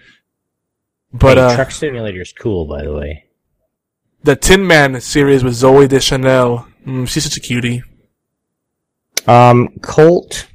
[1.13, 3.25] But Hey, uh, Truck Simulator is cool, by the way.
[4.23, 6.67] the Tin Man series with Zooey Deschanel.
[6.87, 7.83] Mm, she's such a cutie.
[9.27, 10.47] Um, Colt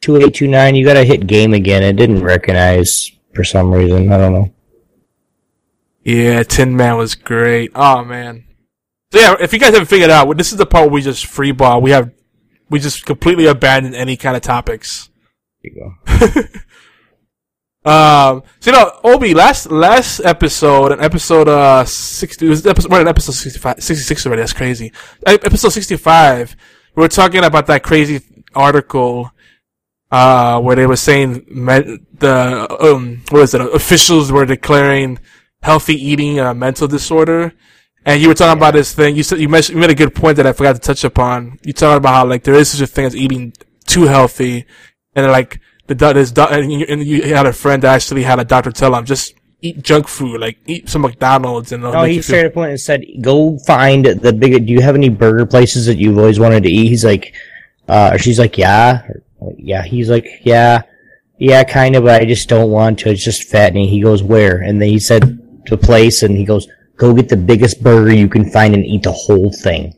[0.00, 0.74] two eight two nine.
[0.74, 1.82] You gotta hit game again.
[1.82, 4.10] It didn't recognize for some reason.
[4.12, 4.54] I don't know.
[6.04, 7.70] Yeah, Tin Man was great.
[7.74, 8.44] Oh man.
[9.12, 11.26] So yeah, if you guys haven't figured out, this is the part where we just
[11.26, 11.82] freeball.
[11.82, 12.10] We have,
[12.70, 15.10] we just completely abandon any kind of topics.
[15.62, 16.42] You go.
[17.84, 22.92] Um, so you know, Obi, last last episode, an episode uh sixty, it was episode,
[22.92, 24.42] we're episode 65, 66 already.
[24.42, 24.92] That's crazy.
[25.26, 26.54] Episode sixty five,
[26.94, 28.20] we were talking about that crazy
[28.54, 29.32] article,
[30.12, 33.60] uh, where they were saying men, the um, what is it?
[33.60, 35.18] Officials were declaring
[35.60, 37.52] healthy eating a mental disorder.
[38.04, 39.14] And you were talking about this thing.
[39.14, 41.58] You said you, mentioned, you made a good point that I forgot to touch upon.
[41.64, 43.52] You talking about how like there is such a thing as eating
[43.86, 44.66] too healthy,
[45.14, 48.38] and like the this doc- and you, and you had a friend that actually had
[48.38, 52.20] a doctor tell him just eat junk food, like eat some McDonald's, and No, he
[52.20, 54.66] straight up went and said, "Go find the big.
[54.66, 57.34] Do you have any burger places that you've always wanted to eat?" He's like,
[57.88, 59.02] uh, she's like, "Yeah,
[59.56, 60.82] yeah." He's like, "Yeah,
[61.38, 63.10] yeah, kind of, but I just don't want to.
[63.10, 66.66] It's just fattening." He goes, "Where?" And then he said, "The place," and he goes,
[66.96, 69.94] "Go get the biggest burger you can find and eat the whole thing."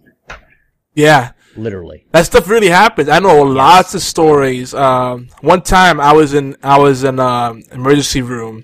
[0.94, 1.32] Yeah.
[1.56, 2.06] Literally.
[2.12, 3.08] That stuff really happens.
[3.08, 4.74] I know lots of stories.
[4.74, 8.62] Um, one time I was in, I was in, um, emergency room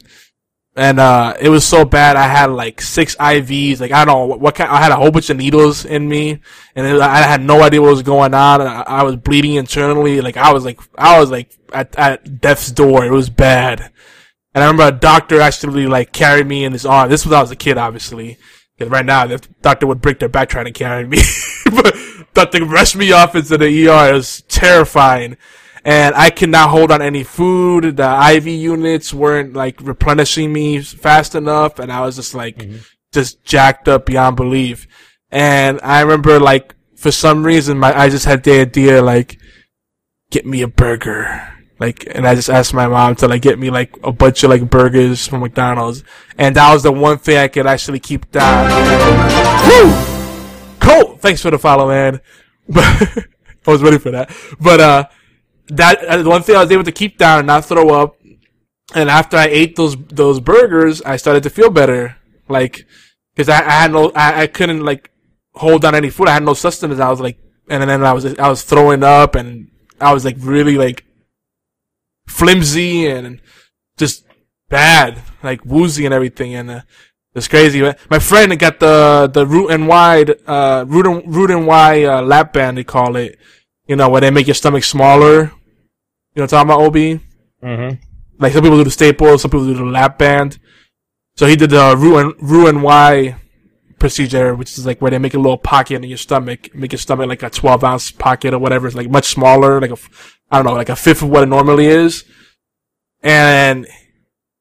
[0.77, 3.81] and, uh, it was so bad I had like six IVs.
[3.81, 6.41] Like, I don't know what, kind, I had a whole bunch of needles in me
[6.75, 10.21] and it, I had no idea what was going on I, I was bleeding internally.
[10.21, 13.05] Like, I was like, I was like at, at death's door.
[13.05, 13.93] It was bad.
[14.55, 17.09] And I remember a doctor actually like carried me in his arm.
[17.09, 18.37] This was when I was a kid, obviously.
[18.77, 21.19] Because right now, the doctor would break their back trying to carry me.
[21.71, 21.95] but
[22.35, 24.11] doctor rushed me off into the ER.
[24.11, 25.37] It was terrifying.
[25.85, 27.97] And I could not hold on any food.
[27.97, 31.79] The IV units weren't like replenishing me fast enough.
[31.79, 32.69] And I was just like,
[33.13, 34.87] just jacked up beyond belief.
[35.31, 39.39] And I remember like, for some reason, my, I just had the idea like,
[40.31, 41.51] get me a burger.
[41.79, 44.51] Like, and I just asked my mom to like get me like a bunch of
[44.51, 46.05] like burgers from McDonald's,
[46.37, 48.69] and that was the one thing I could actually keep down.
[49.67, 50.20] Woo!
[50.81, 51.17] Cool.
[51.19, 52.21] Thanks for the follow, man.
[52.75, 53.25] I
[53.67, 54.35] was ready for that.
[54.61, 55.05] But uh,
[55.69, 58.17] that uh, the one thing I was able to keep down and not throw up.
[58.95, 62.17] And after I ate those those burgers, I started to feel better.
[62.49, 62.87] Like,
[63.35, 65.11] because I, I had no, I, I couldn't like
[65.55, 66.29] hold down any food.
[66.29, 67.01] I had no sustenance.
[67.01, 67.39] I was like,
[67.69, 69.71] and then I was I was throwing up, and
[70.01, 71.05] I was like really like
[72.27, 73.41] flimsy and
[73.97, 74.25] just
[74.69, 76.81] bad, like woozy and everything, and uh,
[77.35, 77.81] it's crazy.
[78.11, 83.17] My friend got the the Roux-en-Y, uh, root and Roux-en-Y uh, lap band they call
[83.17, 83.39] it.
[83.87, 85.53] You know where they make your stomach smaller.
[86.35, 87.21] You know what I'm talking about, Ob?
[87.63, 88.03] Mm-hmm.
[88.39, 90.59] Like some people do the staple, some people do the lap band.
[91.37, 93.37] So he did the root and Roux-en-Y
[93.99, 96.99] procedure, which is like where they make a little pocket in your stomach, make your
[96.99, 98.89] stomach like a 12 ounce pocket or whatever.
[98.89, 99.99] It's like much smaller, like a,
[100.51, 102.25] I don't know, like a fifth of what it normally is.
[103.23, 103.87] And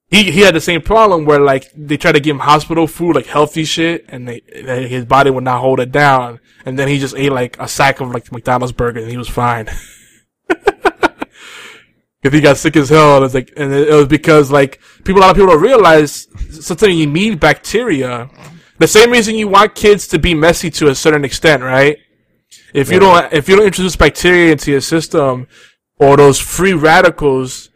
[0.09, 3.15] he, he had the same problem where like they tried to give him hospital food,
[3.15, 6.39] like healthy shit, and they, they, his body would not hold it down.
[6.65, 9.29] And then he just ate like a sack of like McDonald's burger, and he was
[9.29, 9.67] fine.
[12.21, 15.21] Cause he got sick as hell, and it's like, and it was because like people,
[15.21, 16.27] a lot of people don't realize
[16.59, 18.29] sometimes you need bacteria.
[18.79, 21.97] The same reason you want kids to be messy to a certain extent, right?
[22.73, 25.47] If you don't, if you don't introduce bacteria into your system
[25.97, 27.69] or those free radicals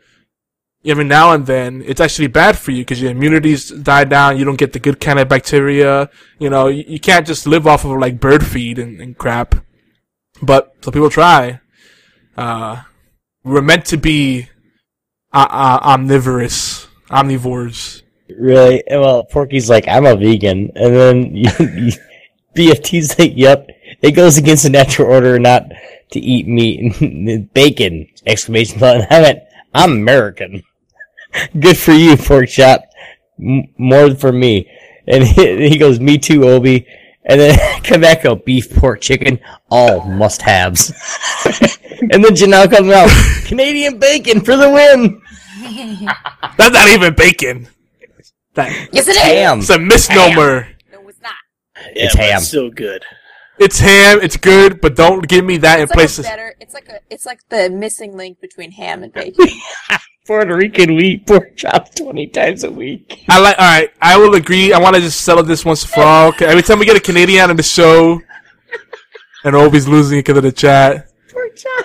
[0.85, 4.37] every now and then, it's actually bad for you because your immunities die down.
[4.37, 6.09] You don't get the good kind of bacteria.
[6.39, 9.55] You know, you, you can't just live off of like bird feed and, and crap.
[10.41, 11.61] But some people try.
[12.35, 12.83] Uh,
[13.43, 14.49] we're meant to be
[15.31, 18.01] uh, uh, omnivorous, omnivores.
[18.29, 18.83] Really?
[18.89, 21.33] Well, Porky's like, I'm a vegan, and then
[22.55, 23.67] BFT's like, yep,
[24.01, 25.63] it goes against the natural order not
[26.11, 27.01] to eat meat.
[27.01, 28.07] And bacon!
[28.25, 29.05] Exclamation point.
[29.11, 29.39] I went,
[29.73, 30.63] I'm American.
[31.59, 32.83] Good for you, pork chop.
[33.39, 34.69] M- more for me.
[35.07, 36.87] And he, he goes, me too, Obi.
[37.25, 39.39] And then come back up, beef, pork, chicken,
[39.69, 40.89] all must-haves.
[42.01, 43.09] and then Janel comes out,
[43.47, 45.21] Canadian bacon for the win.
[46.57, 47.67] That's not even bacon.
[48.55, 49.17] That, Yes, it is.
[49.17, 49.59] Ham.
[49.59, 50.67] It's a misnomer.
[50.91, 50.99] No,
[51.95, 52.37] it's but ham.
[52.37, 53.03] It's still good.
[53.59, 54.19] It's ham.
[54.21, 56.25] It's good, but don't give me that in It's like places.
[56.25, 56.53] better.
[56.59, 56.99] It's like a.
[57.09, 59.47] It's like the missing link between ham and bacon.
[60.25, 63.23] Puerto Rican we eat pork chops twenty times a week.
[63.29, 63.57] I like.
[63.59, 64.71] All right, I will agree.
[64.73, 66.31] I want to just settle this once for all.
[66.31, 68.21] 'cause Every time we get a Canadian on the show,
[69.43, 71.09] and Obi's losing it because of the chat.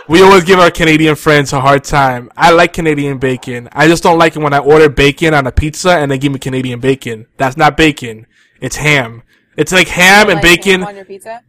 [0.09, 2.31] We always give our Canadian friends a hard time.
[2.37, 3.69] I like Canadian bacon.
[3.73, 6.33] I just don't like it when I order bacon on a pizza and they give
[6.33, 7.27] me Canadian bacon.
[7.37, 8.27] That's not bacon.
[8.61, 9.23] It's ham.
[9.57, 10.81] It's like ham and Like bacon.
[10.81, 11.43] ham on your pizza?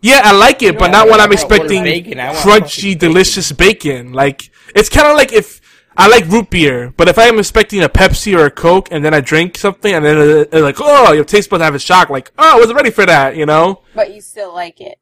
[0.00, 3.50] Yeah, I like it, but not I when I'm expecting bacon, I want crunchy, delicious
[3.52, 4.12] bacon.
[4.12, 5.60] Like it's kind of like if
[6.00, 9.04] I like root beer, but if I am expecting a Pepsi or a Coke and
[9.04, 10.16] then I drink something and then
[10.50, 12.08] it's like, oh, your taste buds have a shock.
[12.08, 13.82] Like, oh, I wasn't ready for that, you know.
[13.96, 14.98] But you still like it.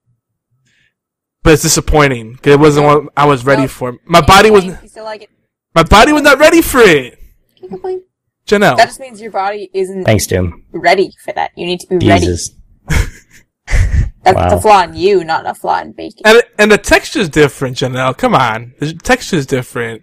[1.42, 3.98] But it's disappointing because it wasn't what I was ready for.
[4.06, 5.30] My body was You still like it.
[5.74, 7.18] my body was not ready for it.
[7.58, 8.02] Can't complain.
[8.46, 10.64] Janel, That just means your body isn't Thanks, Tim.
[10.72, 11.50] ready for that.
[11.56, 12.52] You need to be Jesus.
[12.90, 13.02] ready.
[14.22, 14.56] That's Wow.
[14.56, 16.22] a flaw in you, not a flaw in bacon.
[16.24, 18.16] and and the texture's different, Janel.
[18.16, 20.02] Come on, the texture's different.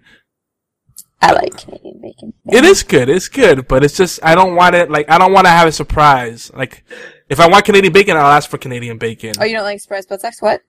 [1.23, 2.33] I like Canadian bacon.
[2.51, 3.07] It is good.
[3.07, 4.91] It's good, but it's just I don't want it.
[4.91, 6.51] Like I don't want to have a surprise.
[6.53, 6.83] Like
[7.29, 9.31] if I want Canadian bacon, I'll ask for Canadian bacon.
[9.39, 10.41] Oh, you don't like surprise butt sex?
[10.41, 10.61] What?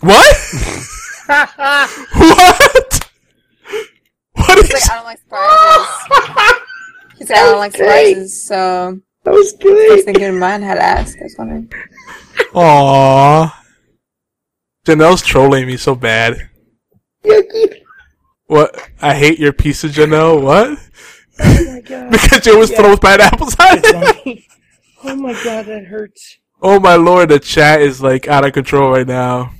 [0.00, 0.36] What?
[1.26, 3.10] what?
[4.34, 5.88] What He's like, I don't like surprises.
[7.18, 10.04] He's like, I don't like surprises, so That was good.
[10.04, 11.16] thing in mind had to ask.
[11.18, 11.72] I was wondering.
[12.52, 13.50] Aww.
[14.84, 16.50] Janel's trolling me so bad.
[18.46, 18.90] What?
[19.00, 20.42] I hate your pizza, Janel.
[20.42, 20.78] What?
[21.40, 22.10] Oh my god.
[22.10, 24.44] Because you always throw pineapples on it.
[25.04, 26.38] oh my god, that hurts.
[26.62, 29.52] Oh my lord, the chat is like out of control right now.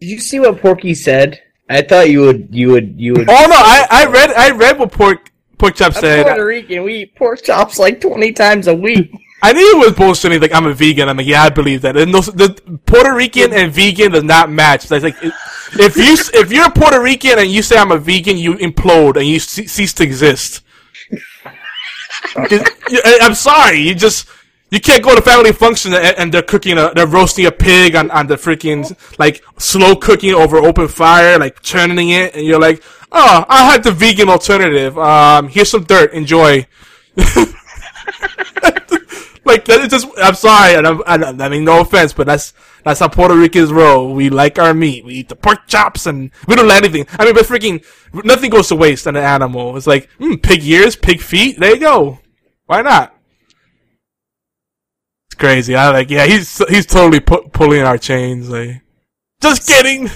[0.00, 1.40] Did you see what Porky said?
[1.68, 3.28] I thought you would, you would, you would.
[3.28, 6.26] Oh no, I, I read I read what pork pork chop I'm said.
[6.26, 6.82] Puerto Rican.
[6.84, 9.10] We eat pork chops like twenty times a week.
[9.42, 10.40] I knew it was bullshitting.
[10.40, 11.08] Like I'm a vegan.
[11.08, 11.96] I'm like, yeah, I believe that.
[11.96, 12.48] And those, the
[12.86, 14.90] Puerto Rican and vegan does not match.
[14.90, 19.16] Like, if you if you're Puerto Rican and you say I'm a vegan, you implode
[19.16, 20.62] and you ce- cease to exist.
[22.36, 23.80] I'm sorry.
[23.80, 24.28] You just
[24.70, 27.94] you can't go to family function and, and they're cooking a they're roasting a pig
[27.94, 32.60] on on the freaking like slow cooking over open fire, like churning it, and you're
[32.60, 32.82] like,
[33.12, 34.98] oh, I had the vegan alternative.
[34.98, 36.14] Um, here's some dirt.
[36.14, 36.66] Enjoy.
[39.46, 40.06] like that is just.
[40.18, 42.52] I'm sorry, and I'm, I, I mean no offense, but that's
[42.84, 44.14] that's how Puerto Ricans roll.
[44.14, 45.04] We like our meat.
[45.04, 47.06] We eat the pork chops, and we don't let anything.
[47.18, 47.84] I mean, but freaking
[48.24, 49.76] nothing goes to waste on an animal.
[49.76, 51.58] It's like mm, pig ears, pig feet.
[51.58, 52.18] There you go.
[52.66, 53.14] Why not?
[55.28, 55.74] It's crazy.
[55.74, 56.10] I like.
[56.10, 58.50] Yeah, he's he's totally pu- pulling our chains.
[58.50, 58.82] Like,
[59.40, 60.10] just kidding.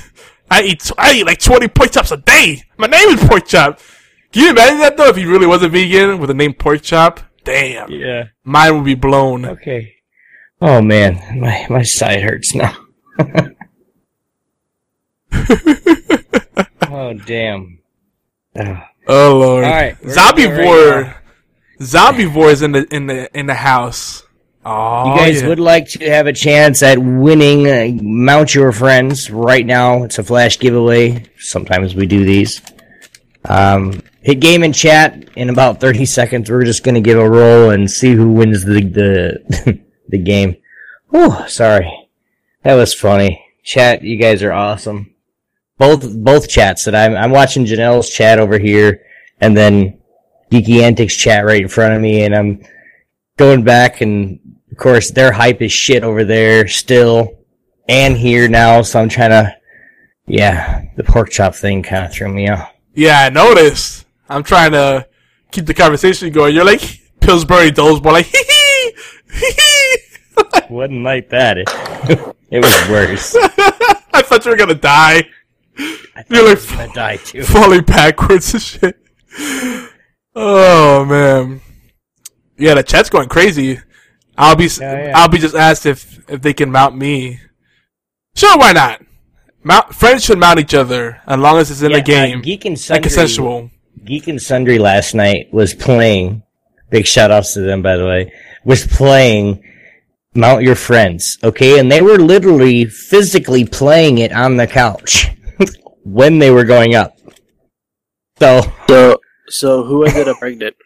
[0.51, 2.63] I eat I eat like 20 pork chops a day.
[2.77, 3.79] My name is Pork Chop.
[4.33, 5.09] Can you imagine that though?
[5.09, 7.91] If he really was a vegan with the name Pork Chop, damn.
[7.91, 8.29] Yeah.
[8.45, 9.45] Mine will be blown.
[9.45, 9.97] Okay.
[10.61, 12.77] Oh man, my my side hurts now.
[16.83, 17.79] oh damn.
[19.07, 19.65] Oh lord.
[19.65, 21.17] All right, Zombie right
[21.83, 24.23] Zombie Vor is in the in the in the house.
[24.65, 25.49] Oh, you guys yeah.
[25.49, 30.03] would like to have a chance at winning uh, Mount Your Friends right now.
[30.03, 31.25] It's a flash giveaway.
[31.39, 32.61] Sometimes we do these.
[33.47, 36.51] Um, hit game and chat in about 30 seconds.
[36.51, 40.57] We're just going to give a roll and see who wins the, the, the game.
[41.13, 42.09] Oh, sorry.
[42.63, 43.45] That was funny.
[43.63, 45.15] Chat, you guys are awesome.
[45.79, 49.03] Both, both chats that I'm, I'm watching Janel's chat over here
[49.41, 50.01] and then
[50.51, 52.63] Geeky Antics chat right in front of me and I'm
[53.39, 54.39] going back and
[54.71, 57.39] of course their hype is shit over there still
[57.89, 58.83] and here now.
[58.83, 59.57] So I'm trying to,
[60.27, 62.71] yeah, the pork chop thing kind of threw me off.
[62.95, 64.00] Yeah, I noticed.
[64.31, 65.07] I'm trying to
[65.51, 66.55] keep the conversation going.
[66.55, 66.81] You're like
[67.21, 68.93] Pillsbury Dolesball, like hee hee
[69.33, 69.97] hee hee.
[70.71, 71.59] Wasn't like that.
[71.59, 71.69] It,
[72.51, 73.37] it was worse.
[74.13, 75.25] I thought you were gonna die.
[76.29, 77.43] You're like I gonna die too.
[77.43, 78.97] falling backwards and shit.
[80.35, 81.61] Oh man,
[82.57, 83.81] yeah, the chat's going crazy.
[84.39, 85.13] I'll be yeah.
[85.19, 87.41] Albie just asked if if they can mount me.
[88.37, 89.03] Sure, why not?
[89.63, 92.43] Mount friends should mount each other as long as it's in Yeah, the game uh,
[92.43, 93.71] Geek and and Sundry, consensual.
[94.05, 96.43] Geek and Sundry last night was playing.
[96.91, 98.33] Big shout outs to them, by the way.
[98.65, 99.63] Was playing
[100.35, 101.79] Mount Your Friends, okay?
[101.79, 105.29] And they were literally physically playing it on the couch
[106.05, 107.17] when they were going up.
[108.39, 110.77] So, So, so who ended up pregnant?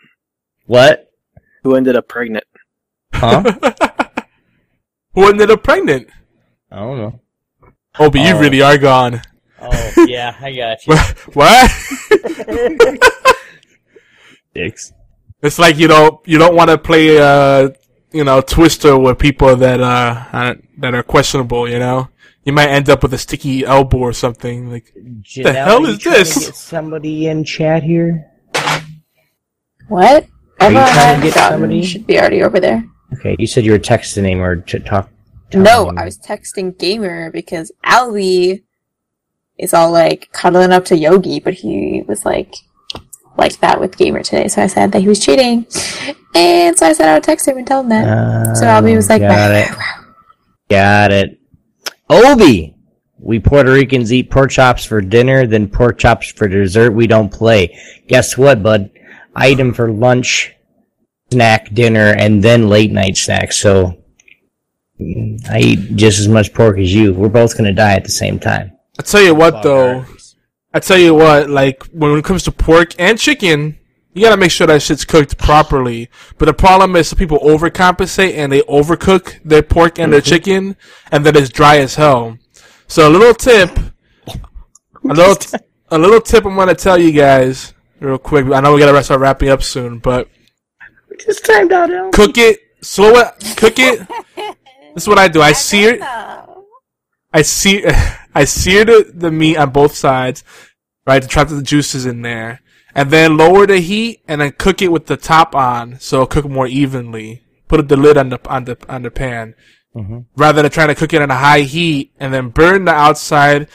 [0.67, 1.11] what?
[1.63, 2.45] Who ended up pregnant?
[3.13, 3.43] Huh?
[5.15, 6.09] Who ended up pregnant?
[6.71, 7.21] I don't know.
[8.01, 9.23] Oh, but you really are gone.
[9.67, 10.95] Oh, yeah, I got you.
[11.35, 11.71] what?
[14.55, 14.93] Dicks.
[15.43, 17.71] It's like you don't you don't want to play uh
[18.13, 21.69] you know Twister with people that uh aren't- that are questionable.
[21.69, 22.09] You know,
[22.45, 24.71] you might end up with a sticky elbow or something.
[24.71, 24.93] Like,
[25.23, 26.47] Janel, the hell are you is trying to this?
[26.47, 28.31] get somebody in chat here.
[29.89, 30.27] What?
[30.61, 31.83] Are you Everyone trying to I've get somebody?
[31.85, 32.85] should be already over there.
[33.15, 35.11] Okay, you said you were texting him or to talk.
[35.53, 38.63] No, I was texting Gamer because Albie
[39.59, 42.55] is all like cuddling up to Yogi, but he was like
[43.37, 44.49] like that with Gamer today.
[44.49, 45.67] So I said that he was cheating,
[46.35, 48.57] and so I said I would text him and tell him that.
[48.57, 49.69] so Albie was like, got it.
[50.71, 51.39] Got it.
[52.09, 52.75] Obi,
[53.19, 56.93] we Puerto Ricans eat pork chops for dinner, then pork chops for dessert.
[56.93, 57.79] We don't play.
[58.09, 58.91] Guess what, bud?
[59.37, 60.55] I eat 'em for lunch,
[61.31, 63.61] snack, dinner, and then late night snacks.
[63.61, 64.03] So
[65.01, 67.13] mm, I eat just as much pork as you.
[67.13, 68.73] We're both gonna die at the same time.
[68.99, 70.05] I tell you what, though.
[70.73, 73.79] I tell you what, like when it comes to pork and chicken,
[74.13, 76.09] you gotta make sure that shit's cooked properly.
[76.39, 80.29] But the problem is, some people overcompensate and they overcook their pork and their mm-hmm.
[80.29, 80.77] chicken,
[81.13, 82.39] and then it's dry as hell.
[82.89, 83.77] So a little tip,
[84.29, 85.59] a little, t-
[85.91, 88.47] a little tip I'm gonna tell you guys real quick.
[88.47, 90.29] I know we gotta start wrapping up soon, but
[91.25, 92.11] Just timed out, Al.
[92.11, 94.07] cook it, slow it, cook it.
[94.95, 95.43] This is what I do.
[95.43, 95.99] I sear,
[97.33, 97.83] I sear,
[98.35, 100.43] I sear the, the meat on both sides,
[101.07, 102.61] right, to trap the juices in there,
[102.95, 106.27] and then lower the heat and then cook it with the top on, so it'll
[106.27, 107.43] cook more evenly.
[107.69, 109.55] Put the lid on the on the on the pan,
[109.97, 110.21] mm-hmm.
[110.37, 113.69] rather than trying to cook it on a high heat and then burn the outside,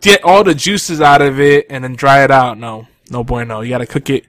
[0.00, 2.58] get all the juices out of it, and then dry it out.
[2.58, 3.60] No, no bueno.
[3.60, 4.26] You gotta cook it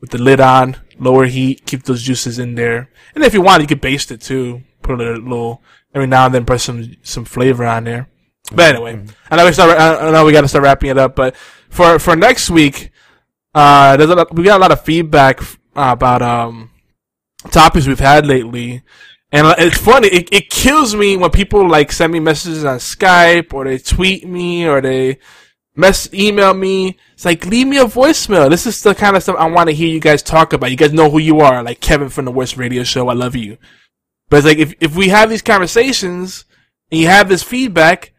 [0.00, 2.90] with the lid on, lower heat, keep those juices in there.
[3.14, 4.62] And if you want, you could baste it too.
[4.82, 5.62] Put a little,
[5.94, 8.08] every now and then, put some some flavor on there.
[8.50, 9.78] But anyway, I know we start.
[9.78, 11.14] I know we got to start wrapping it up.
[11.14, 11.36] But
[11.70, 12.90] for for next week,
[13.54, 15.40] uh, there's a lot, we got a lot of feedback
[15.76, 16.70] uh, about um
[17.50, 18.82] topics we've had lately.
[19.30, 20.08] And uh, it's funny.
[20.08, 24.28] It, it kills me when people like send me messages on Skype or they tweet
[24.28, 25.18] me or they
[25.74, 26.98] mess email me.
[27.14, 28.50] It's like leave me a voicemail.
[28.50, 30.70] This is the kind of stuff I want to hear you guys talk about.
[30.70, 33.08] You guys know who you are, like Kevin from the Worst Radio Show.
[33.08, 33.56] I love you.
[34.28, 36.44] But it's like if if we have these conversations
[36.90, 38.12] and you have this feedback,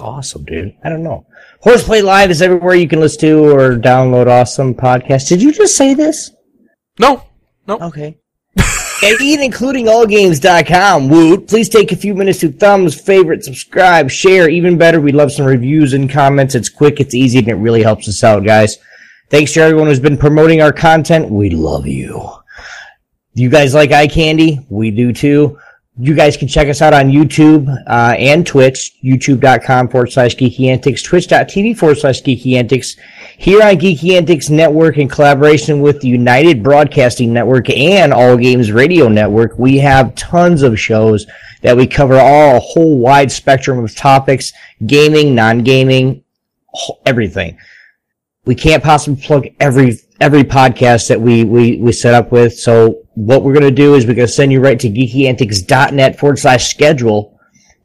[0.00, 0.74] awesome, dude.
[0.84, 1.26] I don't know.
[1.60, 5.28] Horseplay Live is everywhere you can listen to or download awesome podcasts.
[5.28, 6.30] Did you just say this?
[6.98, 7.24] No.
[7.66, 7.78] No.
[7.80, 8.18] Okay.
[8.56, 11.48] and even including allgames.com, Woot.
[11.48, 14.48] Please take a few minutes to thumbs, favorite, subscribe, share.
[14.48, 16.54] Even better, we love some reviews and comments.
[16.54, 18.78] It's quick, it's easy, and it really helps us out, guys.
[19.30, 21.30] Thanks to everyone who's been promoting our content.
[21.30, 22.30] We love you.
[23.34, 24.66] You guys like eye candy?
[24.68, 25.58] We do too.
[26.00, 30.68] You guys can check us out on YouTube uh, and Twitch, youtube.com forward slash geeky
[30.68, 32.96] antics, twitch.tv forward slash geeky antics.
[33.36, 38.70] Here on Geeky Antics Network in collaboration with the United Broadcasting Network and All Games
[38.70, 41.26] Radio Network, we have tons of shows
[41.62, 44.52] that we cover all a whole wide spectrum of topics,
[44.86, 46.22] gaming, non-gaming,
[47.06, 47.58] everything
[48.48, 52.58] we can't possibly plug every every podcast that we we we set up with.
[52.58, 56.70] So what we're gonna do is we're gonna send you right to geekyantics.net forward slash
[56.70, 57.36] schedule.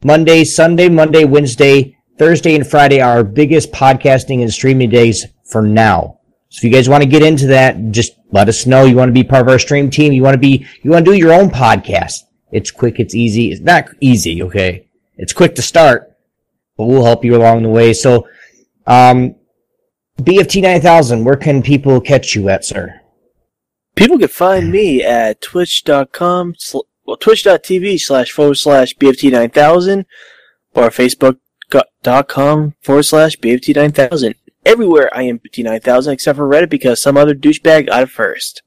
[0.04, 5.60] Monday, Sunday, Monday, Wednesday, Thursday, and Friday are our biggest podcasting and streaming days for
[5.60, 6.20] now.
[6.50, 8.84] So if you guys want to get into that, just let us know.
[8.84, 10.12] You want to be part of our stream team.
[10.12, 12.20] You want to be you want to do your own podcast.
[12.52, 13.00] It's quick.
[13.00, 13.50] It's easy.
[13.50, 14.40] It's not easy.
[14.40, 14.86] Okay.
[15.16, 16.16] It's quick to start,
[16.76, 17.92] but we'll help you along the way.
[17.92, 18.28] So,
[18.86, 19.34] um,
[20.18, 23.00] BFT 9000, where can people catch you at, sir?
[23.94, 30.04] People can find me at twitch.com, sl- well, twitch.tv slash forward slash BFT9000
[30.74, 34.34] or facebook.com forward slash BFT9000.
[34.66, 38.62] Everywhere I am BFT9000 except for Reddit because some other douchebag got it first.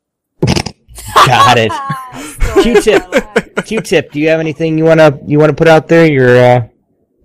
[1.26, 1.72] Got it.
[2.64, 3.66] Q-tip.
[3.66, 4.12] Q-tip.
[4.12, 6.06] Do you have anything you wanna you wanna put out there?
[6.06, 6.68] Your uh,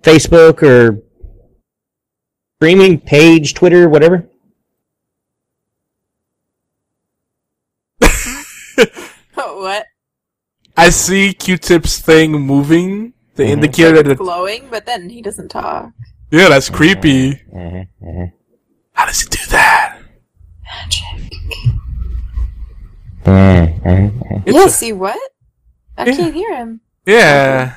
[0.01, 0.99] Facebook or
[2.57, 4.27] streaming page, Twitter, whatever.
[9.33, 9.85] what?
[10.75, 13.13] I see Q-Tip's thing moving.
[13.35, 13.51] The Mm-hmm.
[13.53, 15.91] indicator that it, Glowing, but then he doesn't talk.
[16.31, 17.33] yeah, that's creepy.
[17.51, 18.25] Mm-hmm.
[18.93, 19.97] How does he do that?
[23.25, 24.49] Mm-hmm.
[24.49, 25.19] Yeah, see what?
[25.97, 26.81] I can't hear him.
[27.05, 27.75] Yeah.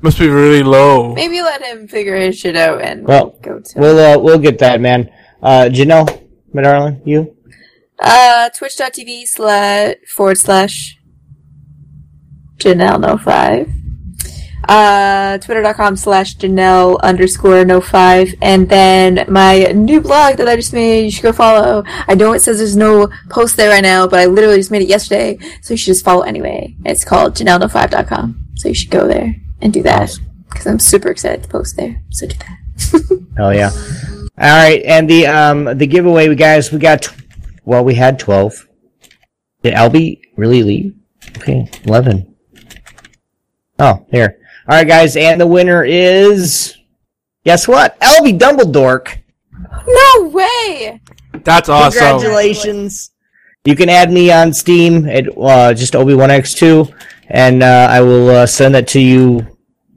[0.00, 1.14] Must be really low.
[1.14, 4.58] Maybe let him figure his shit out and Well, go to we'll uh, we'll get
[4.58, 5.10] that, man.
[5.42, 6.22] Uh, Janel,
[6.52, 7.36] my darling, you.
[8.02, 10.98] Uh twitch.tv slash forward slash
[12.56, 13.68] Janel no five.
[14.68, 20.72] Uh twitter.com slash Janel underscore no five and then my new blog that I just
[20.72, 21.84] made, you should go follow.
[21.86, 24.82] I know it says there's no post there right now, but I literally just made
[24.82, 26.76] it yesterday, so you should just follow anyway.
[26.84, 28.46] It's called janelle5.com.
[28.56, 30.12] So you should go there and do that.
[30.48, 32.02] Because I'm super excited to post there.
[32.10, 33.18] So do that.
[33.38, 33.70] Oh yeah.
[34.38, 37.08] All right, and the um the giveaway, we guys, we got
[37.64, 38.68] well, we had twelve.
[39.62, 40.94] Did Albie really leave?
[41.38, 42.34] Okay, eleven.
[43.78, 44.38] Oh, here.
[44.68, 46.76] All right, guys, and the winner is
[47.44, 47.98] guess what?
[48.00, 49.18] Albie Dumbledore.
[49.86, 51.00] No way!
[51.44, 51.98] That's awesome.
[51.98, 53.10] Congratulations.
[53.64, 56.92] You can add me on Steam at uh, just Obi1X2,
[57.28, 59.46] and uh, I will uh, send that to you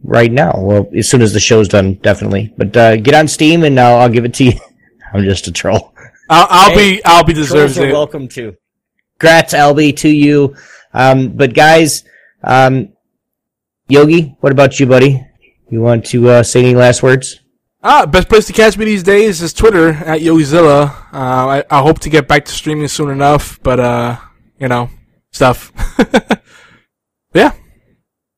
[0.04, 0.54] right now.
[0.56, 2.54] Well, as soon as the show's done, definitely.
[2.58, 4.54] But uh, get on Steam, and I'll, I'll give it to you.
[5.14, 5.95] I'm just a troll.
[6.30, 7.92] I'll, I'll Hey, be, I'll be deserves it.
[7.92, 8.56] welcome to.
[9.20, 10.56] Grats, LB, to you.
[10.94, 12.04] Um, but guys,
[12.44, 12.90] um,
[13.88, 15.26] Yogi, what about you, buddy?
[15.70, 17.40] You want to uh, say any last words?
[17.84, 20.90] Ah, best place to catch me these days is Twitter at Yogizilla.
[21.14, 24.18] Uh, I, I hope to get back to streaming soon enough, but uh,
[24.60, 24.90] you know,
[25.32, 25.72] stuff.
[27.34, 27.52] yeah.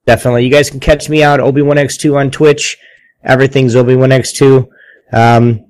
[0.06, 0.46] Definitely.
[0.46, 2.78] You guys can catch me out Obi1X2 on Twitch.
[3.24, 4.68] Everything's Obi1X2.
[5.14, 5.66] Um,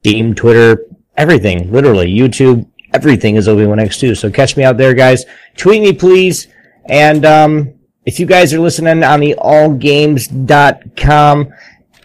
[0.00, 0.84] Steam, Twitter,
[1.16, 1.70] everything.
[1.72, 2.12] Literally.
[2.12, 4.16] YouTube, everything is Obi1X2.
[4.16, 5.24] So catch me out there, guys.
[5.56, 6.48] Tweet me, please.
[6.86, 7.74] And, um,
[8.04, 10.32] if you guys are listening on the allgames.com,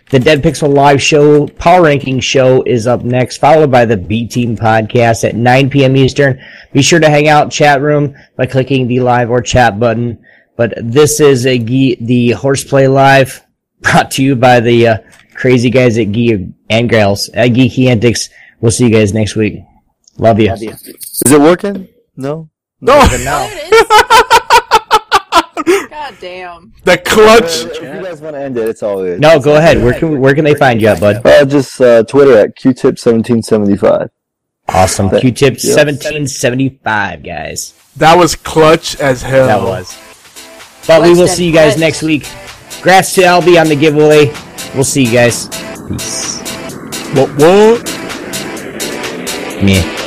[0.10, 4.26] the Dead Pixel Live Show Power Ranking Show is up next, followed by the B
[4.26, 5.98] Team Podcast at 9 p.m.
[5.98, 6.40] Eastern.
[6.72, 10.24] Be sure to hang out chat room by clicking the live or chat button.
[10.56, 13.44] But this is a the Horseplay Live
[13.82, 14.98] brought to you by the uh,
[15.34, 18.30] crazy guys at Geek and Grails at Geeky Antics.
[18.62, 19.60] We'll see you guys next week.
[20.18, 20.52] Love you.
[20.52, 21.88] Is it working?
[22.16, 22.50] No.
[22.82, 22.94] No.
[25.68, 26.74] God damn.
[26.84, 27.66] The clutch.
[27.66, 29.20] If you guys want to end it, it's all good.
[29.20, 29.84] No, go ahead.
[29.84, 31.26] Where can where can they find you at, bud?
[31.26, 34.10] Uh, just uh, Twitter at qtip1775.
[34.70, 35.10] Awesome.
[35.10, 35.78] Thank- Q-tip Yep.
[35.78, 37.74] 1775, guys.
[37.98, 39.48] That was clutch as hell.
[39.48, 39.98] That was.
[40.88, 42.24] But we will see you guys next week.
[42.82, 44.28] Grass to Albie on the giveaway.
[44.74, 45.48] We'll see you guys.
[45.88, 46.40] Peace.
[47.16, 47.30] What?
[47.38, 48.07] What?
[49.62, 50.07] Meh.